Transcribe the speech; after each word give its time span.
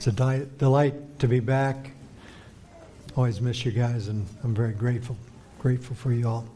It's 0.00 0.06
a 0.06 0.12
di- 0.12 0.46
delight 0.56 1.18
to 1.18 1.28
be 1.28 1.40
back. 1.40 1.90
Always 3.16 3.42
miss 3.42 3.66
you 3.66 3.70
guys, 3.70 4.08
and 4.08 4.26
I'm 4.42 4.54
very 4.54 4.72
grateful. 4.72 5.14
Grateful 5.58 5.94
for 5.94 6.10
you 6.10 6.26
all. 6.26 6.46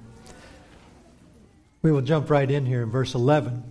We 1.83 1.92
will 1.92 2.00
jump 2.00 2.30
right 2.30 2.50
in 2.50 2.65
here 2.65 2.83
in 2.83 2.91
verse 2.91 3.15
11. 3.15 3.62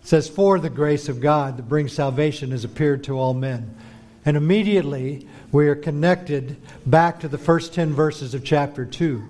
It 0.00 0.06
says, 0.06 0.28
For 0.28 0.60
the 0.60 0.70
grace 0.70 1.08
of 1.08 1.20
God 1.20 1.56
that 1.56 1.68
brings 1.68 1.92
salvation 1.92 2.52
has 2.52 2.62
appeared 2.62 3.02
to 3.02 3.18
all 3.18 3.34
men. 3.34 3.76
And 4.24 4.36
immediately 4.36 5.26
we 5.50 5.66
are 5.66 5.74
connected 5.74 6.56
back 6.86 7.18
to 7.22 7.28
the 7.28 7.38
first 7.38 7.74
10 7.74 7.94
verses 7.94 8.32
of 8.32 8.44
chapter 8.44 8.84
2 8.84 9.28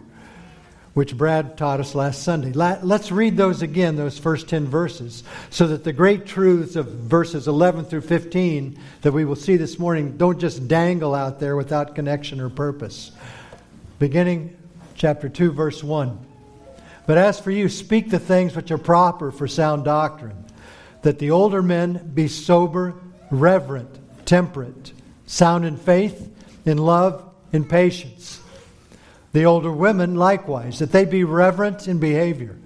which 0.96 1.14
Brad 1.14 1.58
taught 1.58 1.78
us 1.78 1.94
last 1.94 2.22
Sunday. 2.22 2.52
Let's 2.52 3.12
read 3.12 3.36
those 3.36 3.60
again, 3.60 3.96
those 3.96 4.18
first 4.18 4.48
10 4.48 4.64
verses, 4.64 5.24
so 5.50 5.66
that 5.66 5.84
the 5.84 5.92
great 5.92 6.24
truths 6.24 6.74
of 6.74 6.86
verses 6.86 7.46
11 7.46 7.84
through 7.84 8.00
15 8.00 8.78
that 9.02 9.12
we 9.12 9.26
will 9.26 9.36
see 9.36 9.58
this 9.58 9.78
morning 9.78 10.16
don't 10.16 10.38
just 10.38 10.68
dangle 10.68 11.14
out 11.14 11.38
there 11.38 11.54
without 11.54 11.94
connection 11.94 12.40
or 12.40 12.48
purpose. 12.48 13.12
Beginning 13.98 14.56
chapter 14.94 15.28
2, 15.28 15.52
verse 15.52 15.84
1. 15.84 16.18
But 17.06 17.18
as 17.18 17.38
for 17.38 17.50
you, 17.50 17.68
speak 17.68 18.08
the 18.08 18.18
things 18.18 18.56
which 18.56 18.70
are 18.70 18.78
proper 18.78 19.30
for 19.30 19.46
sound 19.46 19.84
doctrine, 19.84 20.46
that 21.02 21.18
the 21.18 21.30
older 21.30 21.60
men 21.60 22.10
be 22.14 22.26
sober, 22.26 22.94
reverent, 23.30 24.24
temperate, 24.24 24.94
sound 25.26 25.66
in 25.66 25.76
faith, 25.76 26.34
in 26.64 26.78
love, 26.78 27.22
in 27.52 27.66
patience. 27.66 28.40
The 29.36 29.44
older 29.44 29.70
women 29.70 30.14
likewise, 30.14 30.78
that 30.78 30.92
they 30.92 31.04
be 31.04 31.22
reverent 31.22 31.88
in 31.88 31.98
behavior, 31.98 32.56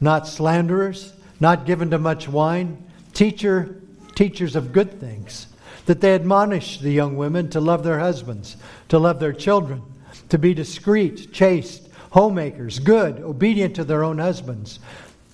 not 0.00 0.26
slanderers, 0.26 1.12
not 1.38 1.66
given 1.66 1.92
to 1.92 2.00
much 2.00 2.28
wine, 2.28 2.84
teacher, 3.14 3.80
teachers 4.16 4.56
of 4.56 4.72
good 4.72 4.98
things, 4.98 5.46
that 5.84 6.00
they 6.00 6.16
admonish 6.16 6.80
the 6.80 6.90
young 6.90 7.16
women 7.16 7.48
to 7.50 7.60
love 7.60 7.84
their 7.84 8.00
husbands, 8.00 8.56
to 8.88 8.98
love 8.98 9.20
their 9.20 9.32
children, 9.32 9.80
to 10.28 10.36
be 10.36 10.52
discreet, 10.52 11.32
chaste, 11.32 11.88
homemakers, 12.10 12.80
good, 12.80 13.20
obedient 13.20 13.76
to 13.76 13.84
their 13.84 14.02
own 14.02 14.18
husbands, 14.18 14.80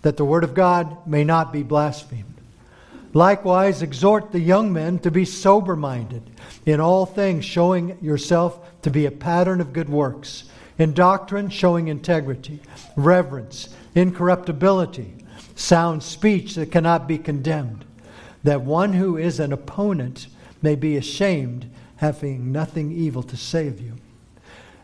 that 0.02 0.18
the 0.18 0.26
word 0.26 0.44
of 0.44 0.52
God 0.52 1.06
may 1.06 1.24
not 1.24 1.54
be 1.54 1.62
blasphemed. 1.62 2.34
Likewise, 3.14 3.80
exhort 3.80 4.30
the 4.30 4.40
young 4.40 4.74
men 4.74 4.98
to 4.98 5.10
be 5.10 5.24
sober 5.24 5.74
minded, 5.74 6.22
in 6.66 6.80
all 6.80 7.06
things 7.06 7.46
showing 7.46 7.96
yourself 8.02 8.82
to 8.82 8.90
be 8.90 9.06
a 9.06 9.10
pattern 9.10 9.62
of 9.62 9.72
good 9.72 9.88
works 9.88 10.50
in 10.78 10.94
doctrine, 10.94 11.48
showing 11.48 11.88
integrity, 11.88 12.60
reverence, 12.96 13.68
incorruptibility, 13.94 15.14
sound 15.54 16.02
speech 16.02 16.54
that 16.54 16.72
cannot 16.72 17.06
be 17.06 17.18
condemned, 17.18 17.84
that 18.42 18.62
one 18.62 18.94
who 18.94 19.16
is 19.16 19.38
an 19.38 19.52
opponent 19.52 20.26
may 20.60 20.74
be 20.74 20.96
ashamed, 20.96 21.70
having 21.96 22.52
nothing 22.52 22.90
evil 22.92 23.22
to 23.22 23.36
say 23.36 23.68
of 23.68 23.80
you. 23.80 23.96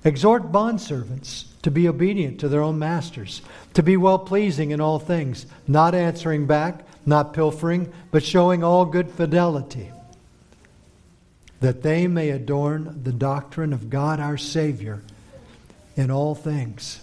Exhort 0.05 0.53
bondservants 0.53 1.47
to 1.63 1.71
be 1.71 1.89
obedient 1.89 2.39
to 2.41 2.49
their 2.49 2.63
own 2.63 2.79
masters, 2.79 3.43
to 3.75 3.83
be 3.83 3.97
well 3.97 4.19
pleasing 4.19 4.71
in 4.71 4.81
all 4.81 4.99
things, 4.99 5.47
not 5.67 5.95
answering 5.95 6.47
back, 6.47 6.87
not 7.05 7.33
pilfering, 7.33 7.93
but 8.11 8.23
showing 8.23 8.63
all 8.63 8.85
good 8.85 9.11
fidelity, 9.11 9.91
that 11.61 11.83
they 11.83 12.07
may 12.07 12.31
adorn 12.31 13.01
the 13.03 13.13
doctrine 13.13 13.73
of 13.73 13.91
God 13.91 14.21
our 14.21 14.37
Savior 14.37 15.03
in 15.99 16.11
all 16.11 16.35
things. 16.35 17.01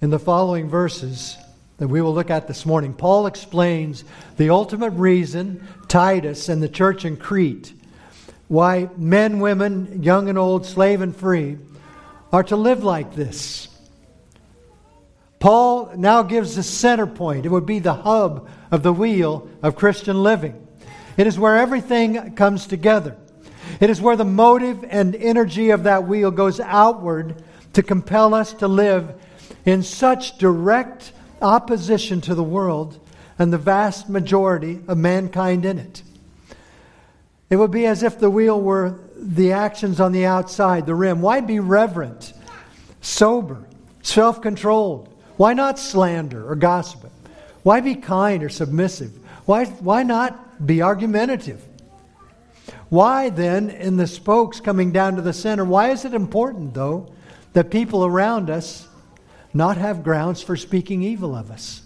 In 0.00 0.10
the 0.10 0.18
following 0.18 0.70
verses 0.70 1.36
that 1.78 1.88
we 1.88 2.00
will 2.00 2.14
look 2.14 2.30
at 2.30 2.46
this 2.46 2.64
morning, 2.64 2.94
Paul 2.94 3.26
explains 3.26 4.04
the 4.36 4.50
ultimate 4.50 4.92
reason 4.92 5.66
Titus 5.88 6.48
and 6.48 6.62
the 6.62 6.68
church 6.68 7.04
in 7.04 7.16
Crete 7.16 7.74
why 8.50 8.88
men, 8.96 9.38
women, 9.38 10.02
young 10.02 10.28
and 10.28 10.36
old, 10.36 10.66
slave 10.66 11.02
and 11.02 11.14
free, 11.14 11.56
are 12.32 12.42
to 12.42 12.56
live 12.56 12.82
like 12.82 13.14
this. 13.14 13.68
Paul 15.38 15.92
now 15.96 16.22
gives 16.22 16.56
the 16.56 16.64
center 16.64 17.06
point. 17.06 17.46
It 17.46 17.50
would 17.50 17.64
be 17.64 17.78
the 17.78 17.94
hub 17.94 18.48
of 18.72 18.82
the 18.82 18.92
wheel 18.92 19.48
of 19.62 19.76
Christian 19.76 20.24
living. 20.24 20.66
It 21.16 21.28
is 21.28 21.38
where 21.38 21.58
everything 21.58 22.34
comes 22.34 22.66
together. 22.66 23.16
It 23.80 23.88
is 23.88 24.00
where 24.00 24.16
the 24.16 24.26
motive 24.26 24.84
and 24.88 25.16
energy 25.16 25.70
of 25.70 25.84
that 25.84 26.06
wheel 26.06 26.30
goes 26.30 26.60
outward 26.60 27.42
to 27.72 27.82
compel 27.82 28.34
us 28.34 28.52
to 28.54 28.68
live 28.68 29.14
in 29.64 29.82
such 29.82 30.38
direct 30.38 31.12
opposition 31.40 32.20
to 32.20 32.34
the 32.34 32.44
world 32.44 32.98
and 33.38 33.50
the 33.50 33.58
vast 33.58 34.10
majority 34.10 34.80
of 34.86 34.98
mankind 34.98 35.64
in 35.64 35.78
it. 35.78 36.02
It 37.48 37.56
would 37.56 37.70
be 37.70 37.86
as 37.86 38.02
if 38.02 38.18
the 38.18 38.30
wheel 38.30 38.60
were 38.60 39.00
the 39.16 39.52
actions 39.52 39.98
on 39.98 40.12
the 40.12 40.26
outside, 40.26 40.84
the 40.86 40.94
rim. 40.94 41.22
Why 41.22 41.40
be 41.40 41.58
reverent, 41.58 42.34
sober, 43.00 43.66
self 44.02 44.42
controlled? 44.42 45.08
Why 45.38 45.54
not 45.54 45.78
slander 45.78 46.48
or 46.48 46.54
gossip? 46.54 47.10
Why 47.62 47.80
be 47.80 47.94
kind 47.94 48.42
or 48.42 48.50
submissive? 48.50 49.12
Why, 49.46 49.64
why 49.64 50.02
not 50.02 50.66
be 50.66 50.82
argumentative? 50.82 51.66
Why 52.90 53.30
then, 53.30 53.70
in 53.70 53.96
the 53.96 54.06
spokes 54.06 54.60
coming 54.60 54.90
down 54.92 55.16
to 55.16 55.22
the 55.22 55.32
center, 55.32 55.64
why 55.64 55.90
is 55.90 56.04
it 56.04 56.12
important, 56.12 56.74
though, 56.74 57.12
that 57.52 57.70
people 57.70 58.04
around 58.04 58.50
us 58.50 58.88
not 59.54 59.76
have 59.76 60.02
grounds 60.02 60.42
for 60.42 60.56
speaking 60.56 61.02
evil 61.02 61.34
of 61.34 61.50
us? 61.50 61.82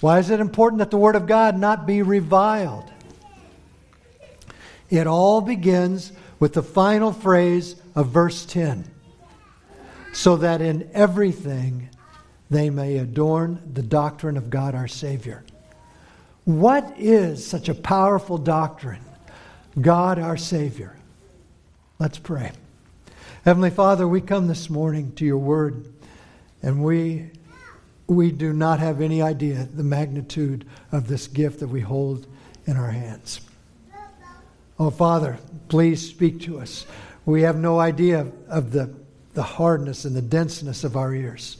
Why 0.00 0.18
is 0.18 0.30
it 0.30 0.40
important 0.40 0.80
that 0.80 0.90
the 0.90 0.98
Word 0.98 1.14
of 1.14 1.26
God 1.26 1.58
not 1.58 1.86
be 1.86 2.02
reviled? 2.02 2.90
It 4.88 5.06
all 5.06 5.40
begins 5.40 6.10
with 6.40 6.54
the 6.54 6.62
final 6.62 7.12
phrase 7.12 7.76
of 7.94 8.08
verse 8.08 8.44
10 8.44 8.90
so 10.12 10.36
that 10.38 10.60
in 10.60 10.90
everything 10.92 11.88
they 12.48 12.70
may 12.70 12.98
adorn 12.98 13.60
the 13.72 13.82
doctrine 13.82 14.36
of 14.36 14.50
God 14.50 14.74
our 14.74 14.88
Savior. 14.88 15.44
What 16.44 16.94
is 16.98 17.46
such 17.46 17.68
a 17.68 17.74
powerful 17.74 18.38
doctrine? 18.38 19.04
God 19.78 20.18
our 20.18 20.36
Savior. 20.36 20.96
Let's 21.98 22.18
pray. 22.18 22.52
Heavenly 23.44 23.70
Father, 23.70 24.08
we 24.08 24.20
come 24.20 24.48
this 24.48 24.68
morning 24.68 25.12
to 25.12 25.24
your 25.24 25.38
word, 25.38 25.86
and 26.62 26.82
we, 26.82 27.30
we 28.06 28.32
do 28.32 28.52
not 28.52 28.80
have 28.80 29.00
any 29.00 29.22
idea 29.22 29.68
the 29.72 29.84
magnitude 29.84 30.66
of 30.90 31.06
this 31.06 31.26
gift 31.26 31.60
that 31.60 31.68
we 31.68 31.80
hold 31.80 32.26
in 32.66 32.76
our 32.76 32.90
hands. 32.90 33.40
Oh, 34.78 34.90
Father, 34.90 35.38
please 35.68 36.08
speak 36.08 36.40
to 36.42 36.58
us. 36.58 36.86
We 37.24 37.42
have 37.42 37.56
no 37.56 37.78
idea 37.78 38.26
of 38.48 38.72
the, 38.72 38.92
the 39.34 39.42
hardness 39.42 40.04
and 40.04 40.16
the 40.16 40.22
denseness 40.22 40.84
of 40.84 40.96
our 40.96 41.14
ears. 41.14 41.58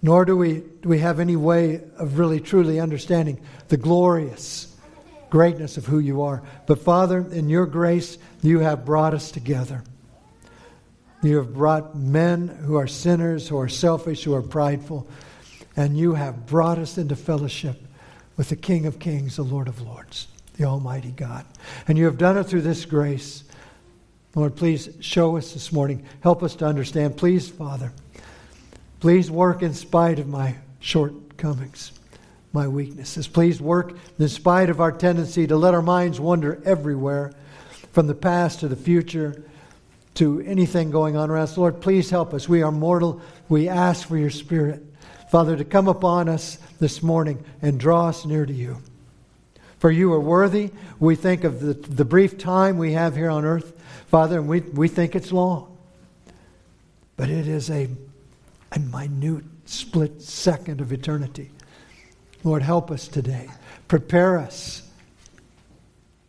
Nor 0.00 0.24
do 0.24 0.36
we, 0.36 0.62
do 0.82 0.88
we 0.88 1.00
have 1.00 1.18
any 1.20 1.36
way 1.36 1.82
of 1.96 2.18
really 2.18 2.40
truly 2.40 2.78
understanding 2.78 3.40
the 3.68 3.76
glorious 3.76 4.73
greatness 5.34 5.76
of 5.76 5.84
who 5.84 5.98
you 5.98 6.22
are. 6.22 6.44
But 6.64 6.78
Father, 6.78 7.18
in 7.32 7.48
your 7.48 7.66
grace, 7.66 8.18
you 8.40 8.60
have 8.60 8.84
brought 8.84 9.14
us 9.14 9.32
together. 9.32 9.82
You 11.24 11.38
have 11.38 11.52
brought 11.52 11.96
men 11.96 12.46
who 12.46 12.76
are 12.76 12.86
sinners, 12.86 13.48
who 13.48 13.58
are 13.58 13.68
selfish, 13.68 14.22
who 14.22 14.32
are 14.32 14.42
prideful, 14.42 15.08
and 15.76 15.98
you 15.98 16.14
have 16.14 16.46
brought 16.46 16.78
us 16.78 16.98
into 16.98 17.16
fellowship 17.16 17.82
with 18.36 18.48
the 18.48 18.54
King 18.54 18.86
of 18.86 19.00
Kings, 19.00 19.34
the 19.34 19.42
Lord 19.42 19.66
of 19.66 19.80
Lords, 19.80 20.28
the 20.56 20.66
Almighty 20.66 21.10
God. 21.10 21.44
And 21.88 21.98
you 21.98 22.04
have 22.04 22.16
done 22.16 22.38
it 22.38 22.44
through 22.44 22.62
this 22.62 22.84
grace. 22.84 23.42
Lord, 24.36 24.54
please 24.54 24.88
show 25.00 25.36
us 25.36 25.52
this 25.52 25.72
morning. 25.72 26.06
Help 26.20 26.44
us 26.44 26.54
to 26.56 26.64
understand. 26.64 27.16
Please, 27.16 27.48
Father, 27.48 27.92
please 29.00 29.32
work 29.32 29.62
in 29.62 29.74
spite 29.74 30.20
of 30.20 30.28
my 30.28 30.54
shortcomings 30.78 31.93
my 32.54 32.68
weaknesses. 32.68 33.26
Please 33.26 33.60
work 33.60 33.96
in 34.18 34.28
spite 34.28 34.70
of 34.70 34.80
our 34.80 34.92
tendency 34.92 35.46
to 35.46 35.56
let 35.56 35.74
our 35.74 35.82
minds 35.82 36.20
wander 36.20 36.62
everywhere, 36.64 37.32
from 37.90 38.06
the 38.06 38.14
past 38.14 38.60
to 38.60 38.68
the 38.68 38.76
future 38.76 39.44
to 40.14 40.40
anything 40.42 40.90
going 40.90 41.16
on 41.16 41.30
around 41.30 41.42
us. 41.42 41.58
Lord, 41.58 41.80
please 41.80 42.10
help 42.10 42.32
us. 42.32 42.48
We 42.48 42.62
are 42.62 42.70
mortal. 42.70 43.20
We 43.48 43.68
ask 43.68 44.06
for 44.06 44.16
your 44.16 44.30
Spirit, 44.30 44.82
Father, 45.30 45.56
to 45.56 45.64
come 45.64 45.88
upon 45.88 46.28
us 46.28 46.58
this 46.78 47.02
morning 47.02 47.44
and 47.60 47.78
draw 47.78 48.08
us 48.08 48.24
near 48.24 48.46
to 48.46 48.52
you. 48.52 48.78
For 49.78 49.90
you 49.90 50.12
are 50.12 50.20
worthy. 50.20 50.70
We 51.00 51.16
think 51.16 51.44
of 51.44 51.60
the, 51.60 51.74
the 51.74 52.04
brief 52.04 52.38
time 52.38 52.78
we 52.78 52.92
have 52.92 53.16
here 53.16 53.30
on 53.30 53.44
earth, 53.44 53.72
Father, 54.06 54.38
and 54.38 54.48
we, 54.48 54.60
we 54.60 54.86
think 54.86 55.16
it's 55.16 55.32
long. 55.32 55.76
But 57.16 57.28
it 57.28 57.48
is 57.48 57.68
a, 57.68 57.88
a 58.70 58.78
minute 58.78 59.44
split 59.66 60.22
second 60.22 60.80
of 60.80 60.92
eternity. 60.92 61.50
Lord, 62.44 62.62
help 62.62 62.90
us 62.90 63.08
today. 63.08 63.48
Prepare 63.88 64.38
us 64.38 64.82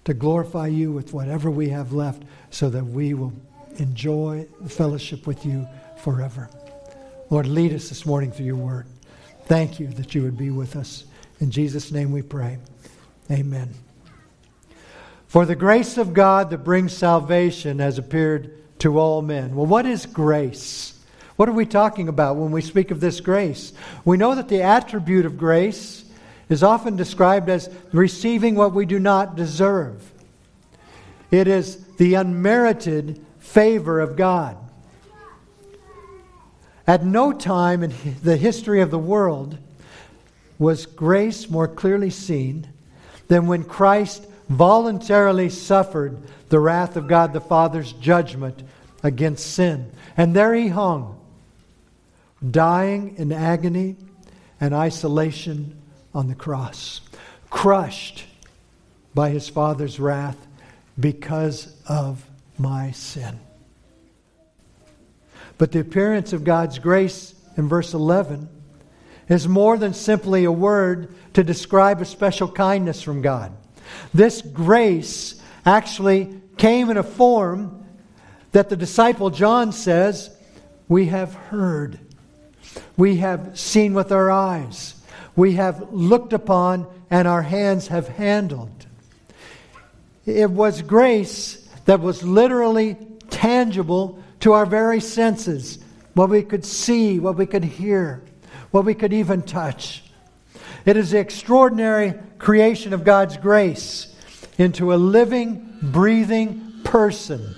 to 0.05 0.13
glorify 0.13 0.67
you 0.67 0.91
with 0.91 1.13
whatever 1.13 1.51
we 1.51 1.69
have 1.69 1.91
left 1.91 2.23
so 2.49 2.69
that 2.69 2.85
we 2.85 3.13
will 3.13 3.33
enjoy 3.77 4.47
fellowship 4.67 5.27
with 5.27 5.45
you 5.45 5.67
forever. 5.97 6.49
Lord, 7.29 7.47
lead 7.47 7.73
us 7.73 7.89
this 7.89 8.05
morning 8.05 8.31
through 8.31 8.45
your 8.45 8.55
word. 8.55 8.85
Thank 9.45 9.79
you 9.79 9.87
that 9.87 10.15
you 10.15 10.23
would 10.23 10.37
be 10.37 10.51
with 10.51 10.75
us. 10.75 11.03
In 11.41 11.51
Jesus' 11.51 11.91
name 11.91 12.11
we 12.11 12.21
pray. 12.21 12.59
Amen. 13.29 13.73
For 15.27 15.45
the 15.45 15.55
grace 15.55 15.97
of 15.97 16.13
God 16.13 16.49
that 16.51 16.59
brings 16.59 16.93
salvation 16.93 17.79
has 17.79 17.97
appeared 17.97 18.79
to 18.79 18.97
all 18.99 19.21
men. 19.21 19.53
Well, 19.53 19.65
what 19.65 19.85
is 19.85 20.05
grace? 20.05 20.97
What 21.35 21.49
are 21.49 21.53
we 21.53 21.65
talking 21.65 22.07
about 22.07 22.37
when 22.37 22.51
we 22.51 22.61
speak 22.61 22.91
of 22.91 23.01
this 23.01 23.19
grace? 23.19 23.73
We 24.05 24.15
know 24.15 24.35
that 24.35 24.47
the 24.47 24.61
attribute 24.61 25.25
of 25.25 25.37
grace 25.37 26.04
is 26.49 26.63
often 26.63 26.95
described 26.95 27.49
as 27.49 27.69
receiving 27.91 28.55
what 28.55 28.73
we 28.73 28.85
do 28.85 28.99
not 28.99 29.35
deserve. 29.35 30.11
It 31.31 31.47
is 31.47 31.83
the 31.97 32.13
unmerited 32.13 33.23
favor 33.39 33.99
of 33.99 34.15
God. 34.15 34.57
At 36.87 37.03
no 37.03 37.33
time 37.33 37.81
in 37.83 37.93
the 38.21 38.37
history 38.37 38.81
of 38.81 38.91
the 38.91 38.99
world 38.99 39.57
was 40.59 40.85
grace 40.85 41.49
more 41.49 41.67
clearly 41.67 42.11
seen 42.11 42.67
than 43.27 43.47
when 43.47 43.63
Christ 43.63 44.25
voluntarily 44.49 45.49
suffered 45.49 46.17
the 46.49 46.59
wrath 46.59 46.95
of 46.95 47.07
God 47.07 47.33
the 47.33 47.41
Father's 47.41 47.91
judgment 47.93 48.61
against 49.01 49.53
sin. 49.53 49.91
And 50.15 50.35
there 50.35 50.53
he 50.53 50.67
hung, 50.67 51.19
dying 52.51 53.15
in 53.17 53.31
agony 53.31 53.95
and 54.61 54.73
isolation 54.73 55.75
on 56.15 56.27
the 56.27 56.35
cross, 56.35 57.01
crushed 57.49 58.25
by 59.13 59.29
his 59.29 59.47
Father's 59.47 59.99
wrath 59.99 60.37
because 60.99 61.75
of 61.87 62.25
my 62.57 62.91
sin. 62.91 63.39
But 65.57 65.71
the 65.71 65.79
appearance 65.79 66.33
of 66.33 66.43
God's 66.43 66.79
grace 66.79 67.33
in 67.57 67.67
verse 67.67 67.93
11 67.93 68.49
is 69.29 69.47
more 69.47 69.77
than 69.77 69.93
simply 69.93 70.43
a 70.43 70.51
word 70.51 71.13
to 71.33 71.43
describe 71.43 72.01
a 72.01 72.05
special 72.05 72.47
kindness 72.47 73.01
from 73.01 73.21
God. 73.21 73.55
This 74.13 74.41
grace 74.41 75.41
actually 75.65 76.41
came 76.57 76.89
in 76.89 76.97
a 76.97 77.03
form 77.03 77.85
that 78.51 78.69
the 78.69 78.75
disciple 78.75 79.29
John 79.29 79.71
says, 79.71 80.35
We 80.87 81.07
have 81.07 81.33
heard, 81.33 81.99
we 82.95 83.17
have 83.17 83.59
seen 83.59 83.93
with 83.93 84.11
our 84.11 84.31
eyes, 84.31 84.94
we 85.35 85.53
have 85.53 85.91
looked 85.91 86.33
upon, 86.33 86.87
and 87.09 87.27
our 87.27 87.41
hands 87.41 87.87
have 87.87 88.07
handled. 88.07 88.85
It 90.25 90.49
was 90.49 90.81
grace 90.81 91.67
that 91.85 91.99
was 91.99 92.23
literally 92.23 92.97
tangible 93.29 94.21
to 94.39 94.53
our 94.53 94.65
very 94.65 94.99
senses, 94.99 95.79
what 96.13 96.29
we 96.29 96.41
could 96.41 96.65
see, 96.65 97.19
what 97.19 97.35
we 97.35 97.45
could 97.45 97.63
hear, 97.63 98.23
what 98.71 98.85
we 98.85 98.93
could 98.93 99.13
even 99.13 99.41
touch. 99.41 100.03
It 100.85 100.97
is 100.97 101.11
the 101.11 101.19
extraordinary 101.19 102.13
creation 102.37 102.93
of 102.93 103.03
God's 103.03 103.37
grace 103.37 104.15
into 104.57 104.93
a 104.93 104.95
living, 104.95 105.77
breathing 105.81 106.81
person. 106.83 107.55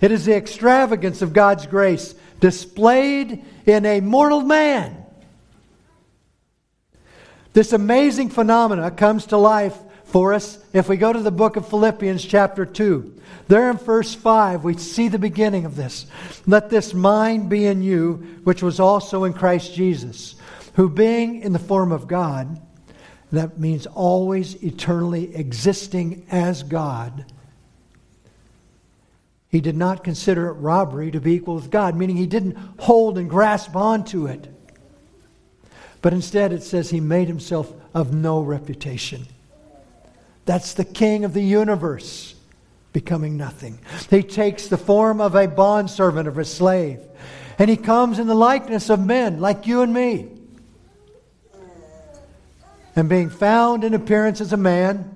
It 0.00 0.10
is 0.10 0.24
the 0.24 0.34
extravagance 0.34 1.22
of 1.22 1.32
God's 1.32 1.66
grace 1.66 2.14
displayed 2.40 3.44
in 3.66 3.84
a 3.84 4.00
mortal 4.00 4.42
man. 4.42 4.97
This 7.58 7.72
amazing 7.72 8.28
phenomena 8.28 8.88
comes 8.92 9.26
to 9.26 9.36
life 9.36 9.76
for 10.04 10.32
us 10.32 10.60
if 10.72 10.88
we 10.88 10.96
go 10.96 11.12
to 11.12 11.18
the 11.18 11.32
book 11.32 11.56
of 11.56 11.66
Philippians, 11.66 12.24
chapter 12.24 12.64
2. 12.64 13.20
There 13.48 13.68
in 13.68 13.78
verse 13.78 14.14
5, 14.14 14.62
we 14.62 14.76
see 14.76 15.08
the 15.08 15.18
beginning 15.18 15.64
of 15.64 15.74
this. 15.74 16.06
Let 16.46 16.70
this 16.70 16.94
mind 16.94 17.48
be 17.48 17.66
in 17.66 17.82
you, 17.82 18.42
which 18.44 18.62
was 18.62 18.78
also 18.78 19.24
in 19.24 19.32
Christ 19.32 19.74
Jesus, 19.74 20.36
who 20.74 20.88
being 20.88 21.42
in 21.42 21.52
the 21.52 21.58
form 21.58 21.90
of 21.90 22.06
God, 22.06 22.62
that 23.32 23.58
means 23.58 23.86
always 23.86 24.54
eternally 24.62 25.34
existing 25.34 26.26
as 26.30 26.62
God, 26.62 27.24
he 29.48 29.60
did 29.60 29.76
not 29.76 30.04
consider 30.04 30.46
it 30.46 30.52
robbery 30.52 31.10
to 31.10 31.20
be 31.20 31.32
equal 31.32 31.56
with 31.56 31.72
God, 31.72 31.96
meaning 31.96 32.18
he 32.18 32.28
didn't 32.28 32.56
hold 32.78 33.18
and 33.18 33.28
grasp 33.28 33.74
onto 33.74 34.26
it. 34.26 34.48
But 36.08 36.14
instead, 36.14 36.54
it 36.54 36.62
says 36.62 36.88
he 36.88 37.00
made 37.00 37.28
himself 37.28 37.70
of 37.92 38.14
no 38.14 38.40
reputation 38.40 39.26
that's 40.46 40.72
the 40.72 40.84
king 40.86 41.26
of 41.26 41.34
the 41.34 41.42
universe 41.42 42.34
becoming 42.94 43.36
nothing. 43.36 43.78
He 44.08 44.22
takes 44.22 44.68
the 44.68 44.78
form 44.78 45.20
of 45.20 45.34
a 45.34 45.46
bondservant, 45.46 46.26
of 46.26 46.38
a 46.38 46.44
slave, 46.46 47.00
and 47.58 47.68
he 47.68 47.76
comes 47.76 48.18
in 48.18 48.26
the 48.26 48.34
likeness 48.34 48.88
of 48.88 49.04
men 49.04 49.40
like 49.40 49.66
you 49.66 49.82
and 49.82 49.92
me. 49.92 50.28
And 52.96 53.10
being 53.10 53.28
found 53.28 53.84
in 53.84 53.92
appearance 53.92 54.40
as 54.40 54.54
a 54.54 54.56
man, 54.56 55.14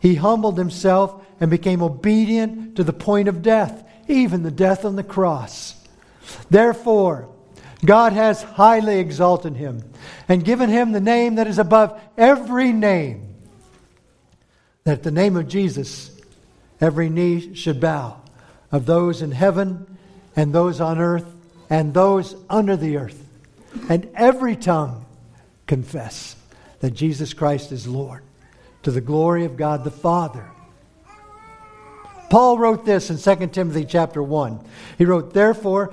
he 0.00 0.14
humbled 0.14 0.56
himself 0.56 1.22
and 1.38 1.50
became 1.50 1.82
obedient 1.82 2.76
to 2.76 2.84
the 2.84 2.94
point 2.94 3.28
of 3.28 3.42
death, 3.42 3.86
even 4.08 4.42
the 4.42 4.50
death 4.50 4.86
on 4.86 4.96
the 4.96 5.04
cross. 5.04 5.74
Therefore, 6.48 7.28
God 7.84 8.12
has 8.12 8.42
highly 8.42 8.98
exalted 9.00 9.56
him 9.56 9.82
and 10.28 10.44
given 10.44 10.70
him 10.70 10.92
the 10.92 11.00
name 11.00 11.36
that 11.36 11.48
is 11.48 11.58
above 11.58 12.00
every 12.16 12.72
name 12.72 13.32
that 14.84 14.92
at 14.94 15.02
the 15.02 15.10
name 15.10 15.36
of 15.36 15.48
Jesus, 15.48 16.10
every 16.80 17.08
knee 17.08 17.54
should 17.54 17.80
bow 17.80 18.20
of 18.70 18.86
those 18.86 19.22
in 19.22 19.30
heaven 19.30 19.96
and 20.34 20.52
those 20.52 20.80
on 20.80 20.98
earth 20.98 21.26
and 21.70 21.94
those 21.94 22.36
under 22.50 22.76
the 22.76 22.96
earth, 22.96 23.26
and 23.88 24.08
every 24.14 24.56
tongue 24.56 25.06
confess 25.66 26.36
that 26.80 26.90
Jesus 26.90 27.32
Christ 27.32 27.72
is 27.72 27.86
Lord 27.86 28.22
to 28.82 28.90
the 28.90 29.00
glory 29.00 29.44
of 29.44 29.56
God 29.56 29.84
the 29.84 29.90
Father. 29.90 30.50
Paul 32.28 32.58
wrote 32.58 32.84
this 32.84 33.10
in 33.10 33.18
2 33.18 33.46
Timothy 33.48 33.84
chapter 33.84 34.22
1. 34.22 34.60
He 34.98 35.04
wrote, 35.04 35.32
Therefore, 35.32 35.92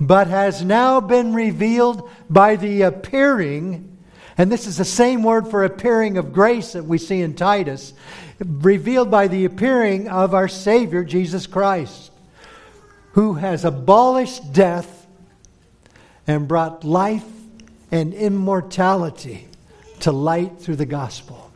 but 0.00 0.26
has 0.26 0.64
now 0.64 1.00
been 1.00 1.34
revealed 1.34 2.08
by 2.28 2.56
the 2.56 2.82
appearing 2.82 3.88
and 4.38 4.52
this 4.52 4.68
is 4.68 4.76
the 4.76 4.84
same 4.84 5.24
word 5.24 5.48
for 5.48 5.64
appearing 5.64 6.16
of 6.16 6.32
grace 6.32 6.74
that 6.74 6.84
we 6.84 6.96
see 6.96 7.20
in 7.20 7.34
Titus, 7.34 7.92
revealed 8.38 9.10
by 9.10 9.26
the 9.26 9.44
appearing 9.44 10.08
of 10.08 10.32
our 10.32 10.46
Savior, 10.46 11.02
Jesus 11.02 11.48
Christ, 11.48 12.12
who 13.12 13.34
has 13.34 13.64
abolished 13.64 14.52
death 14.52 15.08
and 16.28 16.46
brought 16.46 16.84
life 16.84 17.26
and 17.90 18.14
immortality 18.14 19.48
to 20.00 20.12
light 20.12 20.60
through 20.60 20.76
the 20.76 20.86
gospel. 20.86 21.47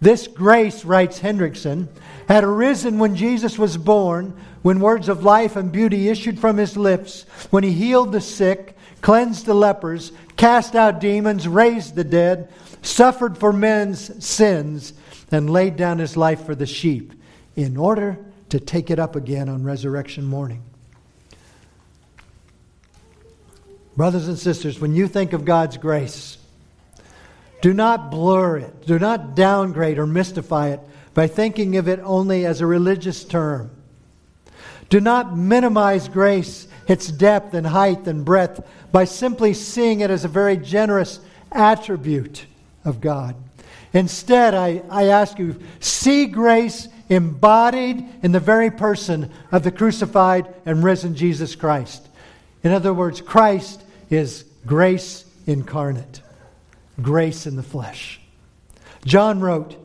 This 0.00 0.26
grace, 0.26 0.84
writes 0.84 1.20
Hendriksen, 1.20 1.88
had 2.28 2.44
arisen 2.44 2.98
when 2.98 3.16
Jesus 3.16 3.58
was 3.58 3.76
born, 3.76 4.36
when 4.62 4.80
words 4.80 5.08
of 5.08 5.24
life 5.24 5.56
and 5.56 5.72
beauty 5.72 6.08
issued 6.08 6.38
from 6.38 6.56
his 6.56 6.76
lips, 6.76 7.24
when 7.50 7.64
he 7.64 7.72
healed 7.72 8.12
the 8.12 8.20
sick, 8.20 8.76
cleansed 9.00 9.46
the 9.46 9.54
lepers, 9.54 10.12
cast 10.36 10.74
out 10.74 11.00
demons, 11.00 11.48
raised 11.48 11.94
the 11.94 12.04
dead, 12.04 12.52
suffered 12.82 13.38
for 13.38 13.52
men's 13.52 14.24
sins, 14.24 14.92
and 15.30 15.50
laid 15.50 15.76
down 15.76 15.98
his 15.98 16.16
life 16.16 16.44
for 16.44 16.54
the 16.54 16.66
sheep 16.66 17.12
in 17.54 17.76
order 17.76 18.18
to 18.48 18.60
take 18.60 18.90
it 18.90 18.98
up 18.98 19.16
again 19.16 19.48
on 19.48 19.64
resurrection 19.64 20.24
morning. 20.24 20.62
Brothers 23.96 24.28
and 24.28 24.38
sisters, 24.38 24.78
when 24.78 24.94
you 24.94 25.08
think 25.08 25.32
of 25.32 25.44
God's 25.44 25.78
grace, 25.78 26.36
do 27.66 27.74
not 27.74 28.12
blur 28.12 28.58
it, 28.58 28.86
do 28.86 28.96
not 28.96 29.34
downgrade 29.34 29.98
or 29.98 30.06
mystify 30.06 30.68
it 30.68 30.78
by 31.14 31.26
thinking 31.26 31.76
of 31.76 31.88
it 31.88 31.98
only 32.04 32.46
as 32.46 32.60
a 32.60 32.66
religious 32.66 33.24
term. 33.24 33.72
Do 34.88 35.00
not 35.00 35.36
minimize 35.36 36.06
grace 36.06 36.68
its 36.86 37.08
depth 37.08 37.54
and 37.54 37.66
height 37.66 38.06
and 38.06 38.24
breadth 38.24 38.64
by 38.92 39.04
simply 39.04 39.52
seeing 39.52 39.98
it 39.98 40.12
as 40.12 40.24
a 40.24 40.28
very 40.28 40.56
generous 40.56 41.18
attribute 41.50 42.46
of 42.84 43.00
God. 43.00 43.34
Instead, 43.92 44.54
I, 44.54 44.84
I 44.88 45.06
ask 45.06 45.36
you, 45.36 45.60
see 45.80 46.26
grace 46.26 46.86
embodied 47.08 48.06
in 48.22 48.30
the 48.30 48.38
very 48.38 48.70
person 48.70 49.32
of 49.50 49.64
the 49.64 49.72
crucified 49.72 50.54
and 50.64 50.84
risen 50.84 51.16
Jesus 51.16 51.56
Christ. 51.56 52.06
In 52.62 52.70
other 52.70 52.94
words, 52.94 53.20
Christ 53.20 53.82
is 54.08 54.44
grace 54.64 55.24
incarnate, 55.48 56.20
grace 57.00 57.46
in 57.46 57.56
the 57.56 57.62
flesh. 57.62 58.20
John 59.04 59.40
wrote, 59.40 59.76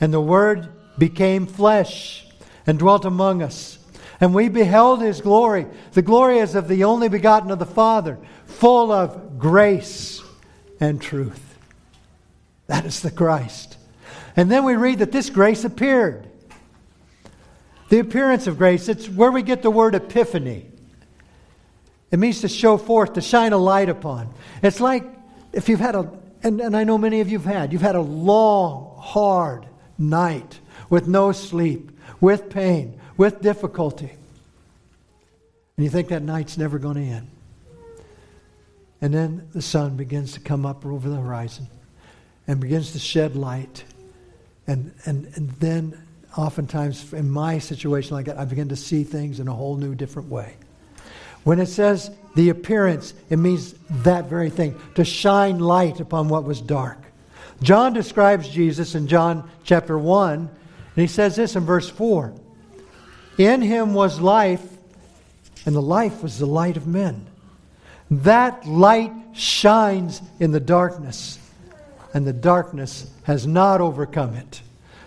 And 0.00 0.12
the 0.12 0.20
Word 0.20 0.68
became 0.98 1.46
flesh 1.46 2.26
and 2.66 2.78
dwelt 2.78 3.04
among 3.04 3.42
us. 3.42 3.78
And 4.20 4.34
we 4.34 4.48
beheld 4.48 5.02
his 5.02 5.20
glory. 5.20 5.66
The 5.92 6.02
glory 6.02 6.38
is 6.38 6.54
of 6.54 6.68
the 6.68 6.84
only 6.84 7.08
begotten 7.08 7.50
of 7.50 7.58
the 7.58 7.66
Father, 7.66 8.18
full 8.46 8.92
of 8.92 9.38
grace 9.38 10.22
and 10.78 11.02
truth. 11.02 11.58
That 12.68 12.84
is 12.86 13.00
the 13.00 13.10
Christ. 13.10 13.76
And 14.36 14.50
then 14.50 14.64
we 14.64 14.76
read 14.76 15.00
that 15.00 15.12
this 15.12 15.28
grace 15.28 15.64
appeared. 15.64 16.28
The 17.88 17.98
appearance 17.98 18.46
of 18.46 18.56
grace, 18.56 18.88
it's 18.88 19.08
where 19.08 19.30
we 19.30 19.42
get 19.42 19.62
the 19.62 19.70
word 19.70 19.94
epiphany. 19.94 20.66
It 22.10 22.18
means 22.18 22.40
to 22.42 22.48
show 22.48 22.76
forth, 22.78 23.14
to 23.14 23.20
shine 23.20 23.52
a 23.52 23.58
light 23.58 23.88
upon. 23.88 24.32
It's 24.62 24.80
like 24.80 25.04
if 25.52 25.68
you've 25.68 25.80
had 25.80 25.94
a, 25.94 26.10
and, 26.42 26.60
and 26.60 26.76
I 26.76 26.84
know 26.84 26.98
many 26.98 27.20
of 27.20 27.30
you've 27.30 27.44
had, 27.44 27.72
you've 27.72 27.82
had 27.82 27.94
a 27.94 28.00
long, 28.00 28.96
hard 29.00 29.66
night 29.98 30.58
with 30.90 31.06
no 31.06 31.32
sleep, 31.32 31.90
with 32.20 32.50
pain, 32.50 33.00
with 33.16 33.40
difficulty. 33.40 34.10
And 35.76 35.84
you 35.84 35.90
think 35.90 36.08
that 36.08 36.22
night's 36.22 36.58
never 36.58 36.78
going 36.78 36.96
to 36.96 37.02
end. 37.02 37.28
And 39.00 39.12
then 39.12 39.48
the 39.52 39.62
sun 39.62 39.96
begins 39.96 40.32
to 40.34 40.40
come 40.40 40.64
up 40.64 40.86
over 40.86 41.08
the 41.08 41.16
horizon 41.16 41.66
and 42.46 42.60
begins 42.60 42.92
to 42.92 42.98
shed 42.98 43.34
light. 43.36 43.84
And, 44.66 44.94
and, 45.04 45.26
and 45.34 45.50
then, 45.52 46.06
oftentimes, 46.36 47.12
in 47.12 47.30
my 47.30 47.58
situation 47.58 48.14
like 48.14 48.26
that, 48.26 48.38
I 48.38 48.44
begin 48.44 48.68
to 48.68 48.76
see 48.76 49.02
things 49.02 49.40
in 49.40 49.48
a 49.48 49.52
whole 49.52 49.76
new, 49.76 49.94
different 49.94 50.28
way. 50.28 50.56
When 51.44 51.58
it 51.58 51.66
says 51.66 52.10
the 52.34 52.48
appearance, 52.48 53.14
it 53.28 53.36
means 53.38 53.74
that 53.90 54.26
very 54.26 54.50
thing 54.50 54.80
to 54.94 55.04
shine 55.04 55.58
light 55.58 56.00
upon 56.00 56.28
what 56.28 56.44
was 56.44 56.60
dark. 56.60 56.98
John 57.62 57.92
describes 57.92 58.48
Jesus 58.48 58.94
in 58.94 59.06
John 59.06 59.48
chapter 59.64 59.98
1, 59.98 60.38
and 60.38 60.50
he 60.94 61.06
says 61.06 61.36
this 61.36 61.56
in 61.56 61.64
verse 61.64 61.88
4 61.88 62.32
In 63.38 63.62
him 63.62 63.94
was 63.94 64.20
life, 64.20 64.64
and 65.64 65.74
the 65.74 65.82
life 65.82 66.22
was 66.22 66.38
the 66.38 66.46
light 66.46 66.76
of 66.76 66.86
men. 66.86 67.26
That 68.10 68.66
light 68.66 69.12
shines 69.32 70.20
in 70.38 70.50
the 70.50 70.60
darkness, 70.60 71.38
and 72.12 72.26
the 72.26 72.32
darkness 72.32 73.10
has 73.24 73.46
not 73.46 73.80
overcome 73.80 74.34
it. 74.34 74.60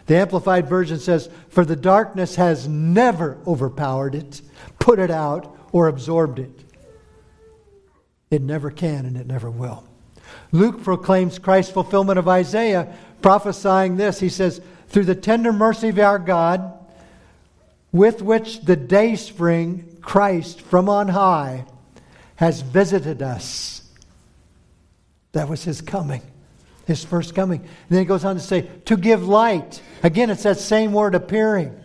The 0.07 0.17
Amplified 0.17 0.67
Version 0.67 0.99
says, 0.99 1.29
For 1.49 1.65
the 1.65 1.75
darkness 1.75 2.35
has 2.35 2.67
never 2.67 3.37
overpowered 3.45 4.15
it, 4.15 4.41
put 4.79 4.99
it 4.99 5.11
out, 5.11 5.54
or 5.75 5.89
absorbed 5.89 6.39
it. 6.39 6.63
It 8.31 8.41
never 8.41 8.71
can, 8.71 9.05
and 9.05 9.17
it 9.17 9.27
never 9.27 9.51
will. 9.51 9.83
Luke 10.53 10.81
proclaims 10.85 11.37
Christ's 11.37 11.73
fulfillment 11.73 12.17
of 12.17 12.29
Isaiah, 12.29 12.95
prophesying 13.21 13.97
this. 13.97 14.17
He 14.17 14.29
says, 14.29 14.61
Through 14.87 15.03
the 15.03 15.15
tender 15.15 15.51
mercy 15.51 15.89
of 15.89 15.99
our 15.99 16.17
God, 16.17 16.79
with 17.91 18.21
which 18.21 18.61
the 18.61 18.77
day 18.77 19.17
spring, 19.17 19.97
Christ 19.99 20.61
from 20.61 20.87
on 20.87 21.09
high, 21.09 21.65
has 22.37 22.61
visited 22.61 23.21
us. 23.21 23.81
That 25.33 25.49
was 25.49 25.65
his 25.65 25.81
coming, 25.81 26.21
his 26.87 27.03
first 27.03 27.35
coming. 27.35 27.59
And 27.59 27.69
then 27.89 27.99
he 27.99 28.05
goes 28.05 28.23
on 28.23 28.37
to 28.37 28.41
say, 28.41 28.61
to 28.85 28.95
give 28.95 29.27
light. 29.27 29.81
Again, 30.03 30.29
it's 30.29 30.43
that 30.43 30.57
same 30.57 30.93
word 30.93 31.15
appearing. 31.15 31.77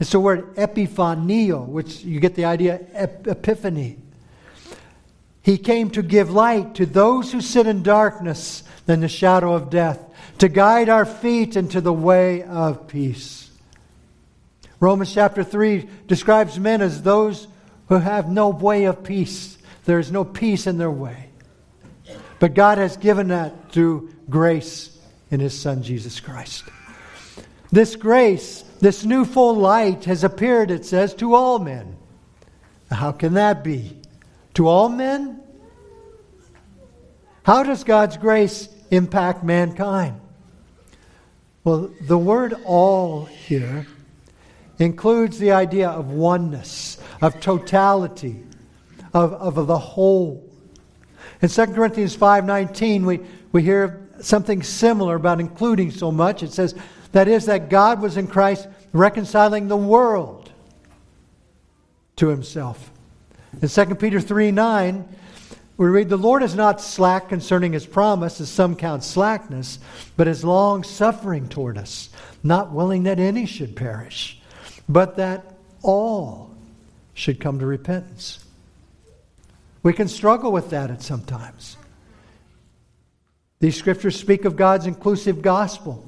It's 0.00 0.10
the 0.10 0.20
word 0.20 0.54
epiphanio, 0.54 1.66
which 1.66 2.04
you 2.04 2.20
get 2.20 2.34
the 2.34 2.44
idea, 2.44 2.80
epiphany. 2.94 3.98
He 5.42 5.58
came 5.58 5.90
to 5.90 6.02
give 6.02 6.30
light 6.30 6.74
to 6.76 6.86
those 6.86 7.32
who 7.32 7.40
sit 7.40 7.66
in 7.66 7.82
darkness 7.82 8.62
and 8.86 9.02
the 9.02 9.08
shadow 9.08 9.52
of 9.54 9.70
death, 9.70 10.00
to 10.38 10.48
guide 10.48 10.88
our 10.88 11.04
feet 11.04 11.56
into 11.56 11.80
the 11.80 11.92
way 11.92 12.42
of 12.42 12.86
peace. 12.88 13.50
Romans 14.80 15.12
chapter 15.12 15.42
3 15.42 15.88
describes 16.06 16.58
men 16.58 16.80
as 16.80 17.02
those 17.02 17.48
who 17.88 17.96
have 17.96 18.30
no 18.30 18.48
way 18.48 18.84
of 18.84 19.02
peace. 19.02 19.58
There 19.84 19.98
is 19.98 20.12
no 20.12 20.24
peace 20.24 20.66
in 20.66 20.78
their 20.78 20.90
way. 20.90 21.30
But 22.38 22.54
God 22.54 22.78
has 22.78 22.96
given 22.96 23.28
that 23.28 23.72
through 23.72 24.12
grace 24.30 24.96
in 25.30 25.40
His 25.40 25.58
Son, 25.58 25.82
Jesus 25.82 26.20
Christ. 26.20 26.64
This 27.72 27.96
grace, 27.96 28.64
this 28.80 29.04
new 29.04 29.24
full 29.24 29.54
light, 29.54 30.04
has 30.04 30.24
appeared, 30.24 30.70
it 30.70 30.84
says, 30.84 31.14
to 31.14 31.34
all 31.34 31.58
men. 31.58 31.96
How 32.90 33.12
can 33.12 33.34
that 33.34 33.64
be? 33.64 33.96
To 34.54 34.68
all 34.68 34.88
men? 34.88 35.40
How 37.42 37.62
does 37.62 37.84
God's 37.84 38.16
grace 38.16 38.68
impact 38.90 39.42
mankind? 39.42 40.20
Well, 41.64 41.90
the 42.00 42.18
word 42.18 42.54
all 42.64 43.24
here 43.24 43.86
includes 44.78 45.38
the 45.38 45.52
idea 45.52 45.88
of 45.88 46.10
oneness, 46.10 46.98
of 47.20 47.40
totality, 47.40 48.42
of, 49.12 49.32
of 49.34 49.66
the 49.66 49.78
whole. 49.78 50.44
In 51.42 51.48
2 51.48 51.66
Corinthians 51.66 52.16
5.19, 52.16 53.04
we, 53.04 53.20
we 53.52 53.62
hear 53.62 54.08
something 54.20 54.62
similar 54.62 55.16
about 55.16 55.40
including 55.40 55.90
so 55.90 56.10
much. 56.10 56.42
It 56.42 56.52
says, 56.52 56.74
that 57.12 57.28
is, 57.28 57.46
that 57.46 57.70
God 57.70 58.00
was 58.00 58.16
in 58.16 58.26
Christ 58.26 58.68
reconciling 58.92 59.68
the 59.68 59.76
world 59.76 60.50
to 62.16 62.28
himself. 62.28 62.90
In 63.62 63.68
2 63.68 63.94
Peter 63.94 64.20
3 64.20 64.50
9, 64.50 65.08
we 65.76 65.86
read, 65.86 66.08
The 66.08 66.16
Lord 66.16 66.42
is 66.42 66.54
not 66.54 66.80
slack 66.80 67.28
concerning 67.28 67.72
his 67.72 67.86
promise, 67.86 68.40
as 68.40 68.50
some 68.50 68.76
count 68.76 69.04
slackness, 69.04 69.78
but 70.16 70.28
is 70.28 70.44
long 70.44 70.82
suffering 70.82 71.48
toward 71.48 71.78
us, 71.78 72.10
not 72.42 72.72
willing 72.72 73.04
that 73.04 73.20
any 73.20 73.46
should 73.46 73.76
perish, 73.76 74.40
but 74.88 75.16
that 75.16 75.54
all 75.82 76.50
should 77.14 77.40
come 77.40 77.60
to 77.60 77.66
repentance. 77.66 78.44
We 79.82 79.92
can 79.92 80.08
struggle 80.08 80.52
with 80.52 80.70
that 80.70 80.90
at 80.90 81.02
some 81.02 81.22
times. 81.22 81.76
These 83.60 83.76
scriptures 83.76 84.18
speak 84.18 84.44
of 84.44 84.56
God's 84.56 84.86
inclusive 84.86 85.42
gospel, 85.42 86.07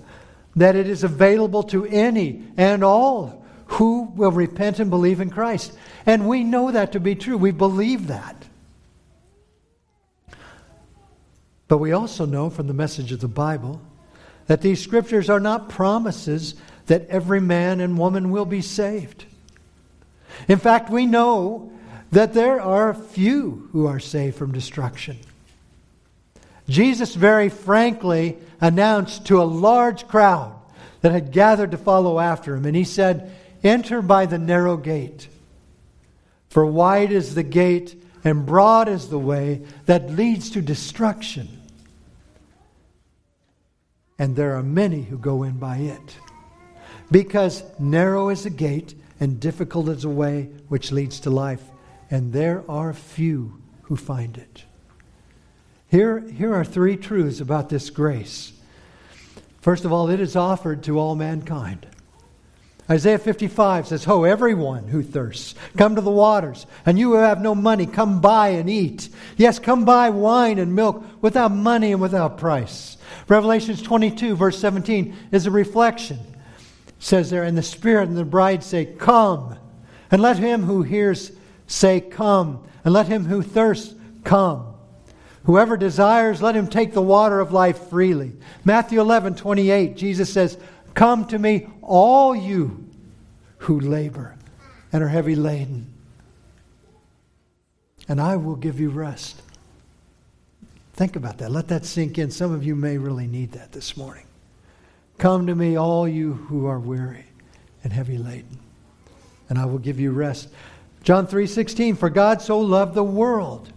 that 0.57 0.77
it 0.77 0.89
is 0.89 1.05
available 1.05 1.63
to 1.65 1.85
any 1.87 2.45
and 2.57 2.83
all 2.83 3.45
who 3.67 4.03
will 4.17 4.33
repent 4.33 4.81
and 4.81 4.91
believe 4.91 5.21
in 5.21 5.31
Christ. 5.31 5.73
And 6.07 6.29
we 6.29 6.43
know 6.43 6.73
that 6.73 6.93
to 6.93 7.01
be 7.01 7.15
true. 7.15 7.39
We 7.39 7.53
believe 7.53 8.09
that. 8.09 8.45
But 11.69 11.79
we 11.79 11.93
also 11.93 12.27
know 12.27 12.51
from 12.51 12.67
the 12.67 12.75
message 12.75 13.13
of 13.13 13.21
the 13.21 13.29
Bible 13.29 13.81
that 14.49 14.61
these 14.61 14.83
scriptures 14.83 15.31
are 15.31 15.39
not 15.39 15.69
promises 15.69 16.57
that 16.87 17.07
every 17.09 17.41
man 17.41 17.79
and 17.79 17.97
woman 17.97 18.31
will 18.31 18.45
be 18.45 18.61
saved. 18.61 19.25
In 20.49 20.59
fact, 20.59 20.91
we 20.91 21.07
know 21.07 21.73
that 22.11 22.35
there 22.35 22.61
are 22.61 22.93
few 22.93 23.69
who 23.71 23.87
are 23.87 24.01
saved 24.01 24.37
from 24.37 24.51
destruction. 24.51 25.19
Jesus 26.71 27.17
very 27.17 27.49
frankly 27.49 28.39
announced 28.61 29.27
to 29.27 29.43
a 29.43 29.45
large 29.45 30.07
crowd 30.07 30.55
that 31.01 31.11
had 31.11 31.33
gathered 31.33 31.73
to 31.73 31.77
follow 31.77 32.21
after 32.21 32.55
him, 32.55 32.65
and 32.65 32.77
he 32.77 32.85
said, 32.85 33.35
Enter 33.65 34.01
by 34.01 34.27
the 34.27 34.39
narrow 34.39 34.77
gate. 34.77 35.27
For 36.49 36.65
wide 36.65 37.11
is 37.11 37.35
the 37.35 37.43
gate 37.43 38.01
and 38.23 38.47
broad 38.47 38.89
is 38.89 39.09
the 39.09 39.19
way 39.19 39.63
that 39.87 40.11
leads 40.11 40.51
to 40.51 40.63
destruction. 40.63 41.49
And 44.19 44.37
there 44.37 44.55
are 44.55 44.63
many 44.63 45.03
who 45.03 45.19
go 45.19 45.43
in 45.43 45.59
by 45.59 45.79
it. 45.79 46.17
Because 47.11 47.65
narrow 47.81 48.29
is 48.29 48.45
the 48.45 48.51
gate 48.51 48.95
and 49.19 49.41
difficult 49.41 49.89
is 49.89 50.03
the 50.03 50.09
way 50.09 50.51
which 50.69 50.93
leads 50.93 51.21
to 51.21 51.31
life, 51.31 51.63
and 52.11 52.33
there 52.33 52.63
are 52.69 52.93
few 52.93 53.61
who 53.83 53.97
find 53.97 54.37
it. 54.39 54.65
Here, 55.91 56.21
here 56.21 56.55
are 56.55 56.65
three 56.65 56.97
truths 56.97 57.41
about 57.41 57.69
this 57.69 57.91
grace. 57.91 58.53
First 59.61 59.85
of 59.85 59.93
all, 59.93 60.09
it 60.09 60.21
is 60.21 60.37
offered 60.37 60.85
to 60.85 60.99
all 60.99 61.17
mankind. 61.17 61.87
Isaiah 62.89 63.19
55 63.19 63.89
says, 63.89 64.05
Ho, 64.05 64.25
everyone 64.25 64.89
who 64.89 65.03
thirsts, 65.03 65.55
come 65.77 65.97
to 65.97 66.01
the 66.01 66.11
waters, 66.11 66.67
and 66.87 66.99
you 66.99 67.13
who 67.13 67.19
have 67.19 67.41
no 67.41 67.55
money, 67.55 67.87
come 67.87 68.21
buy 68.21 68.49
and 68.51 68.71
eat. 68.71 69.09
Yes, 69.37 69.59
come 69.59 69.85
buy 69.85 70.11
wine 70.11 70.59
and 70.59 70.75
milk 70.75 71.05
without 71.21 71.53
money 71.53 71.93
and 71.93 72.01
without 72.01 72.39
price. 72.39 72.97
Revelations 73.29 73.83
22, 73.83 74.37
verse 74.37 74.59
17, 74.59 75.17
is 75.33 75.47
a 75.47 75.51
reflection. 75.51 76.19
It 76.19 76.95
says 76.99 77.31
there, 77.31 77.45
And 77.45 77.59
the 77.59 77.63
Spirit 77.63 78.09
and 78.09 78.17
the 78.17 78.25
bride 78.25 78.63
say, 78.63 78.87
Come. 78.87 79.57
And 80.11 80.23
let 80.23 80.39
him 80.39 80.63
who 80.65 80.83
hears 80.83 81.33
say, 81.67 82.01
Come. 82.01 82.65
And 82.85 82.95
let 82.95 83.07
him 83.09 83.25
who 83.25 83.43
thirsts 83.43 83.95
come. 84.25 84.70
Whoever 85.45 85.77
desires, 85.77 86.43
let 86.43 86.55
him 86.55 86.67
take 86.67 86.93
the 86.93 87.03
water 87.03 87.41
of 87.41 87.53
life 87.53 87.89
freely. 87.89 88.33
Matthew 88.65 89.01
11, 89.01 89.37
28, 89.37 89.97
Jesus 89.97 90.33
says, 90.33 90.59
Come 90.95 91.27
to 91.29 91.39
me, 91.39 91.69
all 91.83 92.35
you 92.35 92.87
who 93.59 93.81
labor 93.81 94.37
and 94.93 95.03
are 95.03 95.09
heavy 95.09 95.35
laden, 95.35 95.87
and 98.09 98.21
I 98.21 98.37
will 98.37 98.57
give 98.57 98.81
you 98.81 98.91
rest. 98.91 99.41
Think 100.95 101.17
about 101.17 101.39
that. 101.39 101.51
Let 101.51 101.69
that 101.69 101.87
sink 101.87 102.19
in. 102.19 102.31
Some 102.31 102.53
of 102.53 102.65
you 102.65 102.75
may 102.75 102.99
really 102.99 103.27
need 103.27 103.53
that 103.53 103.73
this 103.73 103.97
morning. 103.97 104.27
Come 105.17 105.47
to 105.47 105.55
me, 105.55 105.77
all 105.77 106.09
you 106.09 106.35
who 106.35 106.67
are 106.67 106.79
weary 106.79 107.27
and 107.85 107.93
heavy 107.93 108.19
laden, 108.19 108.59
and 109.49 109.59
I 109.59 109.65
will 109.65 109.79
give 109.79 110.01
you 110.01 110.11
rest. 110.11 110.49
John 111.03 111.27
3:16 111.27 111.97
For 111.97 112.11
God 112.11 112.43
so 112.43 112.59
loved 112.59 112.95
the 112.95 113.05
world 113.05 113.73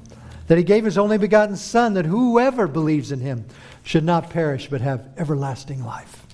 that 0.47 0.57
he 0.57 0.63
gave 0.63 0.85
his 0.85 0.97
only 0.97 1.17
begotten 1.17 1.55
son 1.55 1.93
that 1.93 2.05
whoever 2.05 2.67
believes 2.67 3.11
in 3.11 3.19
him 3.19 3.45
should 3.83 4.03
not 4.03 4.29
perish 4.29 4.67
but 4.69 4.81
have 4.81 5.07
everlasting 5.17 5.83
life. 5.83 6.25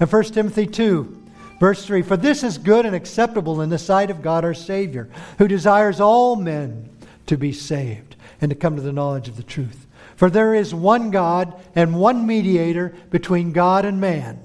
And 0.00 0.10
1 0.10 0.24
Timothy 0.24 0.66
2 0.66 1.26
verse 1.60 1.84
3 1.84 2.02
For 2.02 2.16
this 2.16 2.42
is 2.42 2.58
good 2.58 2.86
and 2.86 2.94
acceptable 2.94 3.60
in 3.60 3.70
the 3.70 3.78
sight 3.78 4.10
of 4.10 4.22
God 4.22 4.44
our 4.44 4.54
savior 4.54 5.08
who 5.38 5.48
desires 5.48 6.00
all 6.00 6.36
men 6.36 6.88
to 7.26 7.36
be 7.36 7.52
saved 7.52 8.16
and 8.40 8.50
to 8.50 8.56
come 8.56 8.76
to 8.76 8.82
the 8.82 8.92
knowledge 8.92 9.28
of 9.28 9.36
the 9.36 9.42
truth. 9.42 9.86
For 10.16 10.30
there 10.30 10.54
is 10.54 10.74
one 10.74 11.10
God 11.10 11.54
and 11.74 11.94
one 11.94 12.26
mediator 12.26 12.94
between 13.10 13.52
God 13.52 13.84
and 13.84 14.00
man, 14.00 14.40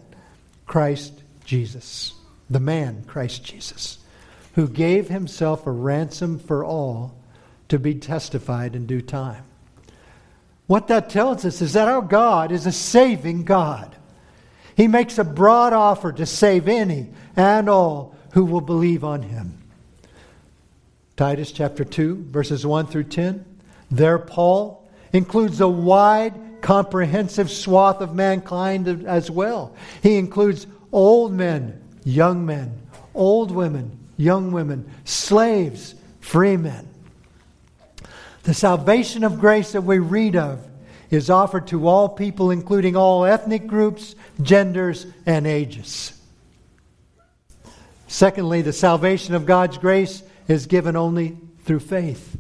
Christ 0.68 1.14
Jesus. 1.46 2.14
The 2.50 2.60
man, 2.60 3.04
Christ 3.08 3.44
Jesus, 3.44 3.98
who 4.54 4.68
gave 4.68 5.10
himself 5.10 5.66
a 5.66 5.72
ransom 5.72 6.38
for 6.38 6.64
all 6.64 7.16
to 7.74 7.80
be 7.80 7.96
testified 7.96 8.76
in 8.76 8.86
due 8.86 9.02
time. 9.02 9.44
What 10.68 10.90
that 10.90 11.10
tells 11.10 11.44
us 11.44 11.60
is 11.60 11.74
that 11.74 11.88
our 11.88 12.04
God 12.04 12.52
is 12.52 12.68
a 12.68 12.72
saving 12.72 13.46
God. 13.46 13.96
He 14.78 14.88
makes 14.88 15.18
a 15.18 15.24
broad 15.24 15.74
offer 15.74 16.12
to 16.12 16.28
save 16.28 16.68
any 16.68 17.10
and 17.36 17.68
all 17.68 18.16
who 18.34 18.46
will 18.46 18.62
believe 18.62 19.04
on 19.04 19.24
him. 19.24 19.58
Titus 21.18 21.52
chapter 21.52 21.84
2, 21.84 22.28
verses 22.30 22.64
1 22.64 22.86
through 22.86 23.06
10. 23.06 23.44
There, 23.90 24.20
Paul 24.20 24.88
includes 25.12 25.60
a 25.60 25.68
wide, 25.68 26.62
comprehensive 26.62 27.50
swath 27.50 28.02
of 28.02 28.14
mankind 28.14 29.08
as 29.08 29.32
well. 29.32 29.76
He 30.04 30.18
includes 30.18 30.68
old 30.92 31.34
men, 31.34 31.82
young 32.04 32.46
men, 32.46 32.80
old 33.16 33.50
women, 33.50 33.98
young 34.16 34.52
women, 34.52 34.88
slaves, 35.06 35.96
free 36.20 36.56
men. 36.56 36.88
The 38.44 38.54
salvation 38.54 39.24
of 39.24 39.40
grace 39.40 39.72
that 39.72 39.84
we 39.84 40.00
read 40.00 40.36
of 40.36 40.66
is 41.10 41.30
offered 41.30 41.68
to 41.68 41.88
all 41.88 42.10
people, 42.10 42.52
including 42.52 42.96
all 42.96 43.26
ethnic 43.26 43.68
groups, 43.68 44.16
genders, 44.42 45.06
and 45.26 45.48
ages. 45.48 46.20
Secondly, 48.08 48.62
the 48.62 48.74
salvation 48.74 49.34
of 49.34 49.46
God's 49.46 49.78
grace 49.78 50.24
is 50.48 50.66
given 50.66 50.96
only 50.96 51.38
through 51.64 51.80
faith. 51.80 52.38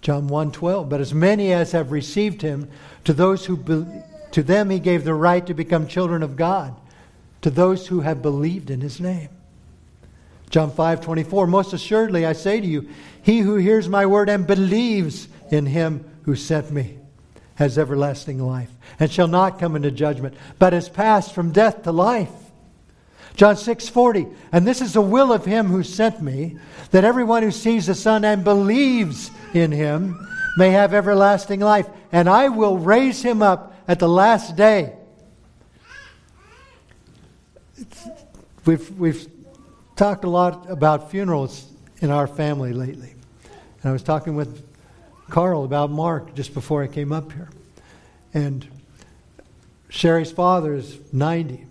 John 0.00 0.28
1:12 0.28 0.88
But 0.88 1.00
as 1.00 1.14
many 1.14 1.52
as 1.52 1.72
have 1.72 1.92
received 1.92 2.42
him 2.42 2.68
to 3.04 3.12
those 3.12 3.46
who 3.46 3.56
be, 3.56 3.86
to 4.32 4.42
them 4.42 4.70
he 4.70 4.78
gave 4.78 5.04
the 5.04 5.14
right 5.14 5.46
to 5.46 5.54
become 5.54 5.86
children 5.86 6.22
of 6.22 6.36
God 6.36 6.74
to 7.42 7.50
those 7.50 7.88
who 7.88 8.00
have 8.00 8.22
believed 8.22 8.70
in 8.70 8.80
his 8.80 9.00
name. 9.00 9.28
John 10.52 10.70
5:24 10.70 11.48
Most 11.48 11.72
assuredly 11.72 12.26
I 12.26 12.34
say 12.34 12.60
to 12.60 12.66
you 12.66 12.88
he 13.22 13.40
who 13.40 13.56
hears 13.56 13.88
my 13.88 14.04
word 14.04 14.28
and 14.28 14.46
believes 14.46 15.26
in 15.50 15.64
him 15.66 16.04
who 16.24 16.36
sent 16.36 16.70
me 16.70 16.98
has 17.54 17.78
everlasting 17.78 18.38
life 18.38 18.70
and 19.00 19.10
shall 19.10 19.28
not 19.28 19.58
come 19.58 19.74
into 19.74 19.90
judgment 19.90 20.34
but 20.58 20.74
has 20.74 20.90
passed 20.90 21.34
from 21.34 21.52
death 21.52 21.82
to 21.82 21.90
life. 21.90 22.30
John 23.34 23.56
6:40 23.56 24.30
And 24.52 24.66
this 24.66 24.82
is 24.82 24.92
the 24.92 25.00
will 25.00 25.32
of 25.32 25.46
him 25.46 25.68
who 25.68 25.82
sent 25.82 26.20
me 26.20 26.58
that 26.90 27.02
everyone 27.02 27.42
who 27.42 27.50
sees 27.50 27.86
the 27.86 27.94
son 27.94 28.22
and 28.22 28.44
believes 28.44 29.30
in 29.54 29.72
him 29.72 30.28
may 30.58 30.70
have 30.72 30.92
everlasting 30.92 31.60
life, 31.60 31.88
and 32.12 32.28
I 32.28 32.50
will 32.50 32.76
raise 32.76 33.22
him 33.22 33.40
up 33.40 33.74
at 33.88 33.98
the 33.98 34.08
last 34.08 34.54
day. 34.54 34.92
We've, 38.66 38.98
we've 38.98 39.31
talked 39.96 40.24
a 40.24 40.28
lot 40.28 40.70
about 40.70 41.10
funerals 41.10 41.66
in 42.00 42.10
our 42.10 42.26
family 42.26 42.72
lately. 42.72 43.14
And 43.82 43.90
I 43.90 43.92
was 43.92 44.02
talking 44.02 44.34
with 44.34 44.64
Carl 45.30 45.64
about 45.64 45.90
Mark 45.90 46.34
just 46.34 46.54
before 46.54 46.82
I 46.82 46.86
came 46.86 47.12
up 47.12 47.32
here. 47.32 47.48
And 48.34 48.66
Sherry's 49.88 50.32
father 50.32 50.74
is 50.74 50.98
90. 51.12 51.66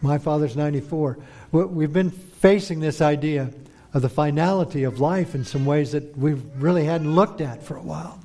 My 0.00 0.18
father's 0.18 0.56
94. 0.56 1.18
We've 1.52 1.92
been 1.92 2.10
facing 2.10 2.80
this 2.80 3.00
idea 3.00 3.50
of 3.94 4.02
the 4.02 4.08
finality 4.08 4.84
of 4.84 5.00
life 5.00 5.34
in 5.34 5.44
some 5.44 5.64
ways 5.64 5.92
that 5.92 6.16
we 6.18 6.34
really 6.34 6.84
hadn't 6.84 7.14
looked 7.14 7.40
at 7.40 7.62
for 7.62 7.76
a 7.76 7.82
while. 7.82 8.20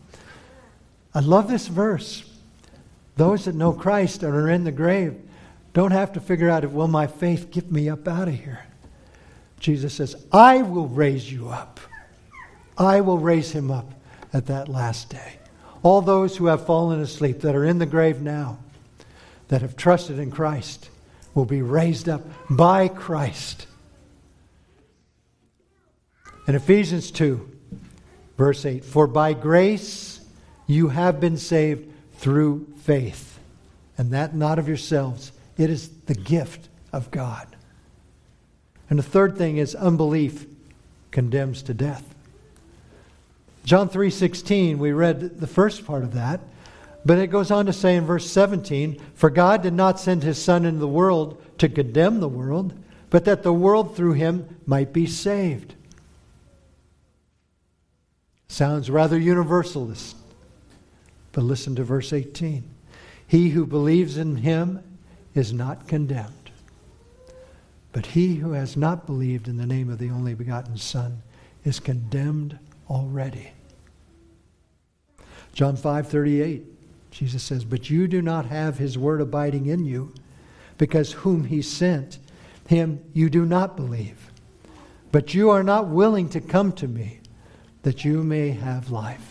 I 1.14 1.20
love 1.20 1.50
this 1.50 1.68
verse. 1.68 2.26
Those 3.16 3.46
that 3.46 3.56
know 3.56 3.74
Christ 3.74 4.24
and 4.24 4.34
are 4.34 4.50
in 4.50 4.64
the 4.64 4.72
grave 4.72 5.18
don't 5.74 5.92
have 5.92 6.14
to 6.14 6.20
figure 6.20 6.50
out, 6.50 6.64
if 6.64 6.72
will 6.72 6.88
my 6.88 7.08
faith 7.08 7.52
get 7.52 7.72
me 7.72 7.90
up 7.90 8.08
out 8.08 8.28
of 8.28 8.34
here? 8.36 8.66
Jesus 9.62 9.94
says, 9.94 10.26
I 10.34 10.62
will 10.64 10.90
raise 10.90 11.32
you 11.32 11.48
up. 11.48 11.80
I 12.78 13.00
will 13.00 13.18
raise 13.18 13.52
him 13.52 13.72
up 13.72 13.94
at 14.34 14.48
that 14.48 14.68
last 14.68 15.10
day. 15.10 15.38
All 15.84 16.02
those 16.02 16.36
who 16.36 16.48
have 16.48 16.66
fallen 16.66 17.00
asleep, 17.00 17.40
that 17.42 17.56
are 17.56 17.66
in 17.66 17.78
the 17.78 17.86
grave 17.86 18.22
now, 18.22 18.60
that 19.48 19.62
have 19.62 19.78
trusted 19.78 20.20
in 20.20 20.32
Christ, 20.32 20.90
will 21.34 21.46
be 21.46 21.62
raised 21.62 22.10
up 22.10 22.22
by 22.50 22.90
Christ 22.90 23.68
in 26.48 26.56
Ephesians 26.56 27.12
2, 27.12 27.50
verse 28.38 28.66
8, 28.66 28.84
for 28.84 29.08
by 29.08 29.34
grace 29.34 30.20
you 30.68 30.90
have 30.90 31.20
been 31.20 31.38
saved 31.38 31.90
through 32.16 32.68
faith, 32.82 33.40
and 33.98 34.12
that 34.12 34.36
not 34.36 34.60
of 34.60 34.68
yourselves. 34.68 35.32
It 35.58 35.70
is 35.70 35.88
the 36.08 36.14
gift 36.14 36.68
of 36.92 37.12
God. 37.12 37.51
And 38.92 39.00
the 39.00 39.04
third 39.04 39.38
thing 39.38 39.56
is 39.56 39.74
unbelief 39.74 40.46
condemns 41.12 41.64
to 41.64 41.74
death. 41.74 42.14
John 43.64 43.88
3:16, 43.88 44.80
we 44.80 44.92
read 44.92 45.40
the 45.40 45.48
first 45.48 45.86
part 45.86 46.04
of 46.04 46.14
that, 46.14 46.42
but 47.06 47.18
it 47.18 47.28
goes 47.28 47.52
on 47.52 47.66
to 47.68 47.74
say 47.74 47.96
in 47.96 48.06
verse 48.06 48.30
17, 48.30 48.98
"For 49.14 49.30
God 49.30 49.64
did 49.64 49.74
not 49.74 49.98
send 49.98 50.24
his 50.24 50.38
son 50.38 50.66
into 50.66 50.82
the 50.82 50.90
world 50.90 51.42
to 51.60 51.70
condemn 51.70 52.20
the 52.20 52.28
world, 52.28 52.74
but 53.10 53.24
that 53.24 53.44
the 53.44 53.54
world 53.54 53.96
through 53.96 54.14
him 54.14 54.58
might 54.66 54.92
be 54.92 55.06
saved." 55.06 55.74
Sounds 58.50 58.90
rather 58.90 59.18
universalist. 59.18 60.18
But 61.32 61.46
listen 61.46 61.76
to 61.76 61.86
verse 61.86 62.12
18. 62.12 62.66
He 63.26 63.52
who 63.52 63.66
believes 63.66 64.18
in 64.18 64.36
him 64.36 64.82
is 65.34 65.54
not 65.54 65.88
condemned. 65.88 66.41
But 67.92 68.08
he 68.08 68.36
who 68.36 68.52
has 68.52 68.78
not 68.78 69.06
believed 69.06 69.48
in 69.48 69.58
the 69.58 69.66
name 69.66 69.90
of 69.90 70.00
the 70.00 70.10
only 70.10 70.34
begotten 70.34 70.78
Son 70.78 71.22
is 71.64 71.80
condemned 71.80 72.58
already. 72.90 73.52
John 75.54 75.76
5:38 75.76 76.64
Jesus 77.12 77.44
says, 77.44 77.66
"But 77.66 77.90
you 77.90 78.08
do 78.08 78.22
not 78.22 78.46
have 78.46 78.78
his 78.78 78.98
word 78.98 79.20
abiding 79.20 79.66
in 79.66 79.86
you, 79.86 80.14
because 80.78 81.12
whom 81.12 81.44
he 81.44 81.62
sent, 81.62 82.18
him 82.68 83.00
you 83.14 83.30
do 83.30 83.46
not 83.46 83.76
believe. 83.76 84.32
But 85.12 85.34
you 85.34 85.50
are 85.50 85.62
not 85.62 85.90
willing 85.90 86.30
to 86.30 86.42
come 86.42 86.72
to 86.74 86.88
me 86.88 87.20
that 87.84 88.04
you 88.06 88.24
may 88.24 88.52
have 88.52 88.90
life. 88.90 89.31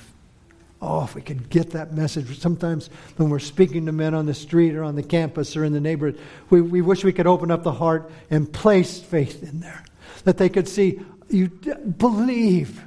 Oh, 0.83 1.05
if 1.05 1.15
we 1.15 1.21
could 1.21 1.51
get 1.51 1.71
that 1.73 1.93
message. 1.93 2.39
Sometimes 2.39 2.89
when 3.17 3.29
we're 3.29 3.39
speaking 3.39 3.87
to 3.87 3.93
men 3.93 4.15
on 4.15 4.25
the 4.25 4.33
street 4.33 4.75
or 4.75 4.83
on 4.83 4.97
the 4.97 5.03
campus 5.03 5.55
or 5.57 5.65
in 5.65 5.75
the 5.75 5.81
neighborhood, 5.81 6.19
we, 6.49 6.63
we 6.63 6.81
wish 6.81 7.05
we 7.05 7.13
could 7.13 7.27
open 7.27 7.51
up 7.51 7.63
the 7.63 7.73
heart 7.73 8.11
and 8.31 8.51
place 8.51 8.99
faith 8.99 9.43
in 9.43 9.61
there. 9.61 9.85
That 10.25 10.39
they 10.39 10.49
could 10.49 10.69
see, 10.69 11.01
you 11.29 11.49
believe, 11.49 12.83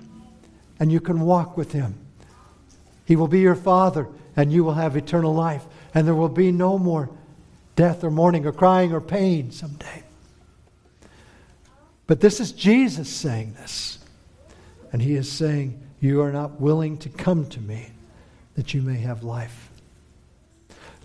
and 0.80 0.92
you 0.92 1.00
can 1.00 1.22
walk 1.22 1.56
with 1.56 1.72
him. 1.72 1.96
He 3.06 3.16
will 3.16 3.28
be 3.28 3.42
your 3.42 3.56
father, 3.56 4.08
and 4.36 4.52
you 4.52 4.64
will 4.64 4.74
have 4.74 4.98
eternal 4.98 5.34
life. 5.34 5.64
And 5.94 6.08
there 6.08 6.16
will 6.16 6.30
be 6.30 6.52
no 6.52 6.80
more 6.80 7.12
death 7.76 8.04
or 8.04 8.10
mourning 8.10 8.48
or 8.48 8.52
crying 8.52 8.92
or 8.92 9.02
pain 9.02 9.52
someday. 9.52 10.04
But 12.08 12.22
this 12.22 12.40
is 12.40 12.52
Jesus 12.52 13.08
saying 13.08 13.54
this. 13.54 14.00
And 14.92 15.02
he 15.02 15.16
is 15.16 15.32
saying, 15.32 15.83
You 16.04 16.22
are 16.22 16.34
not 16.34 16.60
willing 16.60 16.98
to 16.98 17.08
come 17.08 17.46
to 17.48 17.62
me 17.62 17.88
that 18.56 18.74
you 18.74 18.82
may 18.82 18.98
have 18.98 19.24
life. 19.24 19.70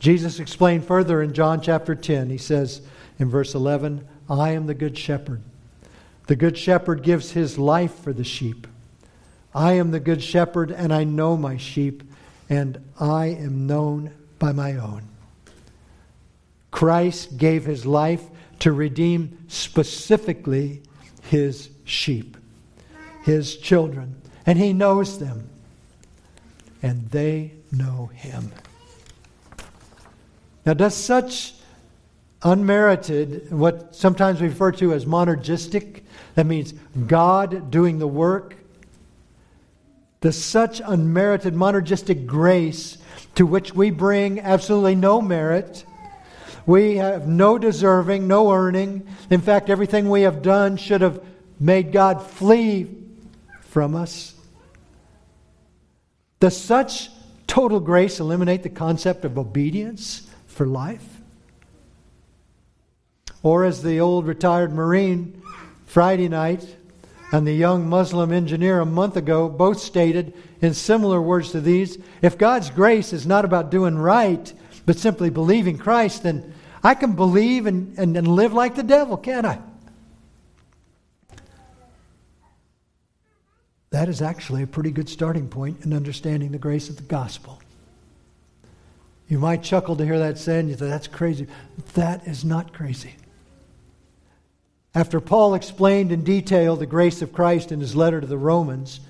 Jesus 0.00 0.40
explained 0.40 0.84
further 0.84 1.22
in 1.22 1.34
John 1.34 1.60
chapter 1.60 1.94
10. 1.94 2.30
He 2.30 2.36
says 2.36 2.82
in 3.20 3.30
verse 3.30 3.54
11, 3.54 4.04
I 4.28 4.50
am 4.50 4.66
the 4.66 4.74
good 4.74 4.98
shepherd. 4.98 5.40
The 6.26 6.34
good 6.34 6.58
shepherd 6.58 7.04
gives 7.04 7.30
his 7.30 7.58
life 7.58 7.94
for 7.94 8.12
the 8.12 8.24
sheep. 8.24 8.66
I 9.54 9.74
am 9.74 9.92
the 9.92 10.00
good 10.00 10.20
shepherd, 10.20 10.72
and 10.72 10.92
I 10.92 11.04
know 11.04 11.36
my 11.36 11.58
sheep, 11.58 12.02
and 12.50 12.82
I 12.98 13.26
am 13.26 13.68
known 13.68 14.10
by 14.40 14.50
my 14.50 14.72
own. 14.78 15.02
Christ 16.72 17.38
gave 17.38 17.64
his 17.64 17.86
life 17.86 18.24
to 18.58 18.72
redeem 18.72 19.44
specifically 19.46 20.82
his 21.22 21.70
sheep 21.84 22.36
his 23.28 23.58
children, 23.58 24.14
and 24.48 24.58
he 24.58 24.72
knows 24.72 25.18
them, 25.18 25.46
and 26.82 27.10
they 27.10 27.52
know 27.70 28.06
him. 28.14 28.50
Now, 30.64 30.72
does 30.72 30.94
such 30.94 31.52
unmerited, 32.42 33.52
what 33.52 33.94
sometimes 33.94 34.40
we 34.40 34.48
refer 34.48 34.72
to 34.72 34.94
as 34.94 35.04
monergistic, 35.04 36.00
that 36.34 36.46
means 36.46 36.72
God 37.06 37.70
doing 37.70 37.98
the 37.98 38.06
work. 38.06 38.56
The 40.22 40.32
such 40.32 40.80
unmerited 40.82 41.52
monergistic 41.52 42.24
grace 42.24 42.96
to 43.34 43.44
which 43.44 43.74
we 43.74 43.90
bring 43.90 44.40
absolutely 44.40 44.94
no 44.94 45.20
merit. 45.20 45.84
We 46.64 46.96
have 46.96 47.28
no 47.28 47.58
deserving, 47.58 48.26
no 48.26 48.50
earning. 48.50 49.06
In 49.28 49.42
fact, 49.42 49.68
everything 49.68 50.08
we 50.08 50.22
have 50.22 50.40
done 50.40 50.78
should 50.78 51.02
have 51.02 51.22
made 51.60 51.92
God 51.92 52.22
flee 52.22 52.94
from 53.60 53.94
us. 53.94 54.32
Does 56.40 56.56
such 56.56 57.10
total 57.46 57.80
grace 57.80 58.20
eliminate 58.20 58.62
the 58.62 58.68
concept 58.68 59.24
of 59.24 59.38
obedience 59.38 60.28
for 60.46 60.66
life? 60.66 61.04
Or, 63.42 63.64
as 63.64 63.82
the 63.82 64.00
old 64.00 64.26
retired 64.26 64.72
Marine 64.72 65.42
Friday 65.86 66.28
night 66.28 66.76
and 67.32 67.46
the 67.46 67.52
young 67.52 67.88
Muslim 67.88 68.32
engineer 68.32 68.80
a 68.80 68.86
month 68.86 69.16
ago 69.16 69.48
both 69.48 69.80
stated 69.80 70.34
in 70.60 70.74
similar 70.74 71.20
words 71.20 71.52
to 71.52 71.60
these 71.60 71.98
if 72.22 72.38
God's 72.38 72.70
grace 72.70 73.12
is 73.12 73.26
not 73.26 73.44
about 73.44 73.70
doing 73.70 73.96
right, 73.96 74.52
but 74.86 74.96
simply 74.96 75.30
believing 75.30 75.78
Christ, 75.78 76.24
then 76.24 76.54
I 76.82 76.94
can 76.94 77.12
believe 77.12 77.66
and, 77.66 77.96
and, 77.98 78.16
and 78.16 78.26
live 78.26 78.52
like 78.52 78.74
the 78.74 78.82
devil, 78.82 79.16
can't 79.16 79.46
I? 79.46 79.58
That 83.90 84.08
is 84.08 84.20
actually 84.20 84.62
a 84.62 84.66
pretty 84.66 84.90
good 84.90 85.08
starting 85.08 85.48
point 85.48 85.84
in 85.84 85.92
understanding 85.92 86.52
the 86.52 86.58
grace 86.58 86.88
of 86.88 86.96
the 86.96 87.02
gospel. 87.02 87.60
You 89.28 89.38
might 89.38 89.62
chuckle 89.62 89.96
to 89.96 90.04
hear 90.04 90.18
that 90.18 90.38
said, 90.38 90.60
and 90.60 90.70
you 90.70 90.76
say, 90.76 90.88
that's 90.88 91.06
crazy. 91.06 91.46
That 91.94 92.26
is 92.26 92.44
not 92.44 92.72
crazy. 92.72 93.14
After 94.94 95.20
Paul 95.20 95.54
explained 95.54 96.12
in 96.12 96.24
detail 96.24 96.76
the 96.76 96.86
grace 96.86 97.22
of 97.22 97.32
Christ 97.32 97.70
in 97.70 97.80
his 97.80 97.94
letter 97.94 98.20
to 98.20 98.26
the 98.26 98.38
Romans 98.38 99.00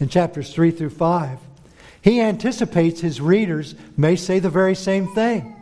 in 0.00 0.08
chapters 0.08 0.52
3 0.52 0.72
through 0.72 0.90
5, 0.90 1.38
he 2.00 2.20
anticipates 2.20 3.00
his 3.00 3.20
readers 3.20 3.76
may 3.96 4.16
say 4.16 4.40
the 4.40 4.50
very 4.50 4.74
same 4.74 5.06
thing. 5.14 5.56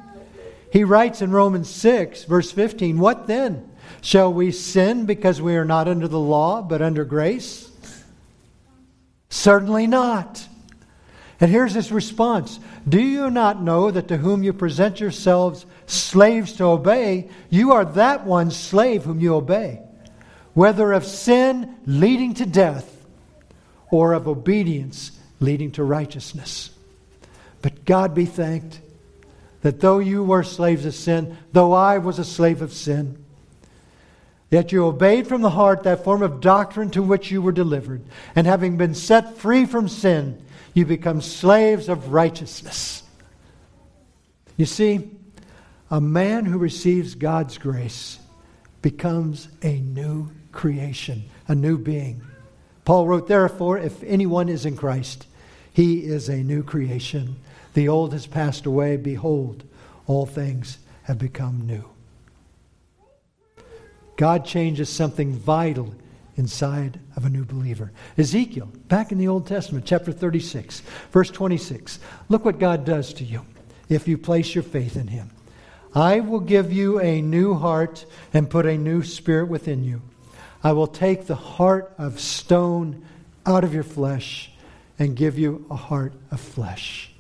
He 0.73 0.85
writes 0.85 1.21
in 1.21 1.31
Romans 1.31 1.69
6, 1.69 2.25
verse 2.25 2.51
15, 2.53 2.99
What 2.99 3.27
then? 3.27 3.69
Shall 4.01 4.33
we 4.33 4.51
sin 4.51 5.05
because 5.05 5.43
we 5.43 5.57
are 5.57 5.65
not 5.65 5.89
under 5.89 6.09
the 6.09 6.19
law, 6.19 6.63
but 6.63 6.81
under 6.81 7.05
grace? 7.05 7.70
Certainly 9.31 9.87
not. 9.87 10.47
And 11.41 11.51
here's 11.51 11.73
his 11.73 11.91
response 11.91 12.61
Do 12.87 13.01
you 13.01 13.31
not 13.31 13.63
know 13.63 13.91
that 13.91 14.09
to 14.09 14.19
whom 14.19 14.43
you 14.43 14.53
present 14.53 15.01
yourselves 15.01 15.65
slaves 15.87 16.53
to 16.55 16.65
obey, 16.65 17.31
you 17.49 17.73
are 17.73 17.85
that 17.85 18.27
one 18.27 18.51
slave 18.51 19.05
whom 19.05 19.21
you 19.21 19.35
obey, 19.35 19.81
whether 20.53 20.93
of 20.93 21.07
sin 21.07 21.77
leading 21.87 22.35
to 22.35 22.47
death 22.47 23.07
or 23.91 24.13
of 24.13 24.29
obedience 24.29 25.13
leading 25.39 25.71
to 25.73 25.85
righteousness? 25.85 26.71
But 27.63 27.85
God 27.85 28.15
be 28.15 28.27
thanked 28.27 28.81
that 29.63 29.81
though 29.81 29.99
you 29.99 30.25
were 30.25 30.43
slaves 30.43 30.85
of 30.85 30.95
sin, 30.95 31.37
though 31.53 31.73
I 31.73 31.99
was 31.99 32.19
a 32.19 32.25
slave 32.25 32.63
of 32.63 32.73
sin, 32.73 33.20
Yet 34.51 34.73
you 34.73 34.85
obeyed 34.85 35.29
from 35.29 35.43
the 35.43 35.51
heart 35.51 35.85
that 35.85 36.03
form 36.03 36.23
of 36.23 36.41
doctrine 36.41 36.91
to 36.91 37.03
which 37.03 37.31
you 37.31 37.41
were 37.41 37.53
delivered. 37.53 38.03
And 38.35 38.47
having 38.47 38.77
been 38.77 38.95
set 38.95 39.39
free 39.39 39.65
from 39.65 39.89
sin, 39.89 40.43
you 40.75 40.85
become 40.85 41.21
slaves 41.21 41.89
of 41.89 42.13
righteousness. 42.13 43.05
You 44.57 44.67
see, 44.67 45.11
a 45.91 46.01
man 46.01 46.45
who 46.45 46.59
receives 46.59 47.15
God's 47.15 47.59
grace 47.59 48.19
becomes 48.83 49.49
a 49.63 49.79
new 49.81 50.31
creation, 50.53 51.25
a 51.47 51.55
new 51.55 51.79
being. 51.79 52.23
Paul 52.85 53.07
wrote, 53.07 53.29
Therefore, 53.29 53.79
if 53.79 54.03
anyone 54.03 54.49
is 54.49 54.67
in 54.67 54.77
Christ, 54.77 55.27
he 55.73 56.05
is 56.05 56.29
a 56.29 56.43
new 56.43 56.65
creation. 56.65 57.37
The 57.75 57.89
old 57.89 58.13
has 58.13 58.27
passed 58.27 58.67
away. 58.67 58.97
Behold, 58.97 59.63
all 60.07 60.27
things 60.27 60.79
have 61.05 61.19
become 61.19 61.67
new. 61.67 61.89
God 64.21 64.45
changes 64.45 64.91
something 64.91 65.33
vital 65.33 65.95
inside 66.37 67.01
of 67.17 67.25
a 67.25 67.31
new 67.31 67.43
believer. 67.43 67.91
Ezekiel, 68.19 68.71
back 68.87 69.13
in 69.13 69.17
the 69.17 69.29
Old 69.29 69.47
Testament, 69.47 69.87
chapter 69.87 70.13
36, 70.13 70.83
verse 71.11 71.31
26. 71.31 71.99
Look 72.29 72.45
what 72.45 72.59
God 72.59 72.85
does 72.85 73.15
to 73.15 73.25
you 73.25 73.47
if 73.89 74.07
you 74.07 74.19
place 74.19 74.55
your 74.55 74.63
faith 74.63 74.95
in 74.99 75.07
Him. 75.07 75.31
I 75.95 76.21
will 76.21 76.41
give 76.41 76.71
you 76.71 77.01
a 77.01 77.23
new 77.23 77.55
heart 77.55 78.05
and 78.35 78.51
put 78.51 78.67
a 78.67 78.77
new 78.77 79.03
spirit 79.03 79.49
within 79.49 79.85
you. 79.85 80.03
I 80.63 80.73
will 80.73 80.87
take 80.87 81.27
the 81.27 81.35
heart 81.35 81.95
of 81.97 82.21
stone 82.21 83.03
out 83.47 83.65
of 83.65 83.73
your 83.73 83.85
flesh 83.85 84.53
and 84.99 85.17
give 85.17 85.39
you 85.39 85.65
a 85.71 85.77
heart 85.77 86.13
of 86.31 86.41
flesh. 86.41 87.11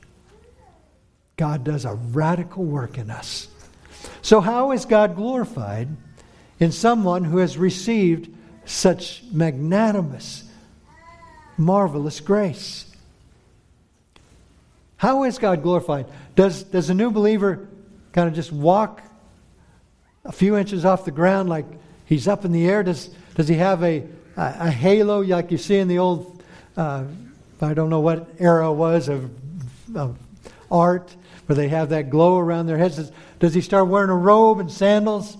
God 1.39 1.65
does 1.65 1.87
a 1.87 1.95
radical 1.95 2.63
work 2.63 2.99
in 2.99 3.11
us. 3.11 3.49
So, 4.21 4.43
how 4.43 4.73
is 4.73 4.85
God 4.85 5.17
glorified? 5.17 5.89
In 6.61 6.71
someone 6.71 7.25
who 7.25 7.39
has 7.39 7.57
received 7.57 8.33
such 8.67 9.25
magnanimous, 9.33 10.45
marvelous 11.57 12.21
grace. 12.21 12.87
How 14.99 15.25
is 15.25 15.39
God 15.39 15.63
glorified? 15.63 16.07
Does, 16.37 16.63
does 16.63 16.91
a 16.91 16.95
new 16.95 17.11
believer 17.11 17.67
kind 18.13 18.29
of 18.29 18.35
just 18.35 18.53
walk 18.53 19.03
a 20.27 20.33
few 20.33 20.57
inches 20.57 20.85
off 20.85 21.07
the 21.07 21.11
ground 21.11 21.49
like 21.49 21.65
he's 22.05 22.29
up 22.29 22.45
in 22.45 22.53
the 22.53 22.67
air? 22.69 22.83
Does, 22.83 23.09
does 23.35 23.49
he 23.49 23.55
have 23.55 23.83
a, 23.83 24.05
a, 24.37 24.57
a 24.61 24.71
halo 24.71 25.23
like 25.23 25.51
you 25.51 25.57
see 25.57 25.79
in 25.79 25.89
the 25.89 25.99
old, 25.99 26.43
uh, 26.77 27.05
I 27.63 27.73
don't 27.73 27.89
know 27.89 28.01
what 28.01 28.29
era 28.39 28.71
was 28.71 29.09
of, 29.09 29.31
of 29.97 30.19
art, 30.71 31.17
where 31.47 31.57
they 31.57 31.69
have 31.69 31.89
that 31.89 32.11
glow 32.11 32.39
around 32.39 32.67
their 32.67 32.77
heads? 32.77 32.97
Does, 32.97 33.13
does 33.39 33.55
he 33.55 33.63
start 33.63 33.89
wearing 33.89 34.11
a 34.11 34.17
robe 34.17 34.61
and 34.61 34.71
sandals? 34.71 35.39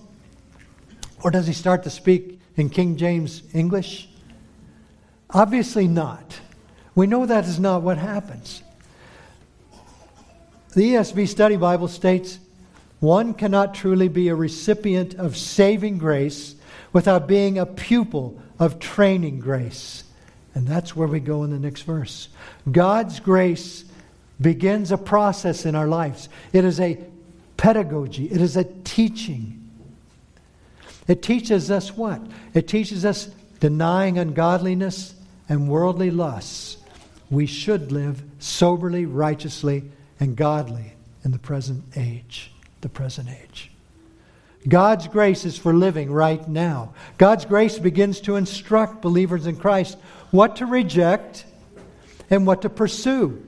Or 1.23 1.31
does 1.31 1.47
he 1.47 1.53
start 1.53 1.83
to 1.83 1.89
speak 1.89 2.39
in 2.55 2.69
King 2.69 2.97
James 2.97 3.43
English? 3.53 4.09
Obviously 5.29 5.87
not. 5.87 6.39
We 6.95 7.07
know 7.07 7.25
that 7.25 7.45
is 7.45 7.59
not 7.59 7.83
what 7.83 7.97
happens. 7.97 8.63
The 10.73 10.93
ESV 10.93 11.27
Study 11.27 11.57
Bible 11.57 11.87
states 11.87 12.39
one 12.99 13.33
cannot 13.33 13.73
truly 13.73 14.07
be 14.07 14.27
a 14.27 14.35
recipient 14.35 15.15
of 15.15 15.35
saving 15.35 15.97
grace 15.97 16.55
without 16.93 17.27
being 17.27 17.57
a 17.57 17.65
pupil 17.65 18.39
of 18.59 18.79
training 18.79 19.39
grace. 19.39 20.03
And 20.53 20.67
that's 20.67 20.95
where 20.95 21.07
we 21.07 21.19
go 21.19 21.43
in 21.43 21.49
the 21.49 21.59
next 21.59 21.81
verse. 21.81 22.29
God's 22.71 23.19
grace 23.19 23.85
begins 24.39 24.91
a 24.91 24.97
process 24.97 25.65
in 25.65 25.75
our 25.75 25.87
lives, 25.87 26.29
it 26.53 26.65
is 26.65 26.79
a 26.79 26.99
pedagogy, 27.57 28.25
it 28.25 28.41
is 28.41 28.55
a 28.57 28.63
teaching. 28.63 29.60
It 31.07 31.21
teaches 31.21 31.71
us 31.71 31.95
what? 31.95 32.21
It 32.53 32.67
teaches 32.67 33.05
us 33.05 33.29
denying 33.59 34.17
ungodliness 34.17 35.15
and 35.49 35.67
worldly 35.67 36.11
lusts. 36.11 36.77
We 37.29 37.45
should 37.45 37.91
live 37.91 38.21
soberly, 38.39 39.05
righteously, 39.05 39.83
and 40.19 40.35
godly 40.35 40.93
in 41.23 41.31
the 41.31 41.39
present 41.39 41.83
age. 41.95 42.51
The 42.81 42.89
present 42.89 43.29
age. 43.29 43.71
God's 44.67 45.07
grace 45.07 45.45
is 45.45 45.57
for 45.57 45.73
living 45.73 46.11
right 46.11 46.47
now. 46.47 46.93
God's 47.17 47.45
grace 47.45 47.79
begins 47.79 48.21
to 48.21 48.35
instruct 48.35 49.01
believers 49.01 49.47
in 49.47 49.55
Christ 49.55 49.97
what 50.29 50.57
to 50.57 50.65
reject 50.65 51.45
and 52.29 52.45
what 52.45 52.61
to 52.61 52.69
pursue. 52.69 53.43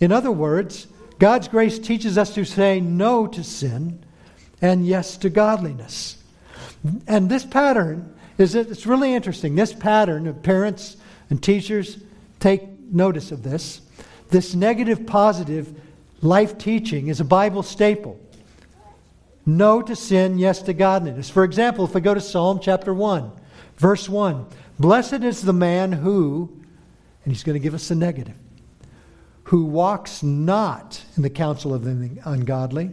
In 0.00 0.12
other 0.12 0.30
words, 0.30 0.86
God's 1.18 1.48
grace 1.48 1.78
teaches 1.78 2.16
us 2.16 2.34
to 2.34 2.44
say 2.44 2.80
no 2.80 3.26
to 3.26 3.42
sin 3.42 4.02
and 4.62 4.86
yes 4.86 5.16
to 5.18 5.30
godliness. 5.30 6.16
And 7.06 7.28
this 7.28 7.44
pattern 7.44 8.14
is 8.38 8.54
it's 8.54 8.86
really 8.86 9.14
interesting. 9.14 9.54
This 9.54 9.72
pattern 9.72 10.26
of 10.26 10.42
parents 10.42 10.96
and 11.28 11.42
teachers 11.42 11.98
take 12.38 12.62
notice 12.90 13.32
of 13.32 13.42
this. 13.42 13.82
This 14.30 14.54
negative 14.54 15.06
positive 15.06 15.78
life 16.22 16.56
teaching 16.58 17.08
is 17.08 17.20
a 17.20 17.24
Bible 17.24 17.62
staple. 17.62 18.18
No 19.44 19.82
to 19.82 19.96
sin, 19.96 20.38
yes 20.38 20.62
to 20.62 20.72
godliness. 20.72 21.28
For 21.30 21.44
example, 21.44 21.84
if 21.84 21.94
we 21.94 22.00
go 22.00 22.14
to 22.14 22.20
Psalm 22.20 22.60
chapter 22.62 22.94
1, 22.94 23.30
verse 23.76 24.08
1, 24.08 24.46
blessed 24.78 25.24
is 25.24 25.42
the 25.42 25.52
man 25.52 25.92
who, 25.92 26.50
and 27.24 27.32
he's 27.32 27.42
going 27.42 27.54
to 27.54 27.62
give 27.62 27.74
us 27.74 27.90
a 27.90 27.94
negative, 27.94 28.36
who 29.44 29.64
walks 29.64 30.22
not 30.22 31.02
in 31.16 31.22
the 31.22 31.30
counsel 31.30 31.74
of 31.74 31.84
the 31.84 32.10
ungodly 32.24 32.90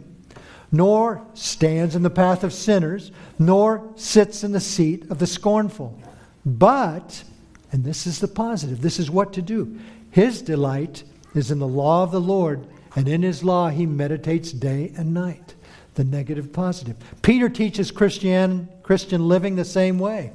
nor 0.70 1.26
stands 1.34 1.96
in 1.96 2.02
the 2.02 2.10
path 2.10 2.44
of 2.44 2.52
sinners, 2.52 3.10
nor 3.38 3.90
sits 3.96 4.44
in 4.44 4.52
the 4.52 4.60
seat 4.60 5.10
of 5.10 5.18
the 5.18 5.26
scornful. 5.26 5.98
But, 6.44 7.24
and 7.72 7.84
this 7.84 8.06
is 8.06 8.20
the 8.20 8.28
positive, 8.28 8.80
this 8.80 8.98
is 8.98 9.10
what 9.10 9.32
to 9.32 9.42
do. 9.42 9.78
His 10.10 10.42
delight 10.42 11.04
is 11.34 11.50
in 11.50 11.58
the 11.58 11.68
law 11.68 12.02
of 12.02 12.10
the 12.10 12.20
Lord, 12.20 12.66
and 12.96 13.08
in 13.08 13.22
his 13.22 13.44
law 13.44 13.68
he 13.68 13.86
meditates 13.86 14.52
day 14.52 14.92
and 14.96 15.14
night. 15.14 15.54
the 15.98 16.04
negative 16.04 16.52
positive. 16.52 16.96
Peter 17.22 17.48
teaches 17.48 17.90
Christian, 17.90 18.68
Christian 18.84 19.26
living 19.26 19.56
the 19.56 19.64
same 19.64 19.98
way. 19.98 20.30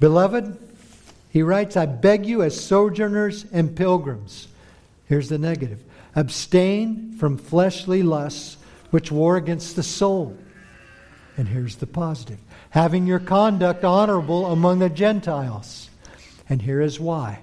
Beloved, 0.00 0.58
he 1.30 1.40
writes, 1.40 1.76
I 1.76 1.86
beg 1.86 2.26
you 2.26 2.42
as 2.42 2.60
sojourners 2.60 3.46
and 3.52 3.76
pilgrims. 3.76 4.48
Here's 5.06 5.28
the 5.28 5.38
negative 5.38 5.84
abstain 6.16 7.12
from 7.18 7.38
fleshly 7.38 8.02
lusts 8.02 8.56
which 8.90 9.12
war 9.12 9.36
against 9.36 9.76
the 9.76 9.82
soul. 9.82 10.36
And 11.36 11.46
here's 11.46 11.76
the 11.76 11.86
positive 11.86 12.38
having 12.70 13.06
your 13.06 13.20
conduct 13.20 13.84
honorable 13.84 14.46
among 14.46 14.80
the 14.80 14.90
Gentiles. 14.90 15.88
And 16.48 16.62
here 16.62 16.80
is 16.80 16.98
why 16.98 17.40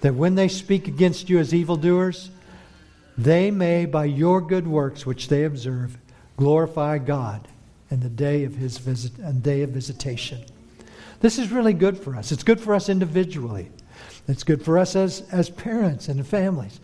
that 0.00 0.14
when 0.14 0.34
they 0.34 0.48
speak 0.48 0.88
against 0.88 1.28
you 1.28 1.38
as 1.38 1.54
evildoers, 1.54 2.30
they 3.18 3.50
may, 3.50 3.86
by 3.86 4.04
your 4.04 4.40
good 4.40 4.66
works 4.66 5.06
which 5.06 5.28
they 5.28 5.44
observe, 5.44 5.96
glorify 6.36 6.98
God 6.98 7.48
in 7.90 8.00
the 8.00 8.08
day 8.08 8.44
of 8.44 8.56
his 8.56 8.78
visit 8.78 9.16
and 9.18 9.42
day 9.42 9.62
of 9.62 9.70
visitation. 9.70 10.44
This 11.20 11.38
is 11.38 11.50
really 11.50 11.72
good 11.72 11.98
for 11.98 12.14
us. 12.14 12.30
It's 12.30 12.42
good 12.42 12.60
for 12.60 12.74
us 12.74 12.88
individually. 12.88 13.70
It's 14.28 14.44
good 14.44 14.62
for 14.64 14.78
us 14.78 14.96
as, 14.96 15.22
as 15.32 15.48
parents 15.48 16.08
and 16.08 16.26
families. 16.26 16.78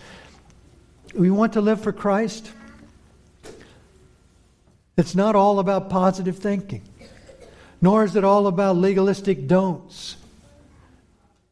We 1.14 1.31
want 1.31 1.55
to 1.55 1.61
live 1.61 1.83
for 1.83 1.92
Christ. 1.92 2.51
It's 4.96 5.14
not 5.14 5.35
all 5.35 5.59
about 5.59 5.90
positive 5.90 6.38
thinking, 6.38 6.83
nor 7.81 8.05
is 8.05 8.16
it 8.16 8.25
all 8.25 8.46
about 8.46 8.77
legalistic 8.77 9.46
don'ts. 9.46 10.16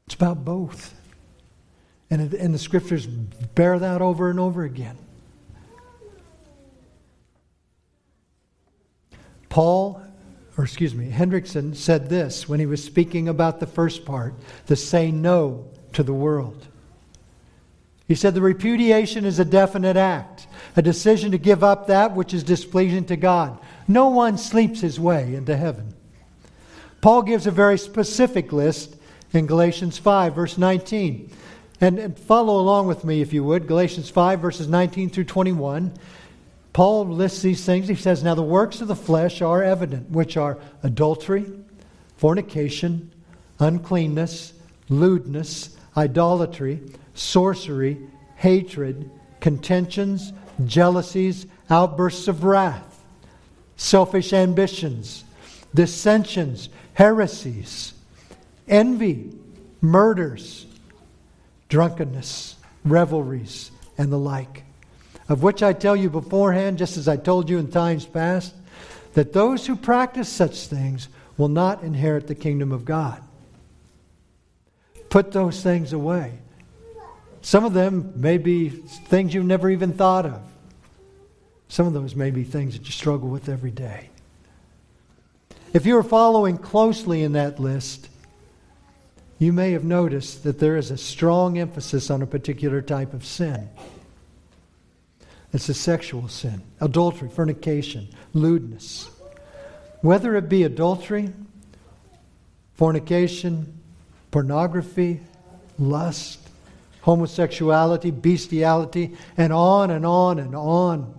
It's 0.06 0.14
about 0.14 0.44
both. 0.44 0.94
And, 2.10 2.20
it, 2.20 2.40
and 2.40 2.52
the 2.52 2.58
scriptures 2.58 3.06
bear 3.06 3.78
that 3.78 4.02
over 4.02 4.30
and 4.30 4.40
over 4.40 4.64
again. 4.64 4.98
Paul, 9.48 10.02
or 10.56 10.64
excuse 10.64 10.94
me, 10.94 11.10
Hendriksen 11.10 11.74
said 11.74 12.08
this 12.08 12.48
when 12.48 12.60
he 12.60 12.66
was 12.66 12.82
speaking 12.82 13.28
about 13.28 13.60
the 13.60 13.66
first 13.66 14.04
part 14.04 14.34
the 14.66 14.76
say 14.76 15.10
no 15.10 15.66
to 15.92 16.02
the 16.02 16.14
world. 16.14 16.66
He 18.10 18.16
said 18.16 18.34
the 18.34 18.40
repudiation 18.40 19.24
is 19.24 19.38
a 19.38 19.44
definite 19.44 19.96
act, 19.96 20.48
a 20.74 20.82
decision 20.82 21.30
to 21.30 21.38
give 21.38 21.62
up 21.62 21.86
that 21.86 22.16
which 22.16 22.34
is 22.34 22.42
displeasing 22.42 23.04
to 23.04 23.16
God. 23.16 23.56
No 23.86 24.08
one 24.08 24.36
sleeps 24.36 24.80
his 24.80 24.98
way 24.98 25.32
into 25.36 25.56
heaven. 25.56 25.94
Paul 27.02 27.22
gives 27.22 27.46
a 27.46 27.52
very 27.52 27.78
specific 27.78 28.52
list 28.52 28.96
in 29.32 29.46
Galatians 29.46 29.96
5, 29.96 30.34
verse 30.34 30.58
19. 30.58 31.30
And, 31.80 32.00
and 32.00 32.18
follow 32.18 32.58
along 32.58 32.88
with 32.88 33.04
me, 33.04 33.20
if 33.20 33.32
you 33.32 33.44
would. 33.44 33.68
Galatians 33.68 34.10
5, 34.10 34.40
verses 34.40 34.66
19 34.66 35.10
through 35.10 35.26
21. 35.26 35.92
Paul 36.72 37.06
lists 37.06 37.42
these 37.42 37.64
things. 37.64 37.86
He 37.86 37.94
says, 37.94 38.24
Now 38.24 38.34
the 38.34 38.42
works 38.42 38.80
of 38.80 38.88
the 38.88 38.96
flesh 38.96 39.40
are 39.40 39.62
evident, 39.62 40.10
which 40.10 40.36
are 40.36 40.58
adultery, 40.82 41.46
fornication, 42.16 43.12
uncleanness, 43.60 44.52
lewdness, 44.88 45.76
idolatry, 45.96 46.80
sorcery, 47.20 47.98
hatred, 48.36 49.10
contentions, 49.40 50.32
jealousies, 50.64 51.46
outbursts 51.68 52.28
of 52.28 52.44
wrath, 52.44 53.02
selfish 53.76 54.32
ambitions, 54.32 55.24
dissensions, 55.74 56.68
heresies, 56.94 57.92
envy, 58.68 59.32
murders 59.80 60.66
drunkenness, 61.70 62.56
revelries, 62.84 63.70
and 63.96 64.12
the 64.12 64.18
like, 64.18 64.64
of 65.28 65.42
which 65.42 65.62
I 65.62 65.72
tell 65.72 65.96
you 65.96 66.10
beforehand, 66.10 66.78
just 66.78 66.96
as 66.96 67.06
I 67.06 67.16
told 67.16 67.48
you 67.48 67.58
in 67.58 67.70
times 67.70 68.04
past, 68.04 68.54
that 69.14 69.32
those 69.32 69.66
who 69.66 69.76
practice 69.76 70.28
such 70.28 70.66
things 70.66 71.08
will 71.38 71.48
not 71.48 71.82
inherit 71.82 72.26
the 72.26 72.34
kingdom 72.34 72.72
of 72.72 72.84
God. 72.84 73.22
Put 75.08 75.32
those 75.32 75.62
things 75.62 75.92
away. 75.92 76.38
Some 77.42 77.64
of 77.64 77.72
them 77.72 78.12
may 78.16 78.38
be 78.38 78.68
things 78.68 79.34
you've 79.34 79.46
never 79.46 79.70
even 79.70 79.92
thought 79.92 80.26
of. 80.26 80.42
Some 81.68 81.86
of 81.86 81.92
those 81.92 82.14
may 82.14 82.30
be 82.30 82.44
things 82.44 82.74
that 82.74 82.84
you 82.84 82.92
struggle 82.92 83.28
with 83.28 83.48
every 83.48 83.70
day. 83.70 84.10
If 85.72 85.86
you 85.86 85.96
are 85.96 86.02
following 86.02 86.58
closely 86.58 87.22
in 87.22 87.32
that 87.32 87.60
list, 87.60 88.08
you 89.38 89.52
may 89.52 89.72
have 89.72 89.84
noticed 89.84 90.42
that 90.42 90.58
there 90.58 90.76
is 90.76 90.90
a 90.90 90.98
strong 90.98 91.58
emphasis 91.58 92.10
on 92.10 92.22
a 92.22 92.26
particular 92.26 92.82
type 92.82 93.14
of 93.14 93.24
sin. 93.24 93.70
It's 95.52 95.68
a 95.68 95.74
sexual 95.74 96.28
sin, 96.28 96.62
adultery, 96.80 97.28
fornication, 97.28 98.08
lewdness. 98.34 99.08
Whether 100.02 100.36
it 100.36 100.48
be 100.48 100.64
adultery, 100.64 101.32
fornication, 102.74 103.80
pornography, 104.30 105.20
lust, 105.78 106.49
homosexuality, 107.02 108.10
bestiality, 108.10 109.16
and 109.36 109.52
on 109.52 109.90
and 109.90 110.04
on 110.04 110.38
and 110.38 110.54
on. 110.54 111.14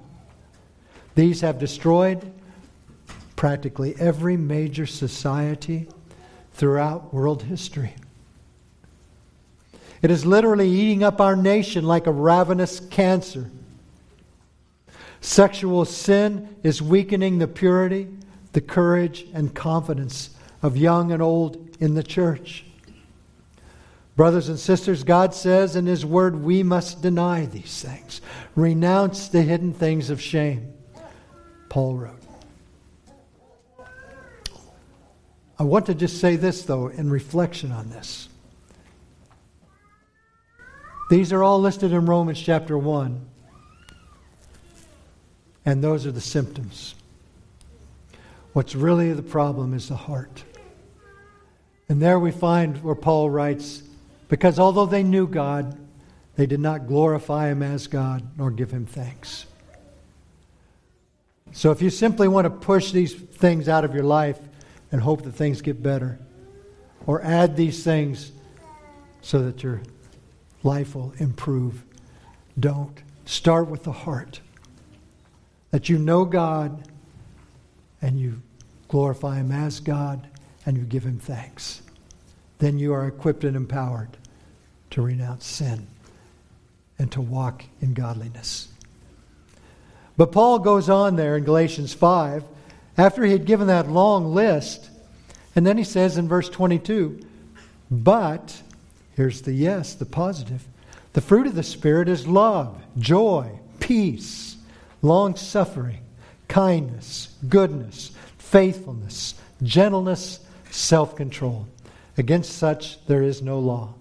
These 1.16 1.42
have 1.42 1.60
destroyed 1.60 2.32
practically 3.36 3.96
every 4.00 4.38
major 4.38 4.86
society 4.86 5.88
throughout 6.54 7.14
world 7.14 7.44
history. 7.44 7.96
It 10.02 10.12
is 10.12 10.26
literally 10.26 10.70
eating 10.70 11.04
up 11.04 11.22
our 11.22 11.36
nation 11.36 11.86
like 11.86 12.08
a 12.08 12.12
ravenous 12.12 12.80
cancer. 12.80 13.50
Sexual 15.22 15.86
sin 15.86 16.56
is 16.64 16.82
weakening 16.82 17.38
the 17.38 17.48
purity, 17.48 18.08
the 18.54 18.62
courage, 18.62 19.28
and 19.34 19.54
confidence 19.54 20.32
of 20.64 20.78
young 20.78 21.12
and 21.12 21.22
old 21.22 21.76
in 21.80 21.94
the 21.94 22.04
church. 22.04 22.66
Brothers 24.22 24.50
and 24.50 24.60
sisters, 24.60 25.04
God 25.04 25.34
says 25.34 25.76
in 25.76 25.88
His 25.88 26.06
Word 26.06 26.44
we 26.44 26.62
must 26.62 27.02
deny 27.02 27.48
these 27.48 27.82
things, 27.82 28.22
renounce 28.56 29.30
the 29.30 29.42
hidden 29.42 29.74
things 29.74 30.12
of 30.12 30.22
shame. 30.22 30.72
Paul 31.70 31.96
wrote. 31.96 32.22
I 35.58 35.64
want 35.64 35.88
to 35.88 35.96
just 35.96 36.22
say 36.22 36.36
this, 36.36 36.62
though, 36.62 36.90
in 36.90 37.10
reflection 37.10 37.72
on 37.72 37.90
this. 37.90 38.30
These 41.10 41.34
are 41.34 41.42
all 41.42 41.60
listed 41.60 41.92
in 41.92 42.06
Romans 42.06 42.40
chapter 42.40 42.78
1. 42.78 43.26
And 45.66 45.84
those 45.84 46.06
are 46.06 46.12
the 46.12 46.22
symptoms. 46.22 46.94
What's 48.54 48.76
really 48.76 49.14
the 49.14 49.24
problem 49.24 49.74
is 49.74 49.88
the 49.88 49.96
heart. 49.96 50.44
And 51.90 52.00
there 52.00 52.20
we 52.20 52.30
find 52.30 52.84
where 52.84 52.94
Paul 52.94 53.28
writes, 53.32 53.82
because 54.32 54.60
although 54.60 54.86
they 54.86 55.04
knew 55.04 55.28
God, 55.28 55.78
they 56.38 56.46
did 56.46 56.62
not 56.62 56.88
glorify 56.88 57.50
him 57.50 57.62
as 57.62 57.88
God 57.88 58.26
nor 58.38 58.50
give 58.50 58.72
him 58.72 58.86
thanks. 58.86 59.46
So 61.52 61.72
if 61.72 61.82
you 61.82 61.90
simply 61.90 62.30
want 62.30 62.46
to 62.46 62.50
push 62.50 62.94
these 62.94 63.14
things 63.14 63.68
out 63.68 63.84
of 63.84 63.94
your 63.94 64.06
life 64.06 64.40
and 64.90 65.02
hope 65.02 65.24
that 65.24 65.34
things 65.34 65.62
get 65.62 65.84
better, 65.84 66.18
or 67.06 67.22
add 67.24 67.58
these 67.58 67.84
things 67.84 68.32
so 69.22 69.42
that 69.42 69.64
you're 69.64 69.82
life 70.64 70.96
will 70.96 71.14
improve. 71.18 71.84
Don't. 72.58 73.04
Start 73.26 73.68
with 73.68 73.84
the 73.84 73.92
heart. 73.92 74.40
That 75.72 75.90
you 75.90 75.98
know 75.98 76.24
God 76.24 76.88
and 78.02 78.18
you 78.18 78.42
glorify 78.88 79.40
Him 79.40 79.52
as 79.52 79.82
God 79.82 80.26
and 80.66 80.78
you 80.78 80.84
give 80.84 81.04
Him 81.04 81.20
thanks. 81.20 81.82
Then 82.60 82.80
you 82.80 82.94
are 82.94 83.08
equipped 83.08 83.44
and 83.44 83.58
empowered 83.58 84.18
to 84.92 85.02
renounce 85.02 85.46
sin 85.46 85.88
and 87.00 87.12
to 87.12 87.22
walk 87.22 87.66
in 87.82 87.94
godliness. 87.94 88.68
But 90.18 90.32
Paul 90.32 90.60
goes 90.60 90.90
on 90.90 91.16
there 91.16 91.38
in 91.38 91.44
Galatians 91.44 91.94
5 91.94 92.44
after 92.98 93.24
he 93.24 93.32
had 93.32 93.46
given 93.46 93.68
that 93.68 93.90
long 93.90 94.34
list, 94.34 94.90
and 95.56 95.66
then 95.66 95.78
he 95.78 95.84
says 95.84 96.18
in 96.18 96.28
verse 96.28 96.50
22 96.50 97.20
But 97.90 98.62
Here's 99.16 99.42
the 99.42 99.54
yes, 99.54 99.94
the 99.94 100.06
positive. 100.06 100.66
The 101.14 101.22
fruit 101.22 101.48
of 101.48 101.56
the 101.56 101.64
Spirit 101.64 102.08
is 102.08 102.26
love, 102.26 102.82
joy, 102.98 103.60
peace, 103.80 104.56
long 105.02 105.36
suffering, 105.36 106.00
kindness, 106.48 107.36
goodness, 107.48 108.12
faithfulness, 108.38 109.36
gentleness, 109.62 110.40
self 110.70 111.16
control. 111.16 111.68
Against 112.18 112.58
such 112.58 113.06
there 113.06 113.22
is 113.22 113.42
no 113.42 113.60
law. 113.60 113.94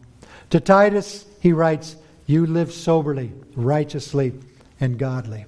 To 0.51 0.61
Titus, 0.61 1.25
he 1.41 1.53
writes, 1.53 1.97
You 2.27 2.47
live 2.47 2.73
soberly, 2.73 3.33
righteously, 3.55 4.35
and 4.79 4.99
godly. 4.99 5.47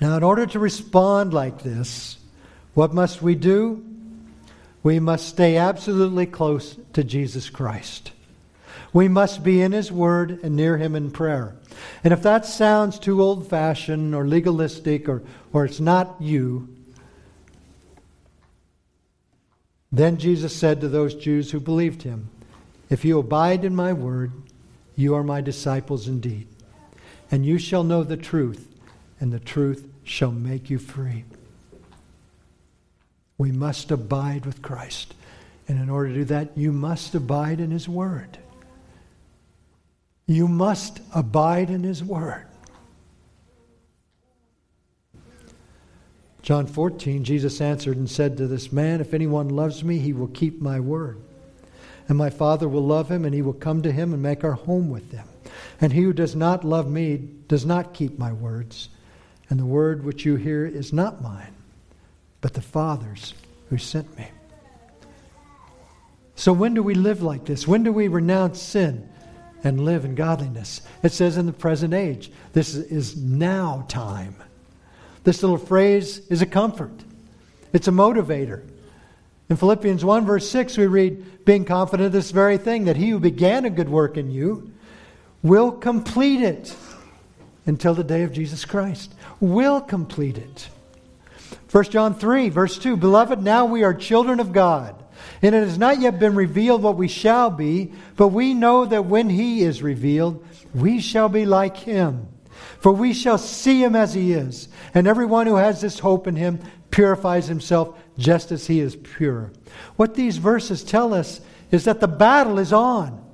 Now, 0.00 0.16
in 0.16 0.22
order 0.22 0.46
to 0.46 0.58
respond 0.58 1.34
like 1.34 1.62
this, 1.62 2.18
what 2.74 2.94
must 2.94 3.20
we 3.20 3.34
do? 3.34 3.84
we 4.82 5.00
must 5.00 5.28
stay 5.28 5.56
absolutely 5.56 6.26
close 6.26 6.76
to 6.92 7.04
Jesus 7.04 7.50
Christ. 7.50 8.12
We 8.92 9.08
must 9.08 9.44
be 9.44 9.60
in 9.60 9.72
His 9.72 9.92
Word 9.92 10.40
and 10.42 10.56
near 10.56 10.78
Him 10.78 10.94
in 10.94 11.10
prayer. 11.10 11.54
And 12.02 12.12
if 12.12 12.22
that 12.22 12.46
sounds 12.46 12.98
too 12.98 13.20
old 13.22 13.48
fashioned 13.48 14.14
or 14.14 14.26
legalistic 14.26 15.08
or, 15.08 15.22
or 15.52 15.64
it's 15.64 15.80
not 15.80 16.16
you, 16.20 16.74
then 19.92 20.16
Jesus 20.16 20.54
said 20.54 20.80
to 20.80 20.88
those 20.88 21.14
Jews 21.14 21.50
who 21.50 21.60
believed 21.60 22.02
Him, 22.02 22.30
If 22.90 23.04
you 23.04 23.18
abide 23.18 23.64
in 23.64 23.74
my 23.74 23.92
Word, 23.92 24.32
you 24.96 25.14
are 25.14 25.22
my 25.22 25.40
disciples 25.40 26.08
indeed. 26.08 26.48
And 27.30 27.44
you 27.44 27.58
shall 27.58 27.84
know 27.84 28.02
the 28.02 28.16
truth, 28.16 28.74
and 29.20 29.32
the 29.32 29.40
truth 29.40 29.86
shall 30.02 30.32
make 30.32 30.70
you 30.70 30.78
free. 30.78 31.24
We 33.36 33.52
must 33.52 33.90
abide 33.90 34.46
with 34.46 34.62
Christ. 34.62 35.14
And 35.68 35.78
in 35.78 35.90
order 35.90 36.08
to 36.08 36.14
do 36.14 36.24
that, 36.26 36.56
you 36.56 36.72
must 36.72 37.14
abide 37.14 37.60
in 37.60 37.70
His 37.70 37.88
Word. 37.88 38.38
You 40.26 40.48
must 40.48 41.00
abide 41.14 41.70
in 41.70 41.82
His 41.82 42.02
Word. 42.02 42.46
John 46.48 46.66
14, 46.66 47.24
Jesus 47.24 47.60
answered 47.60 47.98
and 47.98 48.08
said 48.08 48.38
to 48.38 48.46
this 48.46 48.72
man, 48.72 49.02
If 49.02 49.12
anyone 49.12 49.50
loves 49.50 49.84
me, 49.84 49.98
he 49.98 50.14
will 50.14 50.28
keep 50.28 50.62
my 50.62 50.80
word. 50.80 51.20
And 52.08 52.16
my 52.16 52.30
Father 52.30 52.68
will 52.68 52.86
love 52.86 53.10
him, 53.10 53.24
and 53.24 53.34
he 53.34 53.42
will 53.42 53.52
come 53.52 53.82
to 53.82 53.92
him 53.92 54.14
and 54.14 54.22
make 54.22 54.42
our 54.42 54.52
home 54.52 54.88
with 54.88 55.10
them. 55.10 55.28
And 55.80 55.92
he 55.92 56.02
who 56.02 56.12
does 56.12 56.34
not 56.34 56.64
love 56.64 56.90
me 56.90 57.28
does 57.48 57.66
not 57.66 57.94
keep 57.94 58.18
my 58.18 58.32
words. 58.32 58.88
And 59.50 59.60
the 59.60 59.66
word 59.66 60.04
which 60.04 60.24
you 60.24 60.36
hear 60.36 60.66
is 60.66 60.92
not 60.92 61.22
mine, 61.22 61.54
but 62.40 62.54
the 62.54 62.62
Father's 62.62 63.34
who 63.68 63.78
sent 63.78 64.16
me. 64.16 64.28
So, 66.34 66.52
when 66.52 66.74
do 66.74 66.82
we 66.82 66.94
live 66.94 67.22
like 67.22 67.44
this? 67.44 67.66
When 67.66 67.82
do 67.82 67.92
we 67.92 68.08
renounce 68.08 68.62
sin 68.62 69.08
and 69.64 69.84
live 69.84 70.04
in 70.04 70.14
godliness? 70.14 70.82
It 71.02 71.12
says 71.12 71.36
in 71.36 71.46
the 71.46 71.52
present 71.52 71.94
age. 71.94 72.30
This 72.52 72.74
is 72.74 73.16
now 73.16 73.84
time. 73.88 74.36
This 75.24 75.42
little 75.42 75.58
phrase 75.58 76.18
is 76.28 76.40
a 76.40 76.46
comfort, 76.46 76.92
it's 77.72 77.88
a 77.88 77.92
motivator. 77.92 78.66
In 79.50 79.56
Philippians 79.56 80.04
1, 80.04 80.26
verse 80.26 80.48
6, 80.50 80.76
we 80.76 80.86
read, 80.86 81.44
Being 81.44 81.64
confident 81.64 82.06
of 82.06 82.12
this 82.12 82.30
very 82.30 82.58
thing, 82.58 82.84
that 82.84 82.96
he 82.96 83.10
who 83.10 83.18
began 83.18 83.64
a 83.64 83.70
good 83.70 83.88
work 83.88 84.16
in 84.16 84.30
you 84.30 84.72
will 85.42 85.72
complete 85.72 86.42
it 86.42 86.74
until 87.64 87.94
the 87.94 88.04
day 88.04 88.22
of 88.22 88.32
Jesus 88.32 88.64
Christ. 88.64 89.14
Will 89.40 89.80
complete 89.80 90.36
it. 90.36 90.68
1 91.70 91.84
John 91.84 92.14
3, 92.14 92.48
verse 92.50 92.78
2 92.78 92.96
Beloved, 92.96 93.42
now 93.42 93.64
we 93.64 93.84
are 93.84 93.94
children 93.94 94.40
of 94.40 94.52
God 94.52 95.02
and 95.42 95.54
it 95.54 95.60
has 95.60 95.78
not 95.78 96.00
yet 96.00 96.18
been 96.18 96.34
revealed 96.34 96.82
what 96.82 96.96
we 96.96 97.08
shall 97.08 97.50
be, 97.50 97.92
but 98.16 98.28
we 98.28 98.54
know 98.54 98.84
that 98.84 99.06
when 99.06 99.30
he 99.30 99.62
is 99.62 99.82
revealed, 99.82 100.44
we 100.74 101.00
shall 101.00 101.28
be 101.28 101.46
like 101.46 101.76
him. 101.76 102.28
For 102.80 102.92
we 102.92 103.12
shall 103.12 103.38
see 103.38 103.82
him 103.82 103.94
as 103.94 104.14
he 104.14 104.32
is. 104.32 104.68
And 104.94 105.06
everyone 105.06 105.46
who 105.46 105.56
has 105.56 105.80
this 105.80 105.98
hope 105.98 106.26
in 106.26 106.36
him 106.36 106.60
purifies 106.90 107.46
himself 107.46 107.98
just 108.18 108.50
as 108.50 108.66
he 108.66 108.80
is 108.80 108.96
pure. 108.96 109.52
What 109.96 110.14
these 110.14 110.36
verses 110.38 110.82
tell 110.82 111.14
us 111.14 111.40
is 111.70 111.84
that 111.84 112.00
the 112.00 112.08
battle 112.08 112.58
is 112.58 112.72
on, 112.72 113.24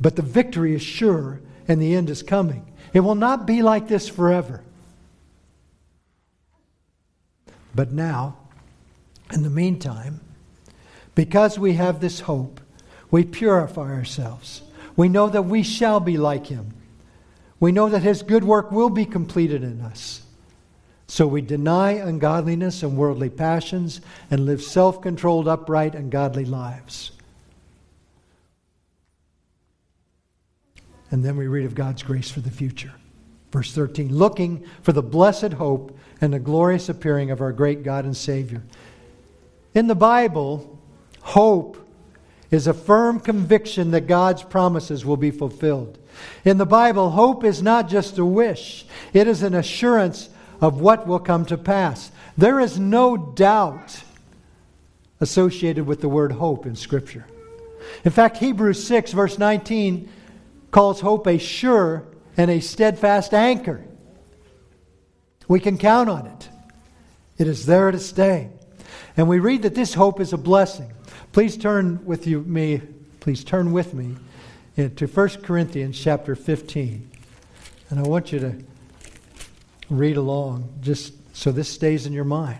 but 0.00 0.16
the 0.16 0.22
victory 0.22 0.74
is 0.74 0.82
sure 0.82 1.40
and 1.66 1.80
the 1.80 1.94
end 1.94 2.10
is 2.10 2.22
coming. 2.22 2.70
It 2.92 3.00
will 3.00 3.16
not 3.16 3.46
be 3.46 3.62
like 3.62 3.88
this 3.88 4.08
forever. 4.08 4.62
But 7.74 7.90
now, 7.90 8.36
in 9.32 9.42
the 9.42 9.50
meantime, 9.50 10.20
because 11.14 11.58
we 11.58 11.72
have 11.72 12.00
this 12.00 12.20
hope, 12.20 12.60
we 13.10 13.24
purify 13.24 13.92
ourselves. 13.92 14.62
We 14.96 15.08
know 15.08 15.28
that 15.28 15.42
we 15.42 15.64
shall 15.64 15.98
be 15.98 16.16
like 16.16 16.46
him. 16.46 16.72
We 17.58 17.72
know 17.72 17.88
that 17.88 18.02
his 18.02 18.22
good 18.22 18.44
work 18.44 18.70
will 18.70 18.90
be 18.90 19.04
completed 19.06 19.64
in 19.64 19.80
us. 19.80 20.23
So 21.06 21.26
we 21.26 21.42
deny 21.42 21.92
ungodliness 21.92 22.82
and 22.82 22.96
worldly 22.96 23.30
passions 23.30 24.00
and 24.30 24.46
live 24.46 24.62
self 24.62 25.02
controlled, 25.02 25.48
upright, 25.48 25.94
and 25.94 26.10
godly 26.10 26.44
lives. 26.44 27.12
And 31.10 31.24
then 31.24 31.36
we 31.36 31.46
read 31.46 31.66
of 31.66 31.74
God's 31.74 32.02
grace 32.02 32.30
for 32.30 32.40
the 32.40 32.50
future. 32.50 32.92
Verse 33.52 33.72
13 33.72 34.16
looking 34.16 34.66
for 34.82 34.92
the 34.92 35.02
blessed 35.02 35.52
hope 35.52 35.96
and 36.20 36.32
the 36.32 36.40
glorious 36.40 36.88
appearing 36.88 37.30
of 37.30 37.40
our 37.40 37.52
great 37.52 37.82
God 37.82 38.04
and 38.04 38.16
Savior. 38.16 38.62
In 39.74 39.86
the 39.86 39.94
Bible, 39.94 40.74
Hope 41.24 41.78
is 42.50 42.66
a 42.66 42.74
firm 42.74 43.18
conviction 43.18 43.92
that 43.92 44.06
God's 44.06 44.42
promises 44.42 45.06
will 45.06 45.16
be 45.16 45.30
fulfilled. 45.30 45.98
In 46.44 46.58
the 46.58 46.66
Bible, 46.66 47.10
hope 47.10 47.42
is 47.44 47.62
not 47.62 47.88
just 47.88 48.18
a 48.18 48.24
wish, 48.24 48.84
it 49.14 49.26
is 49.26 49.42
an 49.42 49.54
assurance 49.54 50.28
of 50.64 50.80
what 50.80 51.06
will 51.06 51.18
come 51.18 51.44
to 51.44 51.58
pass. 51.58 52.10
There 52.38 52.58
is 52.58 52.78
no 52.78 53.18
doubt 53.18 54.02
associated 55.20 55.86
with 55.86 56.00
the 56.00 56.08
word 56.08 56.32
hope 56.32 56.64
in 56.64 56.74
Scripture. 56.74 57.26
In 58.02 58.10
fact, 58.10 58.38
Hebrews 58.38 58.82
6, 58.82 59.12
verse 59.12 59.38
19, 59.38 60.08
calls 60.70 61.02
hope 61.02 61.26
a 61.26 61.36
sure 61.36 62.06
and 62.38 62.50
a 62.50 62.60
steadfast 62.60 63.34
anchor. 63.34 63.84
We 65.48 65.60
can 65.60 65.76
count 65.76 66.08
on 66.08 66.28
it, 66.28 66.48
it 67.36 67.46
is 67.46 67.66
there 67.66 67.90
to 67.90 67.98
stay. 67.98 68.48
And 69.18 69.28
we 69.28 69.40
read 69.40 69.60
that 69.62 69.74
this 69.74 69.92
hope 69.92 70.18
is 70.18 70.32
a 70.32 70.38
blessing. 70.38 70.90
Please 71.32 71.58
turn 71.58 72.02
with 72.06 72.26
you 72.26 72.40
me, 72.40 72.80
please 73.20 73.44
turn 73.44 73.70
with 73.72 73.92
me 73.92 74.16
to 74.76 75.06
1 75.06 75.28
Corinthians 75.42 76.00
chapter 76.00 76.34
15. 76.34 77.10
And 77.90 78.00
I 78.00 78.02
want 78.02 78.32
you 78.32 78.38
to 78.38 78.64
read 79.90 80.16
along 80.16 80.68
just 80.80 81.14
so 81.36 81.52
this 81.52 81.68
stays 81.68 82.06
in 82.06 82.12
your 82.12 82.24
mind. 82.24 82.58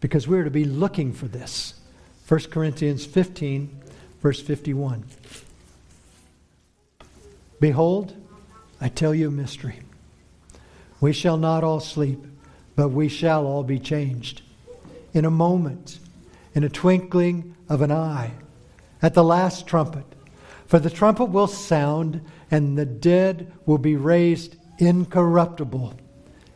Because 0.00 0.26
we're 0.26 0.44
to 0.44 0.50
be 0.50 0.64
looking 0.64 1.12
for 1.12 1.26
this. 1.26 1.74
1 2.28 2.40
Corinthians 2.50 3.04
15, 3.04 3.80
verse 4.22 4.40
51. 4.40 5.04
Behold, 7.60 8.14
I 8.80 8.88
tell 8.88 9.14
you 9.14 9.28
a 9.28 9.30
mystery. 9.32 9.80
We 11.00 11.12
shall 11.12 11.36
not 11.36 11.64
all 11.64 11.80
sleep, 11.80 12.24
but 12.76 12.88
we 12.88 13.08
shall 13.08 13.46
all 13.46 13.62
be 13.62 13.78
changed. 13.78 14.42
In 15.12 15.24
a 15.24 15.30
moment 15.30 15.98
in 16.54 16.64
a 16.64 16.68
twinkling 16.68 17.54
of 17.68 17.82
an 17.82 17.92
eye, 17.92 18.32
at 19.02 19.14
the 19.14 19.24
last 19.24 19.66
trumpet. 19.66 20.04
For 20.66 20.78
the 20.78 20.90
trumpet 20.90 21.26
will 21.26 21.46
sound, 21.46 22.20
and 22.50 22.76
the 22.76 22.84
dead 22.84 23.52
will 23.66 23.78
be 23.78 23.96
raised 23.96 24.56
incorruptible, 24.80 25.94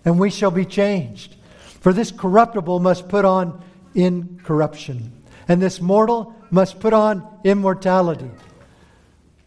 and 0.05 0.19
we 0.19 0.31
shall 0.31 0.51
be 0.51 0.65
changed. 0.65 1.37
For 1.81 1.93
this 1.93 2.11
corruptible 2.11 2.81
must 2.81 3.09
put 3.09 3.25
on 3.25 3.63
incorruption, 3.95 5.13
and 5.47 5.61
this 5.61 5.81
mortal 5.81 6.35
must 6.51 6.81
put 6.81 6.93
on 6.93 7.27
immortality. 7.45 8.31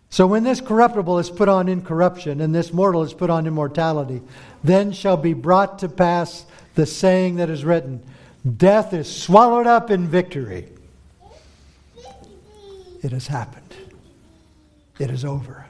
So 0.10 0.26
when 0.26 0.44
this 0.44 0.62
corruptible 0.62 1.20
is 1.20 1.30
put 1.30 1.50
on 1.50 1.68
incorruption, 1.68 2.40
and 2.42 2.54
this 2.54 2.72
mortal 2.72 3.04
is 3.04 3.13
put 3.13 3.30
on 3.30 3.48
immortality, 3.48 4.22
then 4.63 4.92
shall 4.92 5.18
be 5.18 5.34
brought 5.34 5.80
to 5.80 5.90
pass 5.90 6.46
the 6.76 6.86
saying 6.86 7.38
that 7.38 7.50
is 7.50 7.66
written 7.66 8.04
Death 8.56 8.94
is 8.94 9.13
swallowed 9.13 9.68
up 9.68 9.92
in 9.92 10.08
victory. 10.08 10.70
It 13.04 13.12
has 13.12 13.28
happened. 13.28 13.76
It 15.00 15.10
is 15.12 15.26
over. 15.26 15.66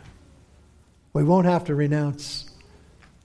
We 1.14 1.24
won't 1.24 1.48
have 1.48 1.66
to 1.66 1.76
renounce 1.76 2.47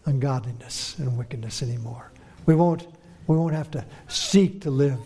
ungodliness 0.05 0.97
and 0.99 1.17
wickedness 1.17 1.63
anymore. 1.63 2.11
We 2.47 2.55
won't, 2.55 2.87
we 3.27 3.37
won't 3.37 3.55
have 3.55 3.71
to 3.73 3.85
seek 4.09 4.63
to 4.63 4.71
live 4.71 4.99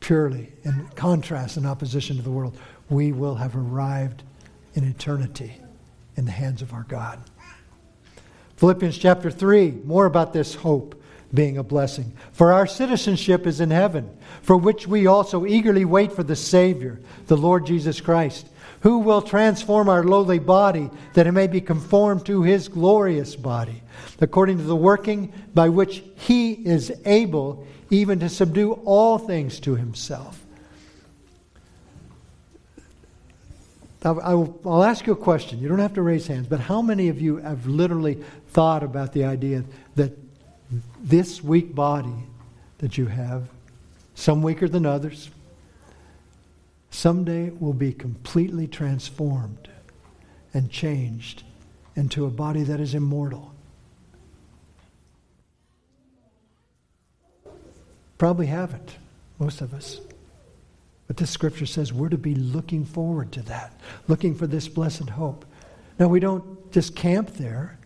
purely 0.00 0.52
in 0.62 0.88
contrast 0.94 1.56
and 1.56 1.66
opposition 1.66 2.16
to 2.16 2.22
the 2.22 2.30
world. 2.30 2.56
We 2.88 3.12
will 3.12 3.34
have 3.34 3.56
arrived 3.56 4.22
in 4.74 4.84
eternity 4.84 5.60
in 6.16 6.24
the 6.24 6.30
hands 6.30 6.62
of 6.62 6.72
our 6.72 6.84
God. 6.84 7.20
Philippians 8.56 8.96
chapter 8.96 9.30
3, 9.30 9.72
more 9.84 10.06
about 10.06 10.32
this 10.32 10.54
hope 10.54 11.02
being 11.34 11.58
a 11.58 11.62
blessing. 11.62 12.12
For 12.32 12.52
our 12.52 12.66
citizenship 12.66 13.46
is 13.46 13.60
in 13.60 13.70
heaven, 13.70 14.16
for 14.42 14.56
which 14.56 14.86
we 14.86 15.06
also 15.06 15.44
eagerly 15.44 15.84
wait 15.84 16.12
for 16.12 16.22
the 16.22 16.36
Savior, 16.36 17.00
the 17.26 17.36
Lord 17.36 17.66
Jesus 17.66 18.00
Christ, 18.00 18.48
who 18.86 18.98
will 18.98 19.20
transform 19.20 19.88
our 19.88 20.04
lowly 20.04 20.38
body 20.38 20.88
that 21.14 21.26
it 21.26 21.32
may 21.32 21.48
be 21.48 21.60
conformed 21.60 22.24
to 22.24 22.44
his 22.44 22.68
glorious 22.68 23.34
body, 23.34 23.82
according 24.20 24.58
to 24.58 24.62
the 24.62 24.76
working 24.76 25.32
by 25.52 25.68
which 25.68 26.04
he 26.14 26.52
is 26.52 26.92
able 27.04 27.66
even 27.90 28.20
to 28.20 28.28
subdue 28.28 28.74
all 28.84 29.18
things 29.18 29.58
to 29.58 29.74
himself. 29.74 30.40
I'll 34.04 34.84
ask 34.84 35.04
you 35.04 35.14
a 35.14 35.16
question. 35.16 35.58
You 35.58 35.66
don't 35.66 35.80
have 35.80 35.94
to 35.94 36.02
raise 36.02 36.28
hands, 36.28 36.46
but 36.46 36.60
how 36.60 36.80
many 36.80 37.08
of 37.08 37.20
you 37.20 37.38
have 37.38 37.66
literally 37.66 38.22
thought 38.50 38.84
about 38.84 39.12
the 39.12 39.24
idea 39.24 39.64
that 39.96 40.16
this 41.02 41.42
weak 41.42 41.74
body 41.74 42.14
that 42.78 42.96
you 42.96 43.06
have, 43.06 43.48
some 44.14 44.42
weaker 44.42 44.68
than 44.68 44.86
others, 44.86 45.28
someday 46.96 47.50
will 47.50 47.74
be 47.74 47.92
completely 47.92 48.66
transformed 48.66 49.68
and 50.54 50.70
changed 50.70 51.42
into 51.94 52.24
a 52.24 52.30
body 52.30 52.62
that 52.62 52.80
is 52.80 52.94
immortal. 52.94 53.52
Probably 58.16 58.46
haven't, 58.46 58.96
most 59.38 59.60
of 59.60 59.74
us. 59.74 60.00
But 61.06 61.18
this 61.18 61.28
scripture 61.28 61.66
says 61.66 61.92
we're 61.92 62.08
to 62.08 62.16
be 62.16 62.34
looking 62.34 62.86
forward 62.86 63.30
to 63.32 63.42
that, 63.42 63.78
looking 64.08 64.34
for 64.34 64.46
this 64.46 64.66
blessed 64.66 65.10
hope. 65.10 65.44
Now, 65.98 66.08
we 66.08 66.18
don't 66.18 66.72
just 66.72 66.96
camp 66.96 67.34
there, 67.34 67.78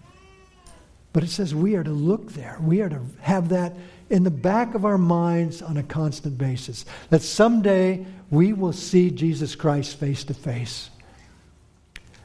but 1.12 1.24
it 1.24 1.30
says 1.30 1.52
we 1.52 1.74
are 1.74 1.82
to 1.82 1.90
look 1.90 2.32
there. 2.32 2.58
We 2.62 2.80
are 2.80 2.88
to 2.88 3.00
have 3.22 3.48
that 3.48 3.74
in 4.11 4.24
the 4.24 4.30
back 4.30 4.74
of 4.74 4.84
our 4.84 4.98
minds 4.98 5.62
on 5.62 5.76
a 5.76 5.82
constant 5.82 6.36
basis. 6.36 6.84
That 7.08 7.22
someday 7.22 8.04
we 8.28 8.52
will 8.52 8.72
see 8.72 9.11
Jesus 9.11 9.54
Christ 9.54 9.98
face 9.98 10.24
to 10.24 10.34
face. 10.34 10.90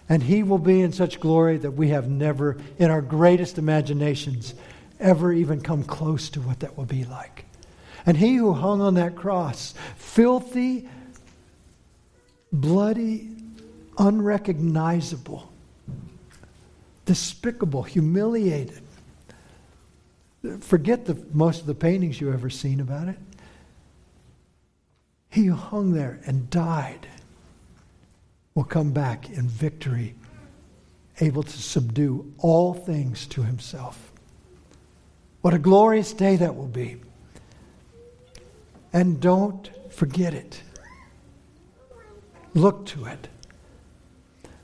And 0.09 0.21
he 0.21 0.43
will 0.43 0.59
be 0.59 0.81
in 0.81 0.91
such 0.91 1.19
glory 1.19 1.57
that 1.57 1.71
we 1.71 1.89
have 1.89 2.09
never, 2.09 2.57
in 2.77 2.91
our 2.91 3.01
greatest 3.01 3.57
imaginations, 3.57 4.53
ever 4.99 5.31
even 5.31 5.61
come 5.61 5.83
close 5.83 6.29
to 6.31 6.41
what 6.41 6.59
that 6.59 6.77
will 6.77 6.85
be 6.85 7.05
like. 7.05 7.45
And 8.05 8.17
he 8.17 8.35
who 8.35 8.53
hung 8.53 8.81
on 8.81 8.95
that 8.95 9.15
cross, 9.15 9.73
filthy, 9.97 10.87
bloody, 12.51 13.29
unrecognizable, 13.97 15.51
despicable, 17.05 17.83
humiliated. 17.83 18.81
Forget 20.61 21.05
the, 21.05 21.15
most 21.33 21.61
of 21.61 21.67
the 21.67 21.75
paintings 21.75 22.19
you've 22.19 22.33
ever 22.33 22.49
seen 22.49 22.79
about 22.79 23.07
it. 23.07 23.17
He 25.29 25.45
who 25.45 25.55
hung 25.55 25.93
there 25.93 26.19
and 26.25 26.49
died 26.49 27.07
will 28.53 28.63
come 28.63 28.91
back 28.91 29.29
in 29.29 29.47
victory, 29.47 30.15
able 31.19 31.43
to 31.43 31.61
subdue 31.61 32.33
all 32.37 32.73
things 32.73 33.27
to 33.27 33.43
himself. 33.43 34.11
What 35.41 35.53
a 35.53 35.59
glorious 35.59 36.13
day 36.13 36.37
that 36.37 36.55
will 36.55 36.67
be. 36.67 36.97
And 38.93 39.19
don't 39.19 39.69
forget 39.91 40.33
it. 40.33 40.61
Look 42.53 42.85
to 42.87 43.05
it. 43.05 43.27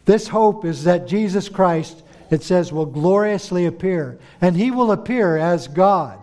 This 0.06 0.30
hope 0.30 0.66
is 0.66 0.86
that 0.86 1.08
Jesus 1.08 1.50
Christ, 1.50 2.02
it 2.32 2.44
says, 2.44 2.72
will 2.72 2.86
gloriously 2.86 3.66
appear, 3.66 4.20
and 4.40 4.56
he 4.56 4.72
will 4.72 4.92
appear 4.92 5.38
as 5.38 5.68
God. 5.68 6.18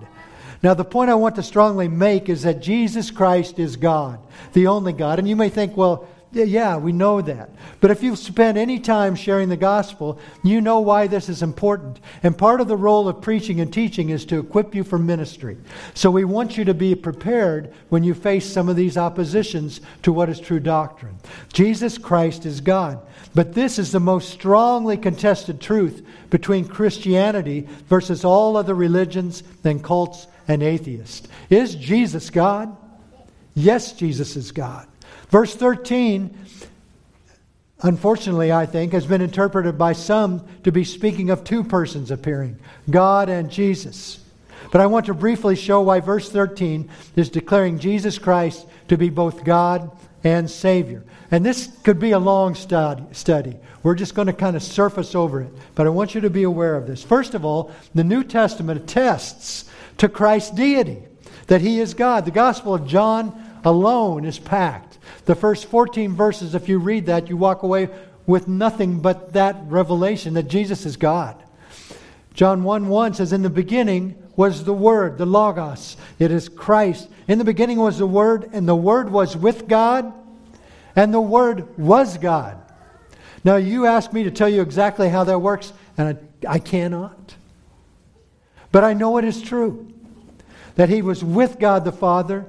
Now, 0.63 0.75
the 0.75 0.85
point 0.85 1.11
I 1.11 1.15
want 1.15 1.37
to 1.37 1.43
strongly 1.43 1.87
make 1.87 2.29
is 2.29 2.43
that 2.43 2.61
Jesus 2.61 3.11
Christ 3.13 3.59
is 3.59 3.77
God, 3.77 4.19
the 4.55 4.67
only 4.67 4.93
God. 4.93 5.19
And 5.21 5.29
you 5.29 5.37
may 5.37 5.51
think, 5.51 5.77
well, 5.77 6.09
yeah, 6.33 6.77
we 6.77 6.93
know 6.93 7.23
that. 7.23 7.51
But 7.81 7.91
if 7.91 8.03
you've 8.03 8.19
spent 8.19 8.59
any 8.59 8.79
time 8.79 9.15
sharing 9.15 9.49
the 9.49 9.57
gospel, 9.57 10.19
you 10.43 10.61
know 10.61 10.81
why 10.81 11.07
this 11.07 11.29
is 11.29 11.43
important. 11.43 12.01
And 12.23 12.37
part 12.37 12.61
of 12.61 12.69
the 12.69 12.77
role 12.77 13.09
of 13.09 13.23
preaching 13.23 13.61
and 13.61 13.73
teaching 13.73 14.11
is 14.11 14.27
to 14.27 14.39
equip 14.39 14.75
you 14.75 14.85
for 14.85 14.99
ministry. 14.99 15.57
So 15.95 16.11
we 16.11 16.25
want 16.25 16.59
you 16.59 16.65
to 16.67 16.75
be 16.75 16.95
prepared 16.95 17.73
when 17.89 18.05
you 18.05 18.13
face 18.13 18.45
some 18.45 18.69
of 18.69 18.77
these 18.77 18.99
oppositions 18.99 19.81
to 20.03 20.13
what 20.13 20.29
is 20.29 20.39
true 20.39 20.61
doctrine. 20.61 21.17
Jesus 21.53 21.97
Christ 21.97 22.45
is 22.45 22.61
God. 22.61 23.01
But 23.35 23.55
this 23.55 23.79
is 23.79 23.93
the 23.93 24.01
most 24.01 24.31
strongly 24.31 24.97
contested 24.97 25.61
truth 25.61 26.05
between 26.29 26.69
Christianity 26.69 27.69
versus 27.87 28.25
all 28.25 28.57
other 28.57 28.75
religions 28.75 29.43
and 29.65 29.83
cults 29.83 30.27
and 30.47 30.63
atheists. 30.63 31.29
Is 31.49 31.75
Jesus 31.75 32.31
God? 32.31 32.77
Yes, 33.55 33.93
Jesus 33.93 34.37
is 34.37 34.53
God. 34.53 34.87
Verse 35.31 35.55
13, 35.55 36.37
unfortunately, 37.83 38.53
I 38.53 38.67
think, 38.67 38.93
has 38.93 39.07
been 39.07 39.21
interpreted 39.21 39.77
by 39.77 39.93
some 39.93 40.47
to 40.65 40.73
be 40.73 40.85
speaking 40.85 41.31
of 41.31 41.45
two 41.45 41.63
persons 41.63 42.11
appearing 42.11 42.59
God 42.89 43.29
and 43.29 43.51
Jesus. 43.51 44.25
But 44.71 44.81
I 44.81 44.87
want 44.87 45.07
to 45.07 45.15
briefly 45.15 45.57
show 45.57 45.83
why 45.83 46.01
verse 46.01 46.31
13 46.31 46.89
is 47.17 47.31
declaring 47.31 47.79
Jesus 47.79 48.19
Christ 48.19 48.67
to 48.89 48.97
be 48.97 49.11
both 49.11 49.45
God 49.45 49.91
and 50.25 50.51
Savior. 50.51 51.05
And 51.31 51.45
this 51.45 51.69
could 51.85 52.01
be 52.01 52.13
a 52.13 52.19
long 52.19 52.55
study. 52.55 53.57
We're 53.83 53.95
just 53.95 54.15
going 54.15 54.27
to 54.27 54.33
kind 54.33 54.57
of 54.57 54.63
surface 54.63 55.15
over 55.15 55.43
it. 55.43 55.53
But 55.75 55.87
I 55.87 55.91
want 55.91 56.15
you 56.15 56.23
to 56.23 56.31
be 56.31 56.43
aware 56.43 56.75
of 56.75 56.87
this. 56.87 57.03
First 57.03 57.35
of 57.35 57.45
all, 57.45 57.71
the 57.95 58.05
New 58.05 58.25
Testament 58.25 58.81
attests 58.81 59.71
to 59.99 60.09
Christ's 60.09 60.51
deity, 60.51 61.03
that 61.47 61.61
He 61.61 61.81
is 61.81 61.95
God. 61.95 62.25
The 62.25 62.31
Gospel 62.31 62.75
of 62.75 62.87
John 62.87 63.48
alone 63.65 64.25
is 64.25 64.39
packed 64.39 64.99
the 65.29 65.35
first 65.35 65.67
14 65.67 66.15
verses, 66.15 66.55
if 66.55 66.71
you 66.71 66.79
read 66.79 67.05
that, 67.07 67.29
you 67.29 67.37
walk 67.37 67.63
away 67.63 67.91
with 68.27 68.49
nothing 68.49 69.01
but 69.01 69.35
that 69.35 69.57
revelation 69.67 70.33
that 70.35 70.49
Jesus 70.49 70.87
is 70.87 70.97
God. 70.97 71.37
John 72.33 72.65
1 72.65 72.89
1 72.89 73.13
says, 73.13 73.35
In 73.35 73.43
the 73.43 73.51
beginning 73.51 74.17
was 74.37 74.65
the 74.65 74.73
Word, 74.73 75.19
the 75.19 75.27
Logos. 75.27 75.99
It 76.19 76.31
is 76.31 76.49
Christ. 76.49 77.11
In 77.27 77.37
the 77.37 77.45
beginning 77.45 77.79
was 77.79 77.99
the 77.99 78.07
Word, 78.07 78.49
and 78.55 78.67
the 78.67 78.75
Word 78.75 79.11
was 79.11 79.37
with 79.37 79.69
God, 79.69 80.11
and 80.97 81.13
the 81.13 81.21
Word 81.21 81.77
was 81.79 82.17
God. 82.17 82.57
Now, 83.45 83.57
you 83.57 83.85
ask 83.85 84.15
me 84.15 84.25
to 84.25 84.31
tell 84.31 84.49
you 84.49 84.63
exactly 84.63 85.11
how 85.11 85.25
that 85.25 85.41
works, 85.41 85.75
and 85.99 86.17
I, 86.47 86.55
I 86.55 86.59
cannot. 86.59 87.35
But 88.73 88.83
I 88.83 88.95
know 88.95 89.19
it 89.19 89.27
is 89.27 89.43
true 89.43 89.93
that 90.77 90.89
He 90.89 91.03
was 91.03 91.23
with 91.23 91.59
God 91.59 91.85
the 91.85 91.93
Father, 91.93 92.47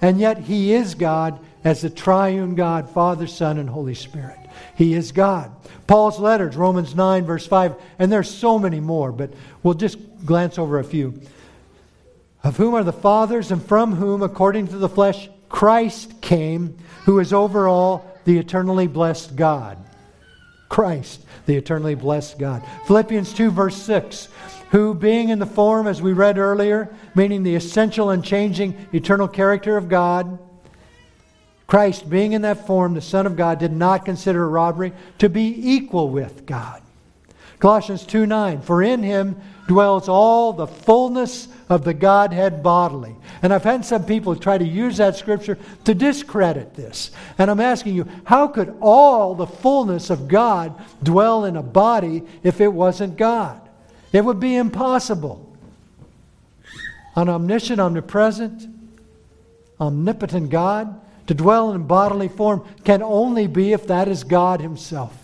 and 0.00 0.18
yet 0.18 0.38
He 0.38 0.72
is 0.72 0.94
God, 0.94 1.38
as 1.62 1.82
the 1.82 1.90
triune 1.90 2.54
God, 2.54 2.88
Father, 2.88 3.26
Son, 3.26 3.58
and 3.58 3.68
Holy 3.68 3.94
Spirit. 3.94 4.38
He 4.76 4.94
is 4.94 5.12
God. 5.12 5.52
Paul's 5.86 6.18
letters, 6.18 6.56
Romans 6.56 6.94
9, 6.94 7.24
verse 7.24 7.46
5, 7.46 7.74
and 7.98 8.10
there's 8.10 8.30
so 8.30 8.58
many 8.58 8.80
more, 8.80 9.12
but 9.12 9.32
we'll 9.62 9.74
just 9.74 9.98
glance 10.24 10.58
over 10.58 10.78
a 10.78 10.84
few. 10.84 11.20
Of 12.42 12.56
whom 12.56 12.74
are 12.74 12.84
the 12.84 12.92
fathers, 12.92 13.50
and 13.50 13.62
from 13.62 13.94
whom, 13.94 14.22
according 14.22 14.68
to 14.68 14.78
the 14.78 14.88
flesh, 14.88 15.28
Christ 15.48 16.20
came, 16.22 16.78
who 17.04 17.18
is 17.18 17.32
over 17.32 17.68
all 17.68 18.18
the 18.24 18.38
eternally 18.38 18.86
blessed 18.86 19.36
God. 19.36 19.76
Christ, 20.68 21.24
the 21.46 21.56
eternally 21.56 21.96
blessed 21.96 22.38
God. 22.38 22.62
Philippians 22.86 23.34
2, 23.34 23.50
verse 23.50 23.76
6 23.82 24.28
who, 24.70 24.94
being 24.94 25.28
in 25.28 25.38
the 25.38 25.46
form, 25.46 25.86
as 25.86 26.00
we 26.00 26.12
read 26.12 26.38
earlier, 26.38 26.94
meaning 27.14 27.42
the 27.42 27.54
essential 27.54 28.10
and 28.10 28.24
changing 28.24 28.86
eternal 28.92 29.28
character 29.28 29.76
of 29.76 29.88
God, 29.88 30.38
Christ, 31.66 32.10
being 32.10 32.32
in 32.32 32.42
that 32.42 32.66
form, 32.66 32.94
the 32.94 33.00
Son 33.00 33.26
of 33.26 33.36
God, 33.36 33.60
did 33.60 33.72
not 33.72 34.04
consider 34.04 34.48
robbery 34.48 34.92
to 35.18 35.28
be 35.28 35.54
equal 35.56 36.08
with 36.08 36.44
God. 36.44 36.82
Colossians 37.60 38.04
2 38.06 38.26
9, 38.26 38.62
for 38.62 38.82
in 38.82 39.02
him 39.02 39.40
dwells 39.68 40.08
all 40.08 40.52
the 40.52 40.66
fullness 40.66 41.46
of 41.68 41.84
the 41.84 41.94
Godhead 41.94 42.62
bodily. 42.62 43.14
And 43.42 43.52
I've 43.52 43.62
had 43.62 43.84
some 43.84 44.04
people 44.04 44.34
try 44.34 44.58
to 44.58 44.64
use 44.64 44.96
that 44.96 45.14
scripture 45.14 45.58
to 45.84 45.94
discredit 45.94 46.74
this. 46.74 47.12
And 47.38 47.48
I'm 47.48 47.60
asking 47.60 47.94
you, 47.94 48.08
how 48.24 48.48
could 48.48 48.76
all 48.80 49.36
the 49.36 49.46
fullness 49.46 50.10
of 50.10 50.26
God 50.26 50.74
dwell 51.04 51.44
in 51.44 51.56
a 51.56 51.62
body 51.62 52.24
if 52.42 52.60
it 52.60 52.72
wasn't 52.72 53.16
God? 53.16 53.69
It 54.12 54.24
would 54.24 54.40
be 54.40 54.56
impossible. 54.56 55.46
An 57.16 57.28
omniscient, 57.28 57.80
omnipresent, 57.80 58.66
omnipotent 59.80 60.50
God 60.50 61.00
to 61.26 61.34
dwell 61.34 61.72
in 61.72 61.84
bodily 61.84 62.28
form 62.28 62.64
can 62.84 63.02
only 63.02 63.46
be 63.46 63.72
if 63.72 63.86
that 63.86 64.08
is 64.08 64.24
God 64.24 64.60
Himself. 64.60 65.16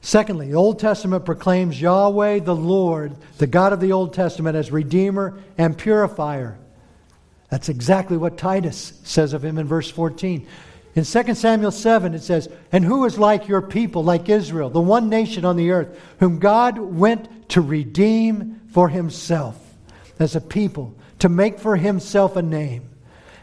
Secondly, 0.00 0.48
the 0.48 0.54
Old 0.54 0.78
Testament 0.78 1.24
proclaims 1.24 1.80
Yahweh 1.80 2.38
the 2.38 2.56
Lord, 2.56 3.14
the 3.36 3.46
God 3.46 3.72
of 3.72 3.80
the 3.80 3.92
Old 3.92 4.14
Testament, 4.14 4.56
as 4.56 4.72
Redeemer 4.72 5.38
and 5.58 5.76
Purifier. 5.76 6.56
That's 7.50 7.68
exactly 7.68 8.16
what 8.16 8.38
Titus 8.38 8.98
says 9.04 9.32
of 9.32 9.44
him 9.44 9.58
in 9.58 9.66
verse 9.66 9.90
14. 9.90 10.46
In 10.98 11.04
2 11.04 11.34
Samuel 11.36 11.70
7, 11.70 12.12
it 12.12 12.24
says, 12.24 12.48
And 12.72 12.84
who 12.84 13.04
is 13.04 13.20
like 13.20 13.46
your 13.46 13.62
people, 13.62 14.02
like 14.02 14.28
Israel, 14.28 14.68
the 14.68 14.80
one 14.80 15.08
nation 15.08 15.44
on 15.44 15.54
the 15.54 15.70
earth, 15.70 15.96
whom 16.18 16.40
God 16.40 16.76
went 16.76 17.50
to 17.50 17.60
redeem 17.60 18.60
for 18.72 18.88
himself 18.88 19.56
as 20.18 20.34
a 20.34 20.40
people 20.40 20.96
to 21.20 21.28
make 21.28 21.60
for 21.60 21.76
himself 21.76 22.34
a 22.34 22.42
name, 22.42 22.88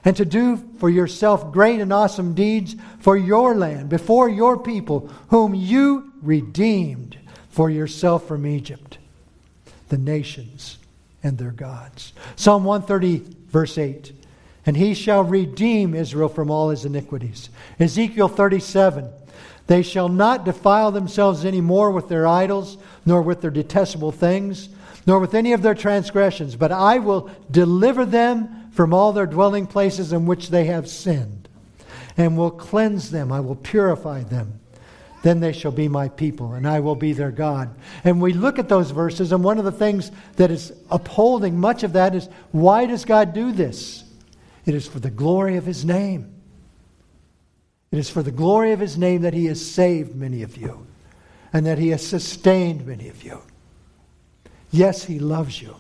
and 0.04 0.18
to 0.18 0.26
do 0.26 0.58
for 0.80 0.90
yourself 0.90 1.54
great 1.54 1.80
and 1.80 1.94
awesome 1.94 2.34
deeds 2.34 2.76
for 3.00 3.16
your 3.16 3.56
land, 3.56 3.88
before 3.88 4.28
your 4.28 4.60
people, 4.60 5.10
whom 5.30 5.56
you 5.56 6.12
redeemed 6.22 7.18
for 7.48 7.70
yourself 7.70 8.28
from 8.28 8.46
Egypt, 8.46 8.98
the 9.88 9.98
nations 9.98 10.78
and 11.24 11.38
their 11.38 11.52
gods. 11.52 12.12
Psalm 12.36 12.66
130, 12.66 13.34
verse 13.48 13.78
8. 13.78 14.12
And 14.66 14.78
he 14.78 14.94
shall 14.94 15.24
redeem 15.24 15.94
Israel 15.94 16.30
from 16.30 16.50
all 16.50 16.70
his 16.70 16.86
iniquities. 16.86 17.50
Ezekiel 17.80 18.28
37. 18.28 19.10
They 19.68 19.82
shall 19.82 20.10
not 20.10 20.46
defile 20.46 20.92
themselves 20.92 21.46
any 21.46 21.62
more 21.62 21.92
with 21.92 22.08
their 22.08 22.28
idols, 22.28 22.78
nor 23.06 23.22
with 23.22 23.42
their 23.42 23.52
detestable 23.52 24.12
things 24.12 24.70
nor 25.06 25.20
with 25.20 25.34
any 25.34 25.54
of 25.54 25.62
their 25.62 25.76
transgressions, 25.76 26.56
but 26.56 26.72
I 26.72 27.00
will 27.00 27.30
deliver 27.52 28.06
them 28.06 28.72
from 28.72 28.94
all 28.94 29.14
their 29.14 29.28
dwelling 29.28 29.68
places 29.68 30.12
in 30.12 30.26
which 30.26 30.50
they 30.50 30.66
have 30.66 30.90
sinned, 30.90 31.48
and 32.18 32.38
will 32.38 32.52
cleanse 32.52 33.12
them. 33.12 33.32
I 33.32 33.40
will 33.40 33.56
purify 33.56 34.24
them. 34.24 34.60
Then 35.22 35.40
they 35.40 35.54
shall 35.54 35.72
be 35.72 35.88
my 35.88 36.10
people, 36.10 36.54
and 36.54 36.68
I 36.68 36.80
will 36.82 36.96
be 36.96 37.14
their 37.14 37.32
God. 37.32 37.74
And 38.04 38.22
we 38.22 38.34
look 38.34 38.60
at 38.60 38.70
those 38.70 38.92
verses, 38.92 39.32
and 39.32 39.44
one 39.44 39.58
of 39.58 39.66
the 39.66 39.72
things 39.72 40.12
that 40.36 40.52
is 40.52 40.74
upholding 40.90 41.60
much 41.60 41.84
of 41.84 41.94
that 41.94 42.14
is 42.14 42.30
why 42.52 42.86
does 42.86 43.06
God 43.06 43.34
do 43.34 43.52
this? 43.52 44.04
It 44.66 44.74
is 44.74 44.88
for 44.88 45.00
the 45.00 45.12
glory 45.12 45.58
of 45.58 45.66
his 45.66 45.86
name. 45.86 46.34
It 47.92 48.00
is 48.00 48.10
for 48.10 48.24
the 48.24 48.32
glory 48.32 48.72
of 48.72 48.80
his 48.80 48.98
name 48.98 49.22
that 49.22 49.34
he 49.34 49.46
has 49.46 49.66
saved 49.66 50.16
many 50.16 50.42
of 50.42 50.58
you 50.58 50.86
and 51.54 51.66
that 51.66 51.78
he 51.78 51.90
has 51.90 52.06
sustained 52.06 52.86
many 52.86 53.08
of 53.08 53.24
you. 53.24 53.42
Yes, 54.72 55.06
he 55.06 55.20
loves 55.20 55.62
you. 55.62 55.76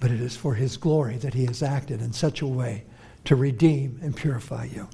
But 0.00 0.10
it 0.10 0.20
is 0.20 0.36
for 0.36 0.54
his 0.54 0.76
glory 0.76 1.16
that 1.18 1.34
he 1.34 1.46
has 1.46 1.62
acted 1.62 2.00
in 2.00 2.12
such 2.12 2.40
a 2.40 2.46
way 2.46 2.84
to 3.24 3.36
redeem 3.36 4.00
and 4.02 4.16
purify 4.16 4.64
you. 4.64 4.88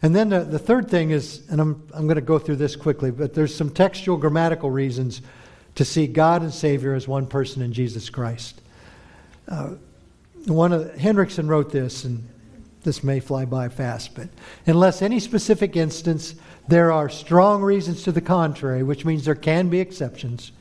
And 0.00 0.14
then 0.14 0.28
the, 0.28 0.44
the 0.44 0.58
third 0.58 0.88
thing 0.88 1.10
is, 1.10 1.48
and 1.50 1.60
I'm, 1.60 1.86
I'm 1.92 2.06
going 2.06 2.16
to 2.16 2.20
go 2.20 2.38
through 2.38 2.56
this 2.56 2.76
quickly, 2.76 3.10
but 3.10 3.34
there's 3.34 3.54
some 3.54 3.70
textual 3.70 4.16
grammatical 4.16 4.70
reasons 4.70 5.22
to 5.74 5.84
see 5.84 6.06
God 6.06 6.42
and 6.42 6.54
Savior 6.54 6.94
as 6.94 7.08
one 7.08 7.26
person 7.26 7.62
in 7.62 7.72
Jesus 7.72 8.08
Christ. 8.08 8.60
Uh, 9.48 9.70
one 10.46 10.72
of 10.72 10.94
Hendriksen 10.96 11.48
wrote 11.48 11.72
this, 11.72 12.04
and 12.04 12.28
this 12.82 13.02
may 13.02 13.20
fly 13.20 13.44
by 13.44 13.68
fast, 13.68 14.14
but 14.14 14.28
unless 14.66 15.02
any 15.02 15.18
specific 15.20 15.74
instance, 15.76 16.34
there 16.68 16.92
are 16.92 17.08
strong 17.08 17.62
reasons 17.62 18.02
to 18.02 18.12
the 18.12 18.20
contrary, 18.20 18.82
which 18.82 19.04
means 19.04 19.24
there 19.24 19.34
can 19.34 19.68
be 19.68 19.80
exceptions. 19.80 20.52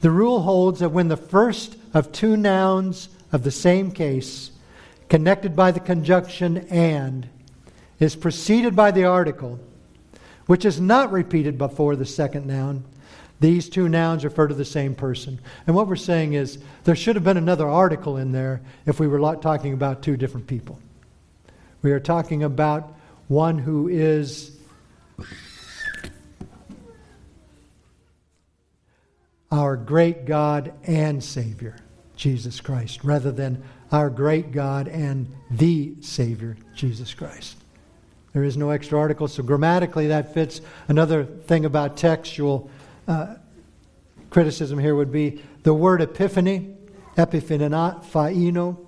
The 0.00 0.10
rule 0.10 0.42
holds 0.42 0.80
that 0.80 0.90
when 0.90 1.08
the 1.08 1.16
first 1.16 1.76
of 1.94 2.10
two 2.10 2.36
nouns 2.36 3.08
of 3.30 3.44
the 3.44 3.50
same 3.50 3.90
case, 3.92 4.50
connected 5.08 5.54
by 5.54 5.70
the 5.70 5.80
conjunction 5.80 6.58
and, 6.68 7.28
is 8.00 8.16
preceded 8.16 8.74
by 8.74 8.90
the 8.90 9.04
article, 9.04 9.60
which 10.46 10.64
is 10.64 10.80
not 10.80 11.12
repeated 11.12 11.56
before 11.56 11.94
the 11.94 12.06
second 12.06 12.46
noun, 12.46 12.84
these 13.42 13.68
two 13.68 13.88
nouns 13.88 14.24
refer 14.24 14.46
to 14.46 14.54
the 14.54 14.64
same 14.64 14.94
person. 14.94 15.40
And 15.66 15.74
what 15.74 15.88
we're 15.88 15.96
saying 15.96 16.34
is 16.34 16.58
there 16.84 16.94
should 16.94 17.16
have 17.16 17.24
been 17.24 17.36
another 17.36 17.68
article 17.68 18.16
in 18.16 18.30
there 18.30 18.62
if 18.86 19.00
we 19.00 19.08
were 19.08 19.18
talking 19.36 19.74
about 19.74 20.00
two 20.00 20.16
different 20.16 20.46
people. 20.46 20.78
We 21.82 21.90
are 21.90 22.00
talking 22.00 22.44
about 22.44 22.94
one 23.26 23.58
who 23.58 23.88
is 23.88 24.56
our 29.50 29.76
great 29.76 30.24
God 30.24 30.72
and 30.84 31.22
Savior, 31.22 31.76
Jesus 32.14 32.60
Christ, 32.60 33.02
rather 33.02 33.32
than 33.32 33.62
our 33.90 34.08
great 34.08 34.52
God 34.52 34.86
and 34.86 35.26
the 35.50 35.94
Savior, 36.00 36.56
Jesus 36.76 37.12
Christ. 37.12 37.56
There 38.34 38.44
is 38.44 38.56
no 38.56 38.70
extra 38.70 38.98
article, 39.00 39.26
so 39.26 39.42
grammatically 39.42 40.06
that 40.06 40.32
fits. 40.32 40.60
Another 40.86 41.24
thing 41.24 41.64
about 41.64 41.96
textual 41.96 42.70
uh, 43.08 43.34
criticism 44.30 44.78
here 44.78 44.94
would 44.94 45.12
be 45.12 45.42
the 45.62 45.74
word 45.74 46.00
epiphany, 46.00 46.74
epiphaino, 47.16 48.86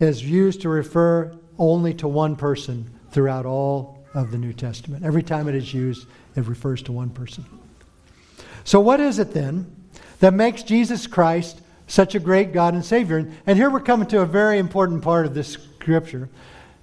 is 0.00 0.22
used 0.22 0.60
to 0.62 0.68
refer 0.68 1.34
only 1.58 1.94
to 1.94 2.08
one 2.08 2.36
person 2.36 2.90
throughout 3.10 3.46
all 3.46 4.04
of 4.14 4.30
the 4.30 4.38
New 4.38 4.52
Testament. 4.52 5.04
Every 5.04 5.22
time 5.22 5.48
it 5.48 5.54
is 5.54 5.72
used, 5.72 6.06
it 6.34 6.44
refers 6.44 6.82
to 6.82 6.92
one 6.92 7.10
person. 7.10 7.44
So, 8.64 8.80
what 8.80 9.00
is 9.00 9.18
it 9.18 9.32
then 9.32 9.74
that 10.20 10.34
makes 10.34 10.62
Jesus 10.62 11.06
Christ 11.06 11.60
such 11.86 12.14
a 12.14 12.18
great 12.18 12.52
God 12.52 12.74
and 12.74 12.84
Savior? 12.84 13.30
And 13.46 13.58
here 13.58 13.70
we're 13.70 13.80
coming 13.80 14.08
to 14.08 14.20
a 14.20 14.26
very 14.26 14.58
important 14.58 15.02
part 15.02 15.26
of 15.26 15.34
this 15.34 15.52
scripture. 15.52 16.28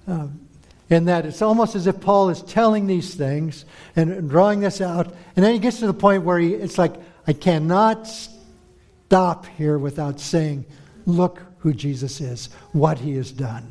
Um, 0.06 0.43
in 0.90 1.06
that 1.06 1.24
it's 1.26 1.42
almost 1.42 1.74
as 1.74 1.86
if 1.86 2.00
Paul 2.00 2.28
is 2.28 2.42
telling 2.42 2.86
these 2.86 3.14
things 3.14 3.64
and 3.96 4.28
drawing 4.28 4.60
this 4.60 4.80
out. 4.80 5.14
And 5.34 5.44
then 5.44 5.52
he 5.52 5.58
gets 5.58 5.80
to 5.80 5.86
the 5.86 5.94
point 5.94 6.24
where 6.24 6.38
he, 6.38 6.54
it's 6.54 6.78
like, 6.78 6.94
I 7.26 7.32
cannot 7.32 8.06
stop 8.06 9.46
here 9.46 9.78
without 9.78 10.20
saying, 10.20 10.66
Look 11.06 11.42
who 11.58 11.72
Jesus 11.72 12.20
is, 12.20 12.48
what 12.72 12.98
he 12.98 13.16
has 13.16 13.30
done. 13.30 13.70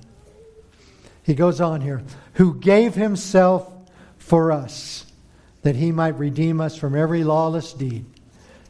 He 1.23 1.33
goes 1.35 1.61
on 1.61 1.81
here, 1.81 2.03
who 2.33 2.59
gave 2.59 2.95
himself 2.95 3.71
for 4.17 4.51
us, 4.51 5.05
that 5.61 5.75
he 5.75 5.91
might 5.91 6.17
redeem 6.17 6.59
us 6.59 6.75
from 6.75 6.95
every 6.95 7.23
lawless 7.23 7.73
deed 7.73 8.05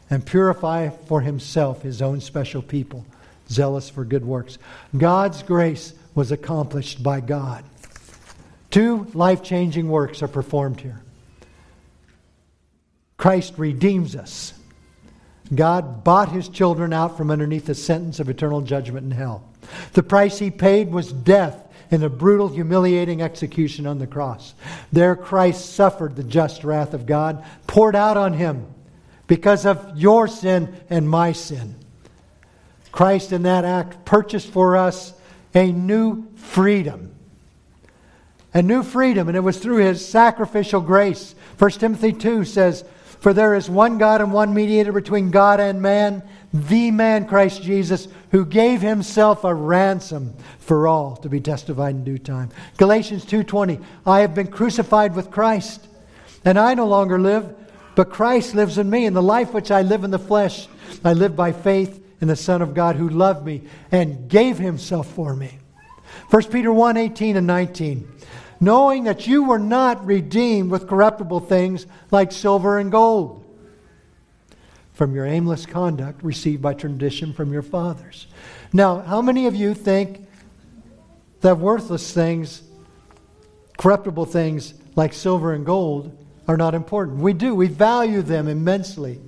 and 0.09 0.25
purify 0.25 0.89
for 0.89 1.21
himself 1.21 1.81
his 1.81 2.01
own 2.01 2.21
special 2.21 2.61
people, 2.61 3.05
zealous 3.49 3.89
for 3.89 4.05
good 4.05 4.23
works. 4.23 4.57
God's 4.95 5.41
grace 5.41 5.93
was 6.13 6.31
accomplished 6.31 7.01
by 7.01 7.19
God. 7.19 7.63
Two 8.73 9.05
life 9.13 9.43
changing 9.43 9.87
works 9.87 10.23
are 10.23 10.27
performed 10.27 10.81
here. 10.81 10.99
Christ 13.17 13.53
redeems 13.57 14.15
us 14.15 14.55
God 15.53 16.03
bought 16.03 16.31
his 16.31 16.49
children 16.49 16.91
out 16.91 17.15
from 17.15 17.29
underneath 17.29 17.67
the 17.67 17.75
sentence 17.75 18.19
of 18.19 18.29
eternal 18.29 18.61
judgment 18.61 19.05
in 19.05 19.11
hell. 19.11 19.47
The 19.91 20.01
price 20.01 20.39
he 20.39 20.49
paid 20.49 20.91
was 20.91 21.13
death 21.13 21.71
in 21.91 22.01
a 22.01 22.09
brutal, 22.09 22.47
humiliating 22.47 23.21
execution 23.21 23.85
on 23.85 23.99
the 23.99 24.07
cross. 24.07 24.55
There, 24.91 25.15
Christ 25.15 25.75
suffered 25.75 26.15
the 26.15 26.23
just 26.23 26.63
wrath 26.63 26.95
of 26.95 27.05
God 27.05 27.45
poured 27.67 27.95
out 27.95 28.17
on 28.17 28.33
him 28.33 28.65
because 29.27 29.67
of 29.67 29.95
your 29.95 30.27
sin 30.27 30.75
and 30.89 31.07
my 31.07 31.33
sin. 31.33 31.75
Christ, 32.91 33.33
in 33.33 33.43
that 33.43 33.65
act, 33.65 34.03
purchased 34.03 34.47
for 34.47 34.75
us 34.77 35.13
a 35.53 35.71
new 35.71 36.25
freedom. 36.37 37.12
A 38.53 38.61
new 38.61 38.83
freedom, 38.83 39.27
and 39.27 39.37
it 39.37 39.41
was 39.41 39.57
through 39.57 39.77
his 39.77 40.07
sacrificial 40.07 40.81
grace. 40.81 41.35
1 41.57 41.71
Timothy 41.71 42.13
2 42.13 42.45
says, 42.45 42.83
for 43.23 43.31
there 43.31 43.55
is 43.55 43.69
one 43.69 43.99
God 43.99 44.19
and 44.19 44.33
one 44.33 44.53
mediator 44.53 44.91
between 44.91 45.31
God 45.31 45.61
and 45.61 45.81
man, 45.81 46.23
the 46.51 46.91
man 46.91 47.25
Christ 47.25 47.63
Jesus, 47.63 48.09
who 48.31 48.45
gave 48.45 48.81
himself 48.81 49.45
a 49.45 49.55
ransom 49.55 50.33
for 50.59 50.89
all 50.89 51.15
to 51.15 51.29
be 51.29 51.39
testified 51.39 51.95
in 51.95 52.03
due 52.03 52.17
time. 52.17 52.49
Galatians 52.75 53.23
2:20 53.23 53.81
I 54.05 54.19
have 54.19 54.35
been 54.35 54.47
crucified 54.47 55.15
with 55.15 55.31
Christ, 55.31 55.87
and 56.43 56.59
I 56.59 56.73
no 56.73 56.85
longer 56.85 57.17
live, 57.17 57.55
but 57.95 58.09
Christ 58.09 58.55
lives 58.55 58.77
in 58.77 58.89
me, 58.89 59.05
and 59.05 59.15
the 59.15 59.21
life 59.21 59.53
which 59.53 59.71
I 59.71 59.83
live 59.83 60.03
in 60.03 60.11
the 60.11 60.19
flesh, 60.19 60.67
I 61.05 61.13
live 61.13 61.33
by 61.33 61.53
faith 61.53 62.03
in 62.19 62.27
the 62.27 62.35
Son 62.35 62.61
of 62.61 62.73
God 62.73 62.97
who 62.97 63.07
loved 63.07 63.45
me 63.45 63.61
and 63.89 64.27
gave 64.27 64.57
himself 64.57 65.07
for 65.07 65.33
me. 65.33 65.59
1 66.29 66.43
Peter 66.51 66.73
1 66.73 66.97
18 66.97 67.37
and 67.37 67.47
19 67.47 68.05
knowing 68.63 69.05
that 69.05 69.27
you 69.27 69.43
were 69.43 69.59
not 69.59 70.05
redeemed 70.05 70.71
with 70.71 70.87
corruptible 70.87 71.39
things 71.39 71.85
like 72.11 72.31
silver 72.31 72.77
and 72.79 72.91
gold 72.91 73.43
from 74.93 75.15
your 75.15 75.25
aimless 75.25 75.65
conduct 75.65 76.23
received 76.23 76.61
by 76.61 76.73
tradition 76.73 77.33
from 77.33 77.51
your 77.51 77.63
fathers. 77.63 78.27
Now, 78.71 79.01
how 79.01 79.21
many 79.21 79.47
of 79.47 79.55
you 79.55 79.73
think 79.73 80.27
that 81.41 81.57
worthless 81.57 82.13
things, 82.13 82.61
corruptible 83.77 84.25
things 84.25 84.73
like 84.95 85.13
silver 85.13 85.53
and 85.53 85.65
gold, 85.65 86.15
are 86.47 86.57
not 86.57 86.75
important? 86.75 87.19
We 87.19 87.33
do. 87.33 87.55
We 87.55 87.67
value 87.67 88.21
them 88.21 88.47
immensely. 88.47 89.19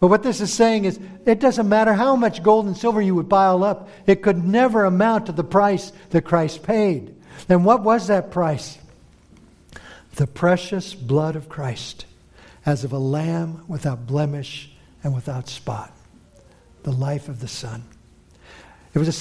But 0.00 0.08
what 0.08 0.22
this 0.22 0.40
is 0.40 0.52
saying 0.52 0.84
is, 0.84 1.00
it 1.26 1.40
doesn't 1.40 1.68
matter 1.68 1.92
how 1.92 2.14
much 2.14 2.42
gold 2.42 2.66
and 2.66 2.76
silver 2.76 3.00
you 3.00 3.14
would 3.14 3.28
pile 3.28 3.64
up, 3.64 3.88
it 4.06 4.22
could 4.22 4.44
never 4.44 4.84
amount 4.84 5.26
to 5.26 5.32
the 5.32 5.42
price 5.42 5.92
that 6.10 6.22
Christ 6.22 6.62
paid. 6.62 7.16
And 7.48 7.64
what 7.64 7.82
was 7.82 8.06
that 8.08 8.30
price? 8.30 8.78
The 10.16 10.26
precious 10.26 10.94
blood 10.94 11.36
of 11.36 11.48
Christ, 11.48 12.06
as 12.66 12.84
of 12.84 12.92
a 12.92 12.98
lamb 12.98 13.64
without 13.68 14.06
blemish 14.06 14.70
and 15.02 15.14
without 15.14 15.48
spot. 15.48 15.92
The 16.82 16.92
life 16.92 17.28
of 17.28 17.40
the 17.40 17.48
Son. 17.48 17.84
It 18.94 18.98
was 18.98 19.08
a 19.08 19.12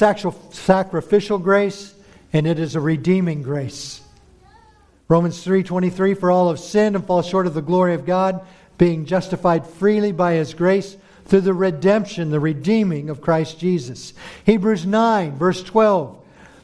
sacrificial 0.51 1.38
grace, 1.38 1.93
and 2.34 2.47
it 2.47 2.57
is 2.57 2.76
a 2.76 2.80
redeeming 2.80 3.43
grace. 3.43 4.01
Romans 5.07 5.43
3:23 5.43 6.13
for 6.13 6.32
all 6.32 6.49
have 6.49 6.59
sinned 6.59 6.95
and 6.95 7.05
fall 7.05 7.22
short 7.22 7.47
of 7.47 7.53
the 7.53 7.61
glory 7.61 7.93
of 7.93 8.05
God, 8.05 8.41
being 8.78 9.05
justified 9.05 9.65
freely 9.65 10.11
by 10.11 10.34
his 10.34 10.53
grace 10.53 10.97
through 11.26 11.41
the 11.41 11.53
redemption, 11.53 12.30
the 12.30 12.39
redeeming 12.39 13.09
of 13.09 13.22
Christ 13.22 13.59
Jesus. 13.59 14.13
Hebrews 14.45 14.86
9 14.86 15.38
verse 15.38 15.63
12 15.63 16.18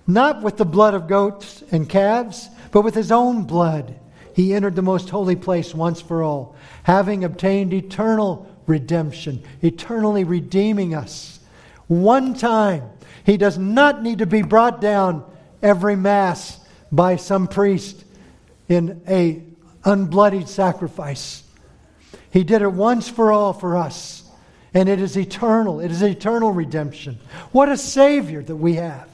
not 0.06 0.42
with 0.42 0.58
the 0.58 0.66
blood 0.66 0.94
of 0.94 1.08
goats 1.08 1.64
and 1.72 1.88
calves, 1.88 2.50
but 2.72 2.82
with 2.82 2.96
his 2.96 3.12
own 3.12 3.44
blood. 3.44 4.00
He 4.36 4.54
entered 4.54 4.76
the 4.76 4.82
most 4.82 5.10
holy 5.10 5.36
place 5.36 5.74
once 5.74 6.02
for 6.02 6.24
all, 6.24 6.56
having 6.84 7.24
obtained 7.24 7.74
eternal 7.74 8.50
redemption, 8.66 9.44
eternally 9.62 10.24
redeeming 10.24 10.96
us. 10.96 11.40
One 11.88 12.34
time. 12.34 12.90
He 13.26 13.38
does 13.38 13.58
not 13.58 14.04
need 14.04 14.18
to 14.20 14.26
be 14.26 14.42
brought 14.42 14.82
down 14.82 15.24
every 15.62 15.96
Mass 15.96 16.60
by 16.92 17.16
some 17.16 17.48
priest 17.48 18.04
in 18.68 19.02
a 19.08 19.44
unbloodied 19.84 20.48
sacrifice. 20.48 21.44
He 22.32 22.44
did 22.44 22.62
it 22.62 22.72
once 22.72 23.08
for 23.08 23.32
all 23.32 23.54
for 23.54 23.78
us. 23.78 24.24
And 24.74 24.90
it 24.90 25.00
is 25.00 25.18
eternal. 25.18 25.80
It 25.80 25.92
is 25.92 26.02
eternal 26.02 26.52
redemption. 26.52 27.20
What 27.52 27.70
a 27.70 27.78
Savior 27.78 28.42
that 28.42 28.56
we 28.56 28.74
have. 28.76 29.08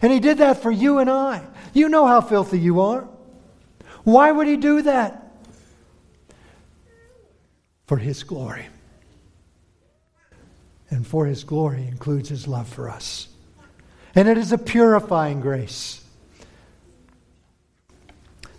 And 0.00 0.12
He 0.12 0.20
did 0.20 0.38
that 0.38 0.62
for 0.62 0.70
you 0.70 0.98
and 0.98 1.10
I. 1.10 1.42
You 1.72 1.88
know 1.88 2.06
how 2.06 2.20
filthy 2.20 2.58
you 2.58 2.80
are. 2.80 3.08
Why 4.04 4.30
would 4.30 4.46
He 4.46 4.56
do 4.56 4.82
that? 4.82 5.32
For 7.86 7.96
His 7.96 8.22
glory. 8.22 8.66
And 10.90 11.06
for 11.06 11.26
His 11.26 11.44
glory 11.44 11.86
includes 11.86 12.28
His 12.28 12.46
love 12.46 12.68
for 12.68 12.88
us. 12.88 13.28
And 14.14 14.28
it 14.28 14.38
is 14.38 14.52
a 14.52 14.58
purifying 14.58 15.40
grace. 15.40 16.04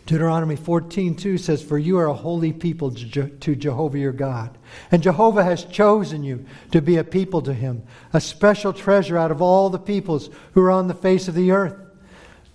Deuteronomy 0.09 0.55
14:2 0.55 1.37
says, 1.37 1.61
"For 1.61 1.77
you 1.77 1.99
are 1.99 2.07
a 2.07 2.15
holy 2.15 2.51
people 2.51 2.89
to 2.89 3.55
Jehovah 3.55 3.99
your 3.99 4.11
God, 4.11 4.57
and 4.91 5.03
Jehovah 5.03 5.43
has 5.43 5.65
chosen 5.65 6.23
you 6.23 6.45
to 6.71 6.81
be 6.81 6.97
a 6.97 7.03
people 7.03 7.43
to 7.43 7.53
him, 7.53 7.83
a 8.11 8.19
special 8.19 8.73
treasure 8.73 9.19
out 9.19 9.29
of 9.29 9.39
all 9.39 9.69
the 9.69 9.77
peoples 9.77 10.31
who 10.53 10.63
are 10.63 10.71
on 10.71 10.87
the 10.87 10.95
face 10.95 11.27
of 11.27 11.35
the 11.35 11.51
earth." 11.51 11.75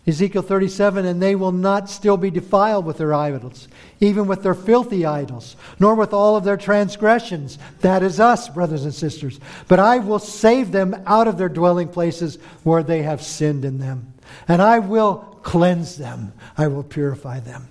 Ezekiel 0.05 0.43
37, 0.43 1.07
and 1.07 1.23
they 1.23 1.37
will 1.37 1.53
not 1.53 1.89
still 1.89 2.17
be 2.17 2.29
defiled 2.29 2.85
with 2.85 2.99
their 2.99 3.15
idols, 3.15 3.69
even 4.01 4.27
with 4.27 4.43
their 4.43 4.55
filthy 4.55 5.07
idols, 5.07 5.55
nor 5.79 5.95
with 5.95 6.13
all 6.13 6.35
of 6.35 6.43
their 6.43 6.57
transgressions. 6.57 7.57
That 7.83 8.03
is 8.03 8.19
us, 8.19 8.49
brothers 8.49 8.83
and 8.83 8.93
sisters. 8.93 9.39
But 9.69 9.79
I 9.79 10.01
will 10.01 10.19
save 10.19 10.73
them 10.73 10.97
out 11.07 11.29
of 11.29 11.39
their 11.39 11.49
dwelling 11.49 11.87
places 11.87 12.37
where 12.65 12.83
they 12.83 13.03
have 13.03 13.23
sinned 13.23 13.65
in 13.65 13.79
them. 13.79 14.09
And 14.49 14.61
I 14.61 14.81
will 14.81 15.34
cleanse 15.45 15.97
them, 15.97 16.33
I 16.59 16.67
will 16.67 16.83
purify 16.83 17.39
them. 17.39 17.69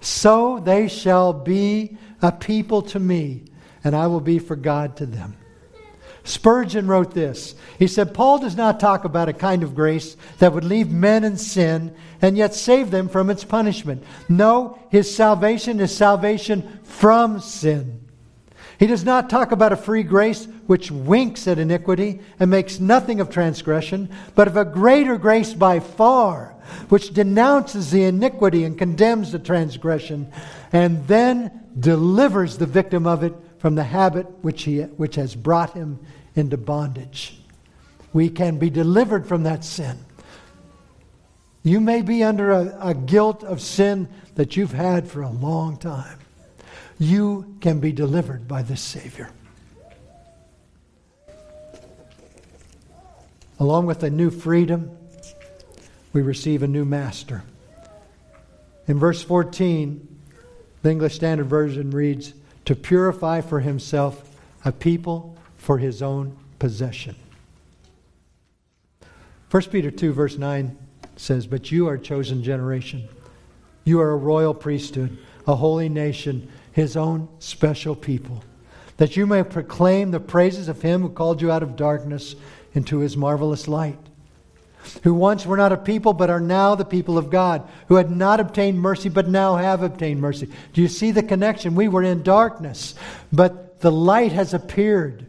So 0.00 0.60
they 0.60 0.88
shall 0.88 1.32
be 1.32 1.96
a 2.20 2.30
people 2.30 2.82
to 2.82 3.00
me, 3.00 3.44
and 3.82 3.96
I 3.96 4.08
will 4.08 4.20
be 4.20 4.38
for 4.38 4.56
God 4.56 4.96
to 4.98 5.06
them. 5.06 5.36
Spurgeon 6.24 6.86
wrote 6.86 7.12
this. 7.12 7.54
He 7.78 7.86
said, 7.86 8.14
Paul 8.14 8.38
does 8.38 8.56
not 8.56 8.80
talk 8.80 9.04
about 9.04 9.28
a 9.28 9.34
kind 9.34 9.62
of 9.62 9.74
grace 9.74 10.16
that 10.38 10.54
would 10.54 10.64
leave 10.64 10.90
men 10.90 11.22
in 11.22 11.36
sin 11.36 11.94
and 12.22 12.36
yet 12.36 12.54
save 12.54 12.90
them 12.90 13.08
from 13.10 13.28
its 13.28 13.44
punishment. 13.44 14.02
No, 14.28 14.78
his 14.90 15.14
salvation 15.14 15.80
is 15.80 15.94
salvation 15.94 16.80
from 16.82 17.40
sin. 17.40 18.03
He 18.78 18.86
does 18.86 19.04
not 19.04 19.30
talk 19.30 19.52
about 19.52 19.72
a 19.72 19.76
free 19.76 20.02
grace 20.02 20.46
which 20.66 20.90
winks 20.90 21.46
at 21.46 21.58
iniquity 21.58 22.20
and 22.40 22.50
makes 22.50 22.80
nothing 22.80 23.20
of 23.20 23.30
transgression, 23.30 24.10
but 24.34 24.48
of 24.48 24.56
a 24.56 24.64
greater 24.64 25.16
grace 25.16 25.54
by 25.54 25.80
far 25.80 26.54
which 26.88 27.12
denounces 27.12 27.90
the 27.90 28.04
iniquity 28.04 28.64
and 28.64 28.78
condemns 28.78 29.32
the 29.32 29.38
transgression, 29.38 30.30
and 30.72 31.06
then 31.06 31.50
delivers 31.78 32.58
the 32.58 32.66
victim 32.66 33.06
of 33.06 33.22
it 33.22 33.34
from 33.58 33.74
the 33.74 33.84
habit 33.84 34.26
which, 34.42 34.62
he, 34.62 34.80
which 34.82 35.14
has 35.16 35.34
brought 35.34 35.72
him 35.74 35.98
into 36.34 36.56
bondage. 36.56 37.38
We 38.12 38.28
can 38.28 38.58
be 38.58 38.70
delivered 38.70 39.26
from 39.26 39.42
that 39.44 39.64
sin. 39.64 39.98
You 41.62 41.80
may 41.80 42.02
be 42.02 42.22
under 42.22 42.52
a, 42.52 42.88
a 42.88 42.94
guilt 42.94 43.42
of 43.42 43.60
sin 43.60 44.08
that 44.34 44.56
you've 44.56 44.72
had 44.72 45.08
for 45.08 45.22
a 45.22 45.30
long 45.30 45.78
time. 45.78 46.18
You 46.98 47.56
can 47.60 47.80
be 47.80 47.92
delivered 47.92 48.46
by 48.46 48.62
this 48.62 48.80
Savior. 48.80 49.30
Along 53.58 53.86
with 53.86 54.02
a 54.02 54.10
new 54.10 54.30
freedom, 54.30 54.90
we 56.12 56.22
receive 56.22 56.62
a 56.62 56.68
new 56.68 56.84
master. 56.84 57.42
In 58.86 58.98
verse 58.98 59.22
14, 59.22 60.18
the 60.82 60.90
English 60.90 61.14
Standard 61.14 61.46
Version 61.46 61.90
reads, 61.90 62.34
To 62.66 62.76
purify 62.76 63.40
for 63.40 63.60
himself 63.60 64.36
a 64.64 64.72
people 64.72 65.36
for 65.56 65.78
his 65.78 66.02
own 66.02 66.36
possession. 66.58 67.16
1 69.50 69.62
Peter 69.64 69.90
2, 69.90 70.12
verse 70.12 70.36
9 70.36 70.76
says, 71.16 71.46
But 71.46 71.70
you 71.70 71.88
are 71.88 71.94
a 71.94 72.00
chosen 72.00 72.42
generation. 72.42 73.08
You 73.84 74.00
are 74.00 74.10
a 74.10 74.16
royal 74.16 74.52
priesthood, 74.52 75.16
a 75.46 75.54
holy 75.56 75.88
nation, 75.88 76.50
his 76.74 76.96
own 76.96 77.28
special 77.38 77.94
people, 77.94 78.44
that 78.98 79.16
you 79.16 79.26
may 79.26 79.42
proclaim 79.42 80.10
the 80.10 80.20
praises 80.20 80.68
of 80.68 80.82
him 80.82 81.00
who 81.00 81.08
called 81.08 81.40
you 81.40 81.50
out 81.50 81.62
of 81.62 81.76
darkness 81.76 82.34
into 82.74 82.98
his 82.98 83.16
marvelous 83.16 83.66
light 83.66 83.98
who 85.02 85.14
once 85.14 85.46
were 85.46 85.56
not 85.56 85.72
a 85.72 85.76
people 85.76 86.12
but 86.12 86.30
are 86.30 86.40
now 86.40 86.74
the 86.74 86.84
people 86.84 87.18
of 87.18 87.30
God, 87.30 87.66
who 87.88 87.96
had 87.96 88.10
not 88.10 88.40
obtained 88.40 88.78
mercy 88.78 89.08
but 89.08 89.28
now 89.28 89.56
have 89.56 89.82
obtained 89.82 90.20
mercy. 90.20 90.48
Do 90.72 90.82
you 90.82 90.88
see 90.88 91.10
the 91.10 91.22
connection? 91.22 91.74
We 91.74 91.88
were 91.88 92.02
in 92.02 92.22
darkness, 92.22 92.94
but 93.32 93.80
the 93.80 93.92
light 93.92 94.32
has 94.32 94.54
appeared. 94.54 95.26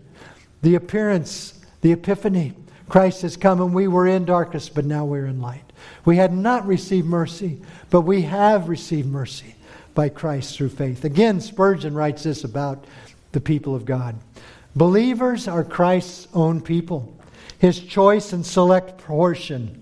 The 0.61 0.75
appearance, 0.75 1.59
the 1.81 1.91
epiphany. 1.91 2.53
Christ 2.89 3.21
has 3.23 3.37
come 3.37 3.61
and 3.61 3.73
we 3.73 3.87
were 3.87 4.07
in 4.07 4.25
darkness, 4.25 4.69
but 4.69 4.85
now 4.85 5.05
we're 5.05 5.25
in 5.25 5.41
light. 5.41 5.63
We 6.05 6.17
had 6.17 6.33
not 6.33 6.67
received 6.67 7.07
mercy, 7.07 7.61
but 7.89 8.01
we 8.01 8.23
have 8.23 8.69
received 8.69 9.07
mercy 9.07 9.54
by 9.95 10.09
Christ 10.09 10.55
through 10.55 10.69
faith. 10.69 11.03
Again, 11.03 11.41
Spurgeon 11.41 11.95
writes 11.95 12.23
this 12.23 12.43
about 12.43 12.85
the 13.31 13.41
people 13.41 13.73
of 13.73 13.85
God 13.85 14.15
Believers 14.75 15.47
are 15.47 15.63
Christ's 15.63 16.27
own 16.33 16.61
people 16.61 17.11
his 17.57 17.79
choice 17.79 18.33
and 18.33 18.45
select 18.45 18.97
portion. 18.99 19.81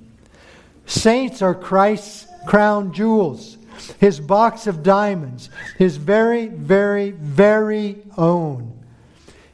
Saints 0.85 1.41
are 1.41 1.55
Christ's 1.55 2.27
crown 2.47 2.93
jewels, 2.93 3.57
his 3.99 4.19
box 4.19 4.67
of 4.67 4.83
diamonds, 4.83 5.49
his 5.77 5.97
very, 5.97 6.47
very, 6.47 7.11
very 7.11 7.97
own. 8.17 8.79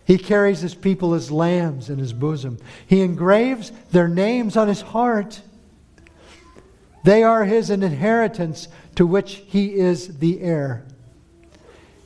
He 0.05 0.17
carries 0.17 0.59
his 0.59 0.75
people 0.75 1.13
as 1.13 1.31
lambs 1.31 1.89
in 1.89 1.99
his 1.99 2.13
bosom. 2.13 2.57
He 2.87 3.01
engraves 3.01 3.71
their 3.91 4.07
names 4.07 4.57
on 4.57 4.67
his 4.67 4.81
heart. 4.81 5.41
They 7.03 7.23
are 7.23 7.45
his 7.45 7.69
an 7.69 7.83
inheritance 7.83 8.67
to 8.95 9.05
which 9.05 9.43
he 9.47 9.75
is 9.75 10.19
the 10.19 10.41
heir. 10.41 10.85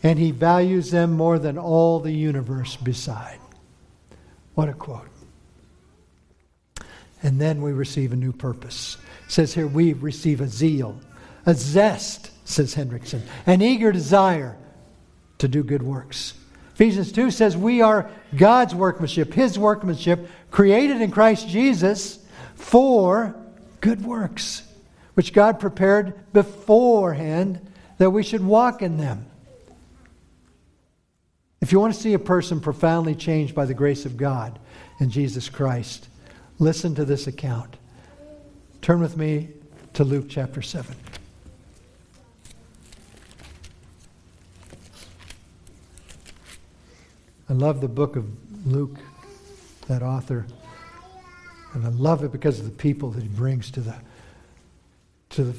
And 0.04 0.20
he 0.20 0.32
values 0.32 0.92
them 0.92 1.14
more 1.14 1.40
than 1.40 1.58
all 1.58 2.00
the 2.00 2.12
universe 2.12 2.76
beside. 2.76 3.40
What 4.54 4.70
a 4.70 4.74
quote. 4.74 5.08
And 7.24 7.40
then 7.40 7.62
we 7.62 7.72
receive 7.72 8.12
a 8.12 8.18
new 8.18 8.34
purpose. 8.34 8.98
It 9.26 9.32
says 9.32 9.54
here 9.54 9.68
we 9.68 9.94
receive 9.94 10.42
a 10.42 10.48
zeal, 10.48 11.00
a 11.46 11.54
zest, 11.54 12.32
says 12.46 12.76
Hendriksen, 12.76 13.22
an 13.48 13.62
eager 13.62 13.92
desire 13.92 14.58
to 15.38 15.48
do 15.48 15.64
good 15.64 15.82
works. 15.82 16.34
Ephesians 16.74 17.12
2 17.12 17.32
says 17.32 17.56
we 17.56 17.82
are 17.82 18.10
God's 18.36 18.76
workmanship, 18.76 19.34
His 19.34 19.58
workmanship, 19.58 20.28
created 20.52 21.02
in 21.02 21.12
Christ 21.12 21.48
Jesus 21.48 22.20
for 22.56 23.36
good 23.80 24.04
works, 24.04 24.64
which 25.14 25.34
God 25.34 25.60
prepared 25.60 26.32
beforehand 26.34 27.66
that 27.98 28.10
we 28.10 28.24
should 28.24 28.44
walk 28.44 28.82
in 28.82 28.98
them. 28.98 29.26
If 31.62 31.72
you 31.72 31.80
want 31.80 31.94
to 31.94 32.00
see 32.00 32.14
a 32.14 32.20
person 32.20 32.60
profoundly 32.60 33.16
changed 33.16 33.56
by 33.56 33.66
the 33.66 33.74
grace 33.74 34.06
of 34.06 34.18
God 34.18 34.60
and 35.00 35.12
Jesus 35.12 35.50
Christ, 35.50 36.08
Listen 36.60 36.96
to 36.96 37.06
this 37.06 37.28
account. 37.28 37.78
Turn 38.82 39.02
with 39.02 39.18
me 39.18 39.50
to 39.94 40.04
Luke 40.04 40.28
chapter 40.30 40.62
7. 40.62 40.96
I 47.50 47.54
love 47.54 47.82
the 47.82 47.88
book 47.88 48.16
of 48.16 48.26
Luke, 48.66 48.98
that 49.88 50.02
author. 50.02 50.46
And 51.74 51.86
I 51.86 51.90
love 51.90 52.24
it 52.24 52.32
because 52.32 52.60
of 52.60 52.66
the 52.66 52.72
people 52.72 53.12
that 53.12 53.24
he 53.24 53.30
brings 53.30 53.70
to 53.72 53.82
the, 53.82 53.96
to 55.34 55.44
the, 55.44 55.56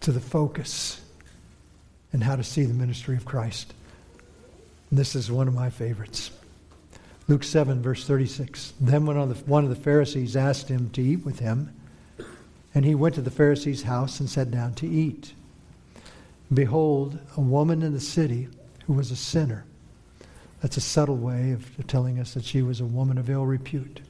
to 0.00 0.12
the 0.12 0.20
focus 0.20 1.00
and 2.12 2.22
how 2.22 2.36
to 2.36 2.42
see 2.42 2.64
the 2.64 2.74
ministry 2.74 3.16
of 3.16 3.24
Christ. 3.24 3.74
And 4.90 4.98
this 4.98 5.14
is 5.14 5.30
one 5.30 5.48
of 5.48 5.54
my 5.54 5.70
favorites. 5.70 6.30
Luke 7.28 7.44
7, 7.44 7.82
verse 7.82 8.06
36. 8.06 8.72
Then 8.80 9.06
one 9.06 9.16
of, 9.16 9.28
the, 9.28 9.50
one 9.50 9.64
of 9.64 9.70
the 9.70 9.76
Pharisees 9.76 10.34
asked 10.36 10.68
him 10.68 10.90
to 10.90 11.02
eat 11.02 11.24
with 11.24 11.38
him, 11.38 11.74
and 12.74 12.84
he 12.84 12.94
went 12.94 13.14
to 13.16 13.20
the 13.20 13.30
Pharisee's 13.30 13.82
house 13.82 14.18
and 14.18 14.28
sat 14.28 14.50
down 14.50 14.74
to 14.74 14.88
eat. 14.88 15.34
Behold, 16.52 17.18
a 17.36 17.40
woman 17.40 17.82
in 17.82 17.92
the 17.92 18.00
city 18.00 18.48
who 18.86 18.94
was 18.94 19.10
a 19.10 19.16
sinner. 19.16 19.64
That's 20.62 20.78
a 20.78 20.80
subtle 20.80 21.16
way 21.16 21.52
of 21.52 21.86
telling 21.86 22.18
us 22.18 22.34
that 22.34 22.44
she 22.44 22.62
was 22.62 22.80
a 22.80 22.86
woman 22.86 23.18
of 23.18 23.28
ill 23.28 23.46
repute. 23.46 24.00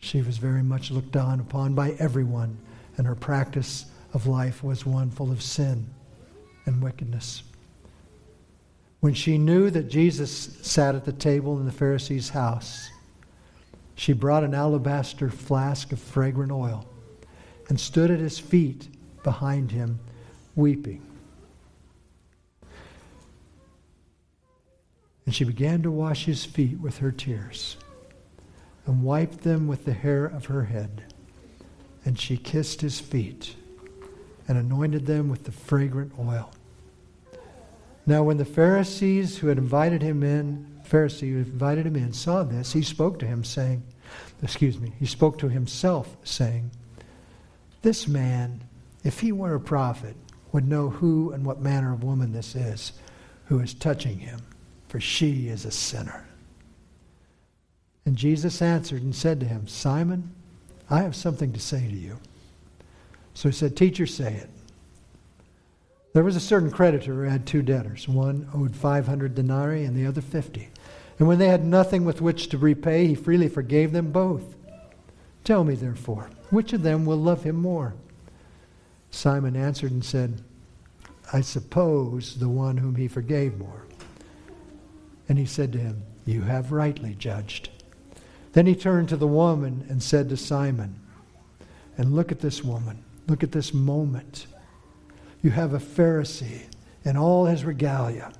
She 0.00 0.22
was 0.22 0.38
very 0.38 0.62
much 0.62 0.90
looked 0.90 1.12
down 1.12 1.38
upon 1.38 1.74
by 1.74 1.90
everyone, 1.98 2.56
and 2.96 3.06
her 3.06 3.14
practice 3.14 3.86
of 4.12 4.26
life 4.26 4.62
was 4.62 4.84
one 4.84 5.10
full 5.10 5.30
of 5.30 5.42
sin 5.42 5.86
and 6.66 6.82
wickedness. 6.82 7.42
When 9.00 9.14
she 9.14 9.38
knew 9.38 9.70
that 9.70 9.88
Jesus 9.88 10.58
sat 10.62 10.94
at 10.94 11.04
the 11.04 11.12
table 11.12 11.58
in 11.58 11.64
the 11.64 11.72
Pharisee's 11.72 12.28
house, 12.30 12.90
she 13.94 14.12
brought 14.12 14.44
an 14.44 14.54
alabaster 14.54 15.30
flask 15.30 15.92
of 15.92 15.98
fragrant 15.98 16.52
oil 16.52 16.86
and 17.68 17.78
stood 17.78 18.10
at 18.10 18.18
his 18.18 18.38
feet 18.38 18.88
behind 19.22 19.70
him, 19.70 20.00
weeping. 20.54 21.02
And 25.24 25.34
she 25.34 25.44
began 25.44 25.82
to 25.82 25.90
wash 25.90 26.24
his 26.24 26.44
feet 26.44 26.80
with 26.80 26.98
her 26.98 27.12
tears 27.12 27.76
and 28.86 29.02
wiped 29.02 29.42
them 29.42 29.68
with 29.68 29.84
the 29.84 29.92
hair 29.92 30.24
of 30.24 30.46
her 30.46 30.64
head. 30.64 31.04
And 32.04 32.18
she 32.18 32.36
kissed 32.36 32.80
his 32.80 33.00
feet 33.00 33.54
and 34.48 34.58
anointed 34.58 35.06
them 35.06 35.28
with 35.28 35.44
the 35.44 35.52
fragrant 35.52 36.12
oil. 36.18 36.50
Now, 38.06 38.22
when 38.22 38.38
the 38.38 38.44
Pharisees 38.44 39.38
who 39.38 39.48
had 39.48 39.58
invited 39.58 40.02
him 40.02 40.22
in, 40.22 40.66
Pharisee 40.88 41.30
who 41.30 41.38
invited 41.38 41.86
him 41.86 41.96
in, 41.96 42.12
saw 42.12 42.42
this, 42.42 42.72
he 42.72 42.82
spoke 42.82 43.18
to 43.20 43.26
him, 43.26 43.44
saying, 43.44 43.82
Excuse 44.42 44.80
me, 44.80 44.92
he 44.98 45.06
spoke 45.06 45.38
to 45.38 45.48
himself, 45.48 46.16
saying, 46.24 46.70
This 47.82 48.08
man, 48.08 48.64
if 49.04 49.20
he 49.20 49.30
were 49.30 49.54
a 49.54 49.60
prophet, 49.60 50.16
would 50.52 50.66
know 50.66 50.90
who 50.90 51.30
and 51.30 51.44
what 51.44 51.60
manner 51.60 51.92
of 51.92 52.02
woman 52.02 52.32
this 52.32 52.56
is 52.56 52.92
who 53.44 53.60
is 53.60 53.74
touching 53.74 54.18
him, 54.18 54.40
for 54.88 55.00
she 55.00 55.48
is 55.48 55.64
a 55.64 55.70
sinner. 55.70 56.26
And 58.06 58.16
Jesus 58.16 58.62
answered 58.62 59.02
and 59.02 59.14
said 59.14 59.40
to 59.40 59.46
him, 59.46 59.68
Simon, 59.68 60.34
I 60.90 61.02
have 61.02 61.14
something 61.14 61.52
to 61.52 61.60
say 61.60 61.86
to 61.86 61.96
you. 61.96 62.18
So 63.34 63.48
he 63.48 63.54
said, 63.54 63.76
Teacher, 63.76 64.06
say 64.06 64.34
it. 64.34 64.50
There 66.12 66.24
was 66.24 66.34
a 66.34 66.40
certain 66.40 66.72
creditor 66.72 67.14
who 67.14 67.20
had 67.30 67.46
two 67.46 67.62
debtors. 67.62 68.08
One 68.08 68.48
owed 68.52 68.74
500 68.74 69.34
denarii 69.34 69.84
and 69.84 69.96
the 69.96 70.06
other 70.06 70.20
50. 70.20 70.68
And 71.18 71.28
when 71.28 71.38
they 71.38 71.48
had 71.48 71.64
nothing 71.64 72.04
with 72.04 72.20
which 72.20 72.48
to 72.48 72.58
repay, 72.58 73.06
he 73.06 73.14
freely 73.14 73.48
forgave 73.48 73.92
them 73.92 74.10
both. 74.10 74.56
Tell 75.44 75.62
me, 75.62 75.74
therefore, 75.74 76.30
which 76.50 76.72
of 76.72 76.82
them 76.82 77.06
will 77.06 77.16
love 77.16 77.44
him 77.44 77.56
more? 77.56 77.94
Simon 79.10 79.54
answered 79.54 79.92
and 79.92 80.04
said, 80.04 80.42
I 81.32 81.42
suppose 81.42 82.38
the 82.38 82.48
one 82.48 82.78
whom 82.78 82.96
he 82.96 83.06
forgave 83.06 83.58
more. 83.58 83.86
And 85.28 85.38
he 85.38 85.46
said 85.46 85.72
to 85.72 85.78
him, 85.78 86.02
You 86.24 86.42
have 86.42 86.72
rightly 86.72 87.14
judged. 87.14 87.70
Then 88.52 88.66
he 88.66 88.74
turned 88.74 89.08
to 89.10 89.16
the 89.16 89.26
woman 89.26 89.86
and 89.88 90.02
said 90.02 90.28
to 90.28 90.36
Simon, 90.36 90.98
And 91.96 92.14
look 92.14 92.32
at 92.32 92.40
this 92.40 92.64
woman. 92.64 93.04
Look 93.28 93.42
at 93.42 93.52
this 93.52 93.72
moment. 93.72 94.46
You 95.42 95.50
have 95.50 95.72
a 95.72 95.78
Pharisee 95.78 96.62
in 97.04 97.16
all 97.16 97.46
his 97.46 97.64
regalia, 97.64 98.32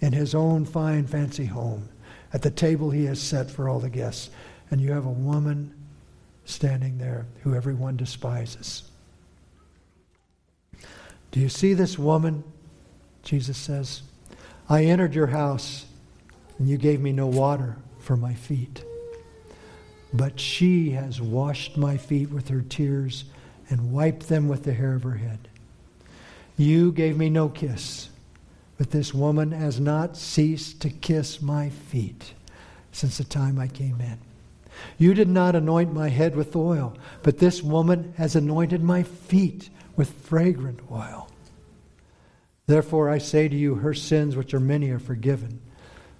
in 0.00 0.12
his 0.12 0.34
own 0.34 0.64
fine, 0.64 1.06
fancy 1.06 1.46
home, 1.46 1.88
at 2.32 2.42
the 2.42 2.50
table 2.50 2.90
he 2.90 3.04
has 3.04 3.20
set 3.20 3.50
for 3.50 3.68
all 3.68 3.78
the 3.78 3.88
guests. 3.88 4.30
And 4.70 4.80
you 4.80 4.92
have 4.92 5.06
a 5.06 5.10
woman 5.10 5.74
standing 6.44 6.98
there 6.98 7.26
who 7.42 7.54
everyone 7.54 7.96
despises. 7.96 8.90
Do 11.30 11.40
you 11.40 11.48
see 11.48 11.72
this 11.72 11.98
woman? 11.98 12.42
Jesus 13.22 13.56
says, 13.56 14.02
I 14.68 14.84
entered 14.84 15.14
your 15.14 15.28
house, 15.28 15.86
and 16.58 16.68
you 16.68 16.76
gave 16.76 17.00
me 17.00 17.12
no 17.12 17.26
water 17.26 17.76
for 17.98 18.16
my 18.16 18.34
feet. 18.34 18.84
But 20.12 20.38
she 20.38 20.90
has 20.90 21.20
washed 21.20 21.76
my 21.76 21.96
feet 21.96 22.30
with 22.30 22.48
her 22.48 22.60
tears 22.60 23.24
and 23.70 23.92
wiped 23.92 24.28
them 24.28 24.48
with 24.48 24.64
the 24.64 24.74
hair 24.74 24.94
of 24.94 25.02
her 25.02 25.14
head. 25.14 25.48
You 26.56 26.92
gave 26.92 27.16
me 27.16 27.30
no 27.30 27.48
kiss, 27.48 28.10
but 28.76 28.90
this 28.90 29.14
woman 29.14 29.52
has 29.52 29.80
not 29.80 30.16
ceased 30.16 30.82
to 30.82 30.90
kiss 30.90 31.40
my 31.40 31.70
feet 31.70 32.34
since 32.92 33.18
the 33.18 33.24
time 33.24 33.58
I 33.58 33.68
came 33.68 34.00
in. 34.00 34.18
You 34.98 35.14
did 35.14 35.28
not 35.28 35.54
anoint 35.54 35.92
my 35.92 36.08
head 36.08 36.36
with 36.36 36.54
oil, 36.56 36.94
but 37.22 37.38
this 37.38 37.62
woman 37.62 38.14
has 38.16 38.36
anointed 38.36 38.82
my 38.82 39.02
feet 39.02 39.70
with 39.96 40.12
fragrant 40.12 40.80
oil. 40.90 41.28
Therefore 42.66 43.08
I 43.10 43.18
say 43.18 43.48
to 43.48 43.56
you, 43.56 43.76
her 43.76 43.94
sins, 43.94 44.36
which 44.36 44.54
are 44.54 44.60
many, 44.60 44.90
are 44.90 44.98
forgiven, 44.98 45.60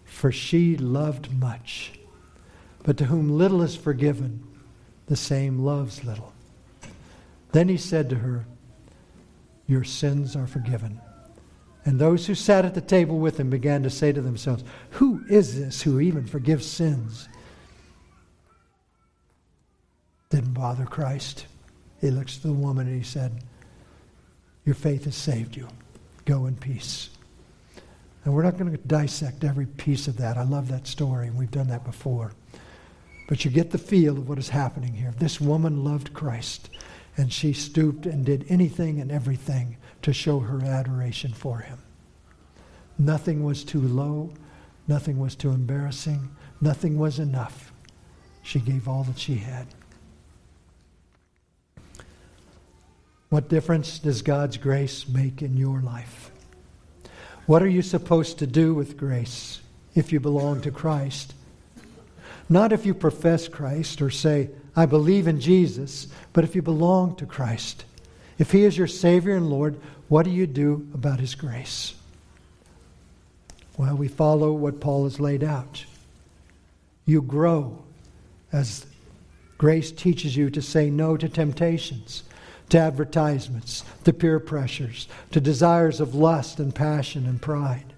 for 0.05 0.32
she 0.32 0.76
loved 0.76 1.32
much. 1.32 1.93
But 2.83 2.97
to 2.99 3.05
whom 3.05 3.30
little 3.30 3.62
is 3.62 3.76
forgiven, 3.76 4.43
the 5.07 5.16
same 5.16 5.61
loves 5.61 6.05
little. 6.05 6.33
Then 7.53 7.68
he 7.68 7.76
said 7.76 8.09
to 8.11 8.16
her, 8.16 8.47
Your 9.66 9.85
sins 9.85 10.35
are 10.35 10.47
forgiven. 10.47 11.01
And 11.85 11.99
those 11.99 12.26
who 12.26 12.35
sat 12.35 12.64
at 12.64 12.74
the 12.74 12.80
table 12.80 13.18
with 13.18 13.39
him 13.39 13.51
began 13.51 13.83
to 13.83 13.91
say 13.91 14.12
to 14.12 14.20
themselves, 14.20 14.64
Who 14.91 15.24
is 15.28 15.59
this 15.59 15.83
who 15.83 16.01
even 16.01 16.26
forgives 16.26 16.66
sins? 16.66 17.28
Didn't 20.30 20.55
bother 20.55 20.87
Christ. 20.87 21.47
He 22.01 22.11
looks 22.11 22.39
to 22.39 22.47
the 22.47 22.53
woman 22.53 22.87
and 22.87 22.97
he 22.97 23.03
said, 23.03 23.43
Your 24.64 24.74
faith 24.74 25.05
has 25.05 25.16
saved 25.16 25.57
you. 25.57 25.68
Go 26.24 26.47
in 26.47 26.57
peace. 26.57 27.11
And 28.24 28.33
we're 28.33 28.45
not 28.45 28.57
going 28.57 28.70
to 28.70 28.78
dissect 28.78 29.43
every 29.43 29.66
piece 29.66 30.07
of 30.07 30.16
that. 30.18 30.37
I 30.37 30.45
love 30.45 30.68
that 30.68 30.87
story, 30.87 31.26
and 31.26 31.37
we've 31.37 31.51
done 31.51 31.68
that 31.68 31.85
before. 31.85 32.33
But 33.28 33.44
you 33.44 33.50
get 33.50 33.70
the 33.70 33.78
feel 33.78 34.18
of 34.18 34.28
what 34.28 34.38
is 34.38 34.48
happening 34.50 34.94
here. 34.94 35.14
This 35.18 35.40
woman 35.40 35.84
loved 35.84 36.12
Christ, 36.12 36.68
and 37.16 37.32
she 37.32 37.52
stooped 37.52 38.06
and 38.06 38.24
did 38.24 38.46
anything 38.48 39.00
and 39.00 39.10
everything 39.10 39.76
to 40.02 40.12
show 40.12 40.40
her 40.40 40.62
adoration 40.62 41.32
for 41.32 41.58
him. 41.58 41.78
Nothing 42.98 43.42
was 43.42 43.64
too 43.64 43.80
low, 43.80 44.32
nothing 44.86 45.18
was 45.18 45.34
too 45.34 45.50
embarrassing, 45.50 46.30
nothing 46.60 46.98
was 46.98 47.18
enough. 47.18 47.72
She 48.42 48.58
gave 48.58 48.88
all 48.88 49.04
that 49.04 49.18
she 49.18 49.36
had. 49.36 49.66
What 53.28 53.48
difference 53.48 53.98
does 53.98 54.20
God's 54.20 54.58
grace 54.58 55.08
make 55.08 55.40
in 55.40 55.56
your 55.56 55.80
life? 55.80 56.30
What 57.46 57.62
are 57.62 57.68
you 57.68 57.82
supposed 57.82 58.38
to 58.40 58.46
do 58.46 58.74
with 58.74 58.98
grace 58.98 59.60
if 59.94 60.12
you 60.12 60.20
belong 60.20 60.60
to 60.62 60.70
Christ? 60.70 61.34
Not 62.53 62.70
if 62.70 62.84
you 62.84 62.92
profess 62.92 63.48
Christ 63.48 64.03
or 64.03 64.11
say, 64.11 64.50
I 64.76 64.84
believe 64.84 65.26
in 65.26 65.40
Jesus, 65.40 66.09
but 66.34 66.44
if 66.44 66.55
you 66.55 66.61
belong 66.61 67.16
to 67.16 67.24
Christ. 67.24 67.86
If 68.38 68.53
He 68.53 68.64
is 68.64 68.76
your 68.76 68.86
Savior 68.86 69.34
and 69.34 69.48
Lord, 69.48 69.80
what 70.09 70.24
do 70.24 70.30
you 70.30 70.46
do 70.46 70.86
about 70.92 71.18
His 71.18 71.34
grace? 71.34 71.94
Well, 73.78 73.96
we 73.96 74.07
follow 74.07 74.53
what 74.53 74.80
Paul 74.80 75.05
has 75.05 75.18
laid 75.18 75.42
out. 75.42 75.86
You 77.07 77.22
grow 77.22 77.82
as 78.53 78.84
grace 79.57 79.90
teaches 79.90 80.36
you 80.36 80.50
to 80.50 80.61
say 80.61 80.90
no 80.90 81.16
to 81.16 81.30
temptations 81.30 82.22
to 82.68 82.78
advertisements, 82.78 83.82
to 84.05 84.12
peer 84.12 84.38
pressures, 84.40 85.09
to 85.30 85.40
desires 85.40 86.00
of 86.00 86.14
lust 86.14 86.59
and 86.59 86.74
passion 86.74 87.26
and 87.26 87.40
pride. 87.40 87.94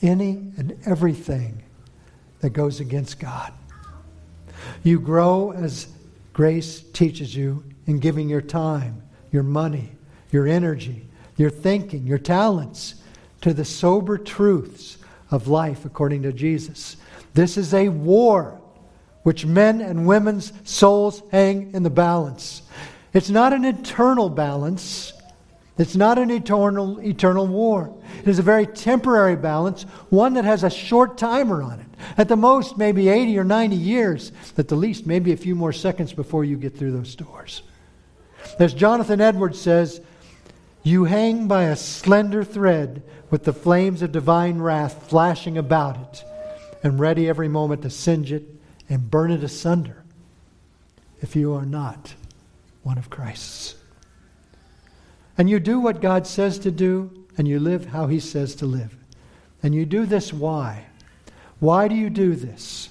Any 0.00 0.32
and 0.56 0.78
everything 0.86 1.62
that 2.40 2.50
goes 2.50 2.80
against 2.80 3.18
God. 3.18 3.52
You 4.82 5.00
grow 5.00 5.52
as 5.52 5.88
grace 6.32 6.82
teaches 6.92 7.34
you 7.34 7.64
in 7.86 7.98
giving 7.98 8.28
your 8.28 8.40
time, 8.40 9.02
your 9.30 9.42
money, 9.42 9.92
your 10.30 10.46
energy, 10.46 11.06
your 11.36 11.50
thinking, 11.50 12.06
your 12.06 12.18
talents 12.18 12.96
to 13.40 13.52
the 13.52 13.64
sober 13.64 14.18
truths 14.18 14.98
of 15.30 15.48
life 15.48 15.84
according 15.84 16.22
to 16.22 16.32
Jesus. 16.32 16.96
This 17.34 17.56
is 17.56 17.74
a 17.74 17.88
war 17.88 18.60
which 19.22 19.46
men 19.46 19.80
and 19.80 20.06
women's 20.06 20.52
souls 20.64 21.22
hang 21.30 21.72
in 21.74 21.82
the 21.82 21.90
balance. 21.90 22.62
It's 23.12 23.30
not 23.30 23.52
an 23.52 23.64
eternal 23.64 24.28
balance. 24.28 25.12
It's 25.78 25.96
not 25.96 26.18
an 26.18 26.30
eternal, 26.30 26.98
eternal 27.00 27.46
war. 27.46 27.94
It 28.20 28.28
is 28.28 28.38
a 28.38 28.42
very 28.42 28.66
temporary 28.66 29.36
balance, 29.36 29.84
one 30.10 30.34
that 30.34 30.44
has 30.44 30.64
a 30.64 30.70
short 30.70 31.16
timer 31.18 31.62
on 31.62 31.80
it. 31.80 31.86
At 32.16 32.28
the 32.28 32.36
most, 32.36 32.76
maybe 32.76 33.08
80 33.08 33.38
or 33.38 33.44
90 33.44 33.76
years. 33.76 34.32
At 34.56 34.68
the 34.68 34.76
least, 34.76 35.06
maybe 35.06 35.32
a 35.32 35.36
few 35.36 35.54
more 35.54 35.72
seconds 35.72 36.12
before 36.12 36.44
you 36.44 36.56
get 36.56 36.76
through 36.76 36.92
those 36.92 37.14
doors. 37.14 37.62
As 38.58 38.74
Jonathan 38.74 39.20
Edwards 39.20 39.60
says, 39.60 40.00
you 40.82 41.04
hang 41.04 41.46
by 41.46 41.64
a 41.64 41.76
slender 41.76 42.42
thread 42.42 43.02
with 43.30 43.44
the 43.44 43.52
flames 43.52 44.02
of 44.02 44.12
divine 44.12 44.58
wrath 44.58 45.08
flashing 45.08 45.56
about 45.56 45.96
it 45.96 46.24
and 46.82 46.98
ready 46.98 47.28
every 47.28 47.48
moment 47.48 47.82
to 47.82 47.90
singe 47.90 48.32
it 48.32 48.42
and 48.88 49.10
burn 49.10 49.30
it 49.30 49.44
asunder 49.44 50.02
if 51.20 51.36
you 51.36 51.54
are 51.54 51.64
not 51.64 52.14
one 52.82 52.98
of 52.98 53.08
Christ's. 53.08 53.76
And 55.38 55.48
you 55.48 55.60
do 55.60 55.78
what 55.78 56.02
God 56.02 56.26
says 56.26 56.58
to 56.60 56.70
do, 56.70 57.26
and 57.38 57.48
you 57.48 57.58
live 57.58 57.86
how 57.86 58.06
He 58.06 58.20
says 58.20 58.54
to 58.56 58.66
live. 58.66 58.94
And 59.62 59.74
you 59.74 59.86
do 59.86 60.04
this 60.04 60.32
why? 60.32 60.86
Why 61.62 61.86
do 61.86 61.94
you 61.94 62.10
do 62.10 62.34
this? 62.34 62.88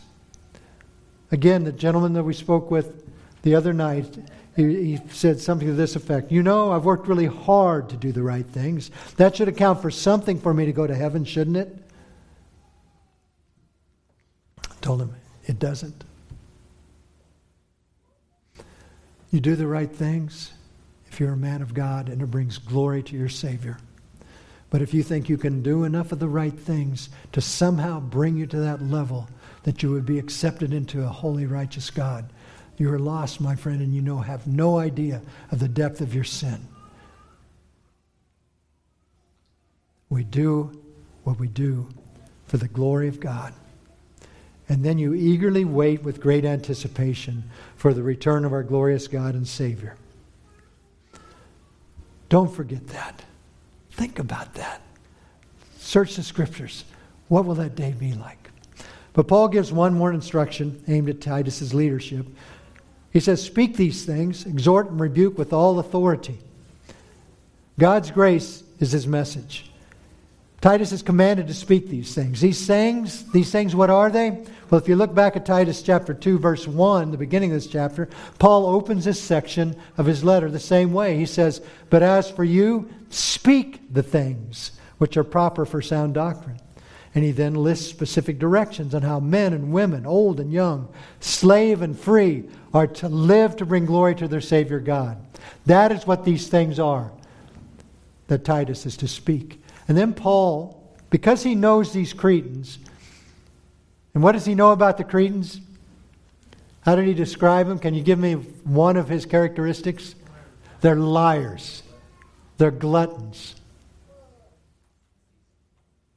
Again, 1.29 1.65
the 1.65 1.73
gentleman 1.73 2.13
that 2.13 2.23
we 2.23 2.33
spoke 2.33 2.71
with 2.71 3.05
the 3.41 3.53
other 3.53 3.73
night, 3.73 4.17
he, 4.55 4.93
he, 4.95 4.99
said 5.09 5.41
something 5.41 5.67
to 5.67 5.73
this 5.73 5.97
effect 5.97 6.31
You 6.31 6.41
know, 6.41 6.71
I've 6.71 6.85
worked 6.85 7.05
really 7.05 7.25
hard 7.25 7.89
to 7.89 7.97
do 7.97 8.13
the 8.13 8.23
right 8.23 8.45
things. 8.45 8.89
That 9.17 9.35
should 9.35 9.49
account 9.49 9.81
for 9.81 9.91
something 9.91 10.39
for 10.39 10.53
me 10.53 10.67
to 10.67 10.71
go 10.71 10.87
to 10.87 10.95
heaven, 10.95 11.25
shouldn't 11.25 11.57
it? 11.57 11.77
I 14.63 14.75
told 14.79 15.01
him, 15.01 15.15
It 15.47 15.59
doesn't. 15.59 16.05
You 19.31 19.41
do 19.41 19.57
the 19.57 19.67
right 19.67 19.91
things 19.91 20.53
if 21.09 21.19
you're 21.19 21.33
a 21.33 21.37
man 21.37 21.61
of 21.61 21.73
God 21.73 22.07
and 22.07 22.21
it 22.21 22.31
brings 22.31 22.57
glory 22.57 23.03
to 23.03 23.17
your 23.17 23.27
Savior. 23.27 23.79
But 24.71 24.81
if 24.81 24.93
you 24.93 25.03
think 25.03 25.29
you 25.29 25.37
can 25.37 25.61
do 25.61 25.83
enough 25.83 26.13
of 26.13 26.19
the 26.19 26.29
right 26.29 26.57
things 26.57 27.09
to 27.33 27.41
somehow 27.41 27.99
bring 27.99 28.37
you 28.37 28.47
to 28.47 28.57
that 28.61 28.81
level 28.81 29.29
that 29.63 29.83
you 29.83 29.91
would 29.91 30.05
be 30.05 30.17
accepted 30.17 30.73
into 30.73 31.03
a 31.03 31.09
holy, 31.09 31.45
righteous 31.45 31.91
God, 31.91 32.31
you 32.77 32.91
are 32.91 32.97
lost, 32.97 33.41
my 33.41 33.55
friend, 33.55 33.81
and 33.81 33.93
you 33.93 34.01
know 34.01 34.19
have 34.19 34.47
no 34.47 34.79
idea 34.79 35.21
of 35.51 35.59
the 35.59 35.67
depth 35.67 35.99
of 35.99 36.15
your 36.15 36.23
sin. 36.23 36.67
We 40.09 40.23
do 40.23 40.81
what 41.25 41.37
we 41.37 41.47
do 41.47 41.89
for 42.47 42.57
the 42.57 42.69
glory 42.69 43.09
of 43.09 43.19
God. 43.19 43.53
And 44.69 44.85
then 44.85 44.97
you 44.97 45.13
eagerly 45.13 45.65
wait 45.65 46.01
with 46.01 46.21
great 46.21 46.45
anticipation 46.45 47.43
for 47.75 47.93
the 47.93 48.03
return 48.03 48.45
of 48.45 48.53
our 48.53 48.63
glorious 48.63 49.09
God 49.09 49.35
and 49.35 49.45
Savior. 49.45 49.97
Don't 52.29 52.53
forget 52.53 52.87
that. 52.87 53.23
Think 54.01 54.17
about 54.17 54.55
that. 54.55 54.81
Search 55.77 56.15
the 56.15 56.23
scriptures. 56.23 56.85
What 57.27 57.45
will 57.45 57.53
that 57.53 57.75
day 57.75 57.91
be 57.91 58.13
like? 58.13 58.49
But 59.13 59.27
Paul 59.27 59.47
gives 59.47 59.71
one 59.71 59.93
more 59.93 60.11
instruction 60.11 60.83
aimed 60.87 61.07
at 61.07 61.21
Titus's 61.21 61.75
leadership. 61.75 62.25
He 63.13 63.19
says, 63.19 63.43
Speak 63.43 63.77
these 63.77 64.03
things, 64.03 64.47
exhort 64.47 64.89
and 64.89 64.99
rebuke 64.99 65.37
with 65.37 65.53
all 65.53 65.77
authority. 65.77 66.39
God's 67.77 68.09
grace 68.09 68.63
is 68.79 68.91
his 68.91 69.05
message. 69.05 69.70
Titus 70.61 70.91
is 70.91 71.01
commanded 71.01 71.47
to 71.47 71.55
speak 71.55 71.89
these 71.89 72.13
things. 72.13 72.39
These 72.39 72.67
things, 72.67 73.29
these 73.31 73.51
things, 73.51 73.75
what 73.75 73.89
are 73.89 74.11
they? 74.11 74.45
Well, 74.69 74.79
if 74.79 74.87
you 74.87 74.95
look 74.95 75.13
back 75.13 75.35
at 75.35 75.43
Titus 75.43 75.81
chapter 75.81 76.13
2, 76.13 76.37
verse 76.37 76.67
1, 76.67 77.09
the 77.09 77.17
beginning 77.17 77.49
of 77.49 77.55
this 77.55 77.65
chapter, 77.65 78.07
Paul 78.37 78.67
opens 78.67 79.05
this 79.05 79.19
section 79.19 79.75
of 79.97 80.05
his 80.05 80.23
letter 80.23 80.51
the 80.51 80.59
same 80.59 80.93
way. 80.93 81.17
He 81.17 81.25
says, 81.25 81.61
But 81.89 82.03
as 82.03 82.29
for 82.29 82.43
you, 82.43 82.87
speak 83.09 83.81
the 83.91 84.03
things 84.03 84.73
which 84.99 85.17
are 85.17 85.23
proper 85.23 85.65
for 85.65 85.81
sound 85.81 86.13
doctrine. 86.13 86.59
And 87.15 87.23
he 87.23 87.31
then 87.31 87.55
lists 87.55 87.89
specific 87.89 88.37
directions 88.37 88.93
on 88.93 89.01
how 89.01 89.19
men 89.19 89.53
and 89.53 89.73
women, 89.73 90.05
old 90.05 90.39
and 90.39 90.53
young, 90.53 90.93
slave 91.19 91.81
and 91.81 91.97
free, 91.99 92.43
are 92.71 92.87
to 92.87 93.09
live 93.09 93.55
to 93.57 93.65
bring 93.65 93.87
glory 93.87 94.13
to 94.15 94.27
their 94.27 94.41
Savior 94.41 94.79
God. 94.79 95.17
That 95.65 95.91
is 95.91 96.05
what 96.05 96.23
these 96.23 96.47
things 96.47 96.79
are 96.79 97.11
that 98.27 98.45
Titus 98.45 98.85
is 98.85 98.95
to 98.97 99.07
speak. 99.07 99.60
And 99.87 99.97
then 99.97 100.13
Paul, 100.13 100.95
because 101.09 101.43
he 101.43 101.55
knows 101.55 101.91
these 101.91 102.13
Cretans, 102.13 102.79
and 104.13 104.23
what 104.23 104.33
does 104.33 104.45
he 104.45 104.55
know 104.55 104.71
about 104.71 104.97
the 104.97 105.03
Cretans? 105.03 105.59
How 106.81 106.95
did 106.95 107.05
he 107.05 107.13
describe 107.13 107.67
them? 107.67 107.79
Can 107.79 107.93
you 107.93 108.03
give 108.03 108.19
me 108.19 108.33
one 108.33 108.97
of 108.97 109.07
his 109.07 109.25
characteristics? 109.25 110.15
They're 110.81 110.95
liars. 110.95 111.83
They're 112.57 112.71
gluttons. 112.71 113.55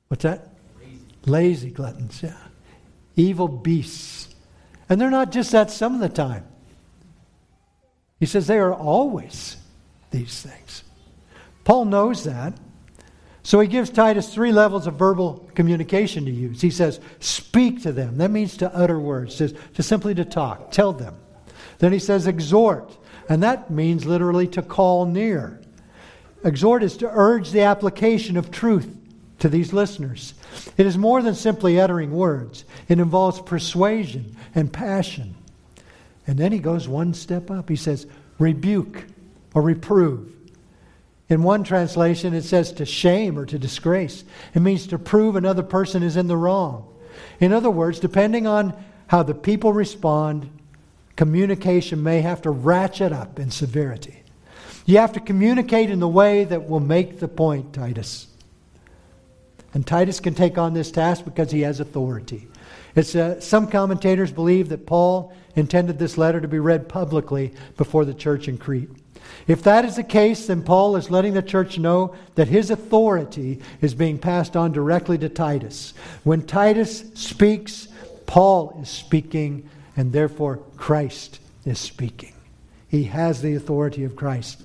What's 0.09 0.23
that? 0.23 0.49
Lazy, 0.81 1.01
Lazy 1.27 1.71
gluttons, 1.71 2.23
yeah. 2.23 2.37
Evil 3.17 3.49
beasts. 3.49 4.35
And 4.89 5.01
they're 5.01 5.11
not 5.11 5.33
just 5.33 5.53
that 5.53 5.71
some 5.71 5.95
of 5.95 6.01
the 6.01 6.09
time. 6.09 6.45
He 8.21 8.27
says 8.27 8.47
they 8.47 8.59
are 8.59 8.75
always 8.75 9.57
these 10.11 10.43
things. 10.43 10.83
Paul 11.65 11.87
knows 11.87 12.25
that. 12.25 12.55
So 13.45 13.61
he 13.61 13.68
gives 13.68 13.90
Titus 13.90 14.32
three 14.32 14.53
levels 14.53 14.86
of 14.86 14.95
verbal 14.95 15.49
communication 15.55 16.24
to 16.24 16.30
use. 16.30 16.62
He 16.62 16.70
says, 16.70 16.99
speak 17.20 17.82
to 17.82 17.92
them. 17.92 18.16
That 18.16 18.30
means 18.30 18.57
to 18.57 18.74
utter 18.74 18.99
words, 18.99 19.36
just, 19.36 19.55
just 19.74 19.88
simply 19.88 20.14
to 20.14 20.24
talk, 20.24 20.70
tell 20.70 20.95
them. 20.95 21.14
Then 21.78 21.92
he 21.92 21.99
says, 21.99 22.26
exhort. 22.26 22.97
And 23.28 23.42
that 23.42 23.70
means 23.70 24.07
literally 24.07 24.49
to 24.49 24.62
call 24.62 25.05
near. 25.05 25.61
Exhort 26.42 26.82
is 26.82 26.97
to 26.99 27.11
urge 27.11 27.51
the 27.51 27.62
application 27.62 28.38
of 28.38 28.51
truth 28.51 28.97
to 29.40 29.51
these 29.51 29.74
listeners. 29.74 30.32
It 30.78 30.86
is 30.86 30.97
more 30.97 31.20
than 31.20 31.34
simply 31.34 31.78
uttering 31.78 32.12
words, 32.12 32.64
it 32.88 32.99
involves 32.99 33.40
persuasion 33.42 34.36
and 34.55 34.72
passion. 34.72 35.34
And 36.26 36.38
then 36.38 36.51
he 36.51 36.59
goes 36.61 36.88
one 36.88 37.12
step 37.12 37.51
up. 37.51 37.68
He 37.68 37.76
says, 37.76 38.07
rebuke 38.38 39.05
or 39.53 39.61
reprove. 39.61 40.32
In 41.29 41.43
one 41.43 41.64
translation, 41.64 42.35
it 42.35 42.43
says 42.43 42.72
to 42.72 42.85
shame 42.85 43.39
or 43.39 43.47
to 43.47 43.59
disgrace. 43.59 44.25
It 44.55 44.61
means 44.61 44.87
to 44.89 44.99
prove 44.99 45.37
another 45.37 45.62
person 45.62 46.03
is 46.03 46.16
in 46.16 46.27
the 46.27 46.37
wrong. 46.37 46.87
In 47.41 47.53
other 47.53 47.70
words, 47.70 47.99
depending 47.99 48.47
on 48.47 48.75
how 49.07 49.22
the 49.22 49.35
people 49.35 49.72
respond, 49.72 50.51
communication 51.16 52.03
may 52.03 52.20
have 52.20 52.43
to 52.43 52.51
ratchet 52.51 53.12
up 53.12 53.39
in 53.39 53.51
severity. 53.51 54.22
You 54.87 54.99
have 54.99 55.12
to 55.12 55.20
communicate 55.20 55.91
in 55.91 56.01
the 56.01 56.09
way 56.09 56.45
that 56.45 56.68
will 56.68 56.81
make 56.81 57.20
the 57.20 57.29
point, 57.29 57.72
Titus. 57.72 58.27
And 59.72 59.87
Titus 59.87 60.20
can 60.20 60.35
take 60.35 60.59
on 60.59 60.75
this 60.75 60.91
task 60.91 61.25
because 61.25 61.51
he 61.51 61.62
has 61.62 61.81
authority. 61.81 62.47
It's, 62.95 63.16
uh, 63.16 63.41
some 63.41 63.66
commentators 63.66 64.31
believe 64.31 64.68
that 64.68 64.87
Paul 64.87 65.33
intended 65.57 65.99
this 65.99 66.18
letter 66.18 66.41
to 66.41 66.49
be 66.49 66.59
read 66.59 66.89
publicly 66.89 67.55
before 67.77 68.05
the 68.05 68.14
church 68.14 68.47
in 68.47 68.59
Crete. 68.59 68.91
If 69.47 69.62
that 69.64 69.85
is 69.85 69.97
the 69.97 70.05
case, 70.05 70.47
then 70.47 70.62
Paul 70.62 70.97
is 70.97 71.11
letting 71.11 71.35
the 71.35 71.43
church 71.43 71.79
know 71.79 72.14
that 72.35 72.49
his 72.49 72.70
authority 72.70 73.61
is 73.81 73.95
being 73.95 74.18
passed 74.18 74.57
on 74.57 74.72
directly 74.72 75.18
to 75.18 75.29
Titus. 75.29 75.95
When 76.22 76.47
Titus 76.47 77.05
speaks, 77.14 77.89
Paul 78.27 78.79
is 78.81 78.89
speaking, 78.89 79.68
and 79.97 80.12
therefore 80.12 80.59
Christ 80.77 81.41
is 81.64 81.79
speaking. 81.79 82.33
He 82.89 83.05
has 83.05 83.43
the 83.43 83.55
authority 83.55 84.05
of 84.05 84.16
Christ. 84.16 84.62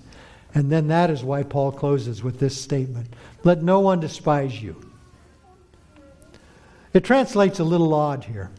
And 0.53 0.71
then 0.71 0.87
that 0.87 1.09
is 1.09 1.23
why 1.23 1.43
Paul 1.43 1.71
closes 1.71 2.23
with 2.23 2.39
this 2.39 2.59
statement 2.59 3.07
Let 3.43 3.61
no 3.61 3.79
one 3.79 3.99
despise 3.99 4.61
you. 4.61 4.75
It 6.93 7.03
translates 7.03 7.59
a 7.59 7.63
little 7.63 7.93
odd 7.93 8.23
here. 8.23 8.49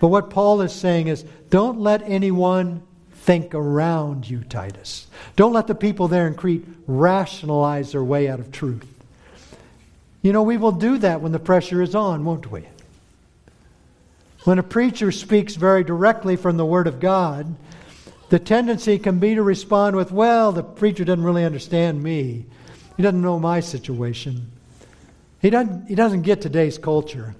But 0.00 0.08
what 0.08 0.30
Paul 0.30 0.60
is 0.60 0.72
saying 0.72 1.08
is 1.08 1.24
don't 1.50 1.80
let 1.80 2.02
anyone 2.02 2.82
think 3.24 3.54
around 3.54 4.28
you, 4.28 4.44
Titus. 4.44 5.06
Don't 5.34 5.54
let 5.54 5.66
the 5.66 5.74
people 5.74 6.08
there 6.08 6.26
in 6.26 6.34
Crete 6.34 6.66
rationalize 6.86 7.92
their 7.92 8.04
way 8.04 8.28
out 8.28 8.38
of 8.38 8.52
truth. 8.52 8.86
You 10.20 10.34
know, 10.34 10.42
we 10.42 10.58
will 10.58 10.72
do 10.72 10.98
that 10.98 11.22
when 11.22 11.32
the 11.32 11.38
pressure 11.38 11.80
is 11.80 11.94
on, 11.94 12.26
won't 12.26 12.50
we? 12.50 12.64
When 14.44 14.58
a 14.58 14.62
preacher 14.62 15.10
speaks 15.10 15.54
very 15.54 15.84
directly 15.84 16.36
from 16.36 16.58
the 16.58 16.66
Word 16.66 16.86
of 16.86 17.00
God, 17.00 17.54
the 18.28 18.38
tendency 18.38 18.98
can 18.98 19.20
be 19.20 19.34
to 19.36 19.42
respond 19.42 19.96
with, 19.96 20.12
well, 20.12 20.52
the 20.52 20.62
preacher 20.62 21.04
doesn't 21.04 21.24
really 21.24 21.44
understand 21.44 22.02
me. 22.02 22.44
He 22.98 23.02
doesn't 23.02 23.22
know 23.22 23.38
my 23.38 23.60
situation. 23.60 24.50
He 25.40 25.48
doesn't, 25.48 25.88
he 25.88 25.94
doesn't 25.94 26.22
get 26.22 26.42
today's 26.42 26.76
culture. 26.76 27.34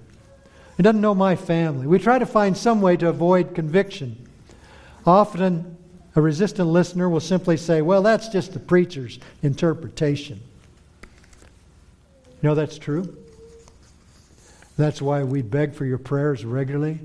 He 0.77 0.83
doesn't 0.83 1.01
know 1.01 1.13
my 1.13 1.35
family. 1.35 1.85
We 1.85 1.99
try 1.99 2.17
to 2.17 2.25
find 2.25 2.57
some 2.57 2.81
way 2.81 2.97
to 2.97 3.07
avoid 3.07 3.53
conviction. 3.53 4.27
Often, 5.05 5.74
a 6.15 6.21
resistant 6.21 6.69
listener 6.69 7.09
will 7.09 7.19
simply 7.19 7.57
say, 7.57 7.81
Well, 7.81 8.01
that's 8.01 8.29
just 8.29 8.53
the 8.53 8.59
preacher's 8.59 9.19
interpretation. 9.43 10.41
You 12.41 12.49
know 12.49 12.55
that's 12.55 12.77
true? 12.77 13.17
That's 14.77 15.01
why 15.01 15.23
we 15.23 15.41
beg 15.41 15.73
for 15.73 15.85
your 15.85 15.97
prayers 15.97 16.43
regularly, 16.43 16.99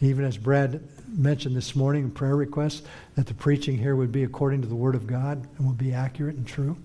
even 0.00 0.24
as 0.24 0.36
Brad 0.36 0.80
mentioned 1.08 1.56
this 1.56 1.74
morning 1.74 2.04
in 2.04 2.10
prayer 2.10 2.36
requests, 2.36 2.82
that 3.14 3.26
the 3.26 3.34
preaching 3.34 3.78
here 3.78 3.96
would 3.96 4.12
be 4.12 4.24
according 4.24 4.62
to 4.62 4.68
the 4.68 4.74
Word 4.74 4.94
of 4.94 5.06
God 5.06 5.46
and 5.58 5.66
would 5.66 5.78
be 5.78 5.92
accurate 5.92 6.36
and 6.36 6.46
true. 6.46 6.76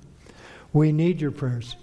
We 0.74 0.92
need 0.92 1.22
your 1.22 1.32
prayers. 1.32 1.76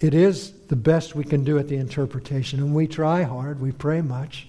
It 0.00 0.14
is 0.14 0.52
the 0.68 0.76
best 0.76 1.14
we 1.14 1.24
can 1.24 1.44
do 1.44 1.58
at 1.58 1.68
the 1.68 1.76
interpretation, 1.76 2.60
and 2.60 2.74
we 2.74 2.86
try 2.86 3.22
hard, 3.22 3.60
we 3.60 3.72
pray 3.72 4.00
much. 4.00 4.48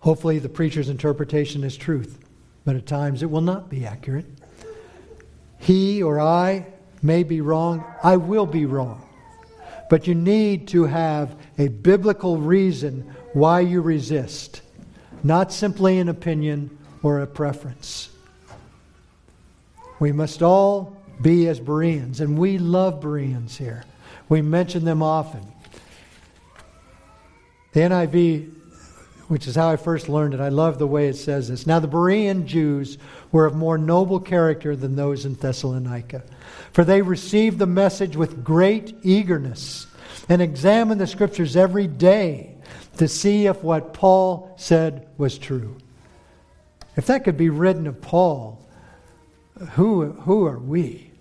Hopefully, 0.00 0.38
the 0.38 0.48
preacher's 0.48 0.88
interpretation 0.88 1.62
is 1.62 1.76
truth, 1.76 2.18
but 2.64 2.76
at 2.76 2.86
times 2.86 3.22
it 3.22 3.30
will 3.30 3.42
not 3.42 3.68
be 3.68 3.84
accurate. 3.84 4.26
He 5.58 6.02
or 6.02 6.18
I 6.18 6.66
may 7.02 7.22
be 7.22 7.40
wrong, 7.40 7.84
I 8.02 8.16
will 8.16 8.46
be 8.46 8.64
wrong. 8.64 9.06
But 9.90 10.06
you 10.06 10.14
need 10.14 10.68
to 10.68 10.84
have 10.84 11.36
a 11.58 11.68
biblical 11.68 12.38
reason 12.38 13.14
why 13.32 13.60
you 13.60 13.80
resist, 13.82 14.62
not 15.22 15.52
simply 15.52 15.98
an 15.98 16.08
opinion 16.08 16.78
or 17.02 17.20
a 17.20 17.26
preference. 17.26 18.08
We 19.98 20.12
must 20.12 20.42
all 20.42 20.96
be 21.20 21.46
as 21.48 21.60
Bereans, 21.60 22.20
and 22.20 22.38
we 22.38 22.56
love 22.56 23.00
Bereans 23.00 23.58
here. 23.58 23.84
We 24.30 24.40
mention 24.40 24.84
them 24.84 25.02
often. 25.02 25.42
The 27.72 27.80
NIV 27.80 28.59
which 29.30 29.46
is 29.46 29.54
how 29.54 29.68
I 29.68 29.76
first 29.76 30.08
learned 30.08 30.34
it. 30.34 30.40
I 30.40 30.48
love 30.48 30.80
the 30.80 30.88
way 30.88 31.06
it 31.06 31.14
says 31.14 31.46
this. 31.46 31.64
Now, 31.64 31.78
the 31.78 31.86
Berean 31.86 32.46
Jews 32.46 32.98
were 33.30 33.46
of 33.46 33.54
more 33.54 33.78
noble 33.78 34.18
character 34.18 34.74
than 34.74 34.96
those 34.96 35.24
in 35.24 35.34
Thessalonica, 35.34 36.24
for 36.72 36.82
they 36.82 37.00
received 37.00 37.60
the 37.60 37.66
message 37.66 38.16
with 38.16 38.42
great 38.42 38.92
eagerness 39.04 39.86
and 40.28 40.42
examined 40.42 41.00
the 41.00 41.06
scriptures 41.06 41.54
every 41.54 41.86
day 41.86 42.56
to 42.96 43.06
see 43.06 43.46
if 43.46 43.62
what 43.62 43.94
Paul 43.94 44.52
said 44.58 45.06
was 45.16 45.38
true. 45.38 45.76
If 46.96 47.06
that 47.06 47.22
could 47.22 47.36
be 47.36 47.50
written 47.50 47.86
of 47.86 48.02
Paul, 48.02 48.60
who, 49.74 50.10
who 50.10 50.44
are 50.44 50.58
we? 50.58 51.12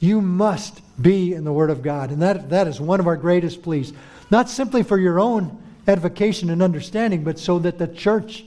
You 0.00 0.20
must 0.20 0.82
be 1.00 1.32
in 1.32 1.44
the 1.44 1.52
Word 1.52 1.70
of 1.70 1.82
God. 1.82 2.10
And 2.10 2.20
that, 2.20 2.50
that 2.50 2.66
is 2.66 2.78
one 2.78 3.00
of 3.00 3.06
our 3.06 3.16
greatest 3.16 3.62
pleas. 3.62 3.94
Not 4.30 4.50
simply 4.50 4.82
for 4.82 4.98
your 4.98 5.18
own 5.18 5.62
edification 5.86 6.50
and 6.50 6.62
understanding, 6.62 7.24
but 7.24 7.38
so 7.38 7.58
that 7.60 7.78
the 7.78 7.88
church 7.88 8.44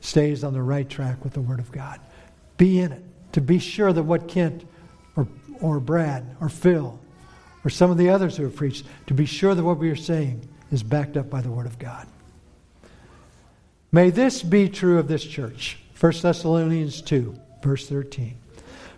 stays 0.00 0.44
on 0.44 0.52
the 0.52 0.62
right 0.62 0.88
track 0.88 1.24
with 1.24 1.32
the 1.32 1.40
Word 1.40 1.58
of 1.58 1.72
God. 1.72 2.00
Be 2.56 2.80
in 2.80 2.92
it 2.92 3.02
to 3.32 3.40
be 3.40 3.58
sure 3.58 3.92
that 3.92 4.02
what 4.02 4.28
Kent 4.28 4.64
or, 5.16 5.26
or 5.60 5.80
Brad 5.80 6.36
or 6.40 6.48
Phil 6.48 6.98
or 7.64 7.70
some 7.70 7.90
of 7.90 7.96
the 7.96 8.10
others 8.10 8.36
who 8.36 8.44
have 8.44 8.54
preached, 8.54 8.84
to 9.06 9.14
be 9.14 9.24
sure 9.24 9.54
that 9.54 9.64
what 9.64 9.78
we 9.78 9.90
are 9.90 9.96
saying 9.96 10.46
is 10.70 10.82
backed 10.82 11.16
up 11.16 11.30
by 11.30 11.40
the 11.40 11.50
Word 11.50 11.66
of 11.66 11.78
God. 11.78 12.06
May 13.90 14.10
this 14.10 14.42
be 14.42 14.68
true 14.68 14.98
of 14.98 15.08
this 15.08 15.24
church. 15.24 15.78
1 15.98 16.12
Thessalonians 16.20 17.00
2, 17.00 17.34
verse 17.62 17.88
13. 17.88 18.36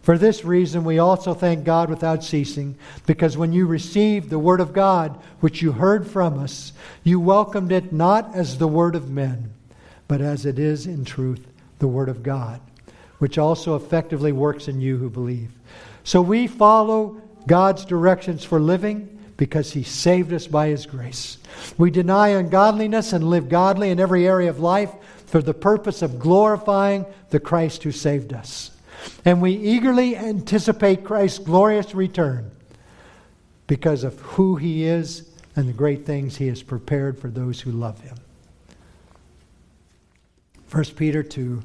For 0.06 0.16
this 0.16 0.44
reason, 0.44 0.84
we 0.84 1.00
also 1.00 1.34
thank 1.34 1.64
God 1.64 1.90
without 1.90 2.22
ceasing, 2.22 2.76
because 3.06 3.36
when 3.36 3.52
you 3.52 3.66
received 3.66 4.30
the 4.30 4.38
Word 4.38 4.60
of 4.60 4.72
God, 4.72 5.20
which 5.40 5.62
you 5.62 5.72
heard 5.72 6.08
from 6.08 6.38
us, 6.38 6.72
you 7.02 7.18
welcomed 7.18 7.72
it 7.72 7.92
not 7.92 8.32
as 8.32 8.58
the 8.58 8.68
Word 8.68 8.94
of 8.94 9.10
men, 9.10 9.52
but 10.06 10.20
as 10.20 10.46
it 10.46 10.60
is 10.60 10.86
in 10.86 11.04
truth 11.04 11.44
the 11.80 11.88
Word 11.88 12.08
of 12.08 12.22
God, 12.22 12.60
which 13.18 13.36
also 13.36 13.74
effectively 13.74 14.30
works 14.30 14.68
in 14.68 14.80
you 14.80 14.96
who 14.96 15.10
believe. 15.10 15.50
So 16.04 16.22
we 16.22 16.46
follow 16.46 17.20
God's 17.48 17.84
directions 17.84 18.44
for 18.44 18.60
living 18.60 19.08
because 19.36 19.72
He 19.72 19.82
saved 19.82 20.32
us 20.32 20.46
by 20.46 20.68
His 20.68 20.86
grace. 20.86 21.38
We 21.78 21.90
deny 21.90 22.28
ungodliness 22.28 23.12
and 23.12 23.28
live 23.28 23.48
godly 23.48 23.90
in 23.90 23.98
every 23.98 24.24
area 24.24 24.50
of 24.50 24.60
life 24.60 24.92
for 25.26 25.42
the 25.42 25.52
purpose 25.52 26.00
of 26.00 26.20
glorifying 26.20 27.06
the 27.30 27.40
Christ 27.40 27.82
who 27.82 27.90
saved 27.90 28.32
us. 28.32 28.70
And 29.24 29.40
we 29.40 29.52
eagerly 29.52 30.16
anticipate 30.16 31.04
Christ's 31.04 31.38
glorious 31.38 31.94
return 31.94 32.50
because 33.66 34.04
of 34.04 34.18
who 34.20 34.56
He 34.56 34.84
is 34.84 35.28
and 35.54 35.68
the 35.68 35.72
great 35.72 36.06
things 36.06 36.36
He 36.36 36.48
has 36.48 36.62
prepared 36.62 37.18
for 37.18 37.28
those 37.28 37.60
who 37.60 37.72
love 37.72 38.00
Him. 38.00 38.16
1 40.70 40.84
Peter 40.96 41.22
2 41.22 41.62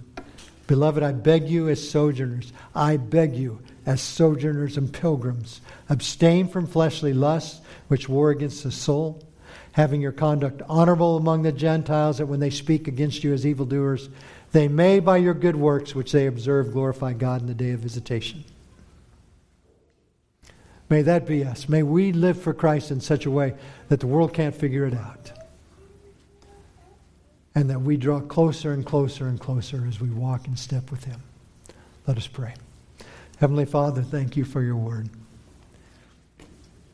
Beloved, 0.67 1.03
I 1.03 1.11
beg 1.11 1.49
you 1.49 1.67
as 1.67 1.89
sojourners, 1.89 2.53
I 2.73 2.95
beg 2.95 3.35
you 3.35 3.59
as 3.85 4.01
sojourners 4.01 4.77
and 4.77 4.93
pilgrims, 4.93 5.59
abstain 5.89 6.47
from 6.47 6.65
fleshly 6.65 7.11
lusts 7.11 7.59
which 7.89 8.07
war 8.07 8.29
against 8.29 8.63
the 8.63 8.71
soul, 8.71 9.21
having 9.73 9.99
your 9.99 10.13
conduct 10.13 10.61
honorable 10.69 11.17
among 11.17 11.41
the 11.41 11.51
Gentiles, 11.51 12.19
that 12.19 12.27
when 12.27 12.39
they 12.39 12.49
speak 12.49 12.87
against 12.87 13.21
you 13.21 13.33
as 13.33 13.45
evildoers, 13.45 14.07
they 14.51 14.67
may 14.67 14.99
by 14.99 15.17
your 15.17 15.33
good 15.33 15.55
works 15.55 15.95
which 15.95 16.11
they 16.11 16.27
observe 16.27 16.73
glorify 16.73 17.13
God 17.13 17.41
in 17.41 17.47
the 17.47 17.53
day 17.53 17.71
of 17.71 17.79
visitation. 17.79 18.43
May 20.89 21.01
that 21.03 21.25
be 21.25 21.45
us. 21.45 21.69
May 21.69 21.83
we 21.83 22.11
live 22.11 22.41
for 22.41 22.53
Christ 22.53 22.91
in 22.91 22.99
such 22.99 23.25
a 23.25 23.31
way 23.31 23.53
that 23.87 24.01
the 24.01 24.07
world 24.07 24.33
can't 24.33 24.53
figure 24.53 24.85
it 24.85 24.93
out 24.93 25.31
and 27.55 27.69
that 27.69 27.81
we 27.81 27.97
draw 27.97 28.19
closer 28.19 28.73
and 28.73 28.85
closer 28.85 29.27
and 29.27 29.39
closer 29.39 29.85
as 29.87 29.99
we 29.99 30.09
walk 30.09 30.47
in 30.47 30.55
step 30.55 30.89
with 30.91 31.03
Him. 31.03 31.21
Let 32.07 32.17
us 32.17 32.27
pray. 32.27 32.53
Heavenly 33.37 33.65
Father, 33.65 34.01
thank 34.01 34.37
you 34.37 34.45
for 34.45 34.61
your 34.61 34.75
word. 34.75 35.09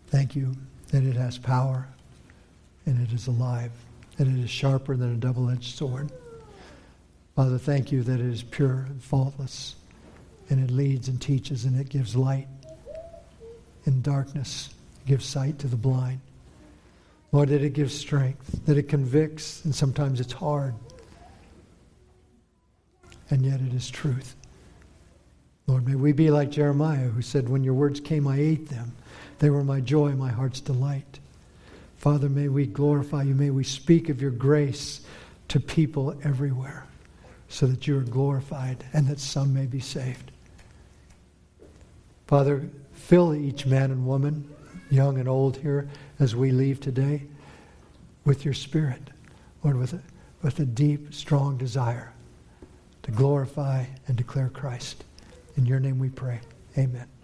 Thank 0.07 0.35
you 0.35 0.55
that 0.91 1.03
it 1.03 1.15
has 1.15 1.37
power 1.37 1.87
and 2.85 3.05
it 3.05 3.13
is 3.13 3.27
alive, 3.27 3.71
and 4.17 4.39
it 4.39 4.41
is 4.41 4.49
sharper 4.49 4.95
than 4.95 5.13
a 5.13 5.17
double 5.17 5.49
edged 5.49 5.75
sword. 5.75 6.09
Father, 7.37 7.59
thank 7.59 7.91
you 7.91 8.01
that 8.01 8.19
it 8.19 8.25
is 8.25 8.41
pure 8.41 8.87
and 8.89 8.99
faultless, 8.99 9.75
and 10.49 10.59
it 10.59 10.73
leads 10.73 11.07
and 11.07 11.21
teaches, 11.21 11.65
and 11.65 11.79
it 11.79 11.87
gives 11.87 12.15
light 12.15 12.47
in 13.85 14.01
darkness, 14.01 14.71
gives 15.05 15.23
sight 15.23 15.59
to 15.59 15.67
the 15.67 15.75
blind. 15.75 16.19
Lord, 17.31 17.49
that 17.49 17.61
it 17.61 17.73
gives 17.73 17.93
strength, 17.93 18.65
that 18.65 18.75
it 18.75 18.89
convicts, 18.89 19.63
and 19.65 19.75
sometimes 19.75 20.19
it's 20.19 20.33
hard. 20.33 20.73
And 23.29 23.45
yet 23.45 23.61
it 23.61 23.71
is 23.71 23.87
truth. 23.87 24.35
Lord, 25.67 25.87
may 25.87 25.93
we 25.93 26.13
be 26.13 26.31
like 26.31 26.49
Jeremiah, 26.49 27.09
who 27.09 27.21
said, 27.21 27.49
When 27.49 27.63
your 27.63 27.75
words 27.75 27.99
came, 27.99 28.27
I 28.27 28.39
ate 28.39 28.69
them. 28.69 28.93
They 29.37 29.51
were 29.51 29.63
my 29.63 29.79
joy, 29.79 30.13
my 30.13 30.29
heart's 30.29 30.59
delight. 30.59 31.19
Father, 31.97 32.29
may 32.29 32.47
we 32.47 32.65
glorify 32.65 33.21
you. 33.21 33.35
May 33.35 33.51
we 33.51 33.63
speak 33.63 34.09
of 34.09 34.23
your 34.23 34.31
grace 34.31 35.01
to 35.49 35.59
people 35.59 36.17
everywhere 36.23 36.86
so 37.49 37.67
that 37.67 37.87
you 37.87 37.97
are 37.97 38.03
glorified 38.03 38.83
and 38.93 39.07
that 39.07 39.19
some 39.19 39.53
may 39.53 39.65
be 39.65 39.79
saved. 39.79 40.31
Father, 42.25 42.69
fill 42.93 43.33
each 43.33 43.65
man 43.65 43.91
and 43.91 44.05
woman, 44.05 44.53
young 44.89 45.17
and 45.17 45.29
old 45.29 45.57
here, 45.57 45.87
as 46.19 46.35
we 46.35 46.51
leave 46.51 46.79
today 46.79 47.23
with 48.25 48.43
your 48.43 48.53
spirit, 48.53 49.01
Lord, 49.63 49.77
with 49.77 49.93
a, 49.93 50.01
with 50.41 50.59
a 50.59 50.65
deep, 50.65 51.13
strong 51.13 51.57
desire 51.57 52.13
to 53.03 53.11
glorify 53.11 53.85
and 54.07 54.17
declare 54.17 54.49
Christ. 54.49 55.05
In 55.55 55.65
your 55.65 55.79
name 55.79 55.99
we 55.99 56.09
pray. 56.09 56.41
Amen. 56.77 57.16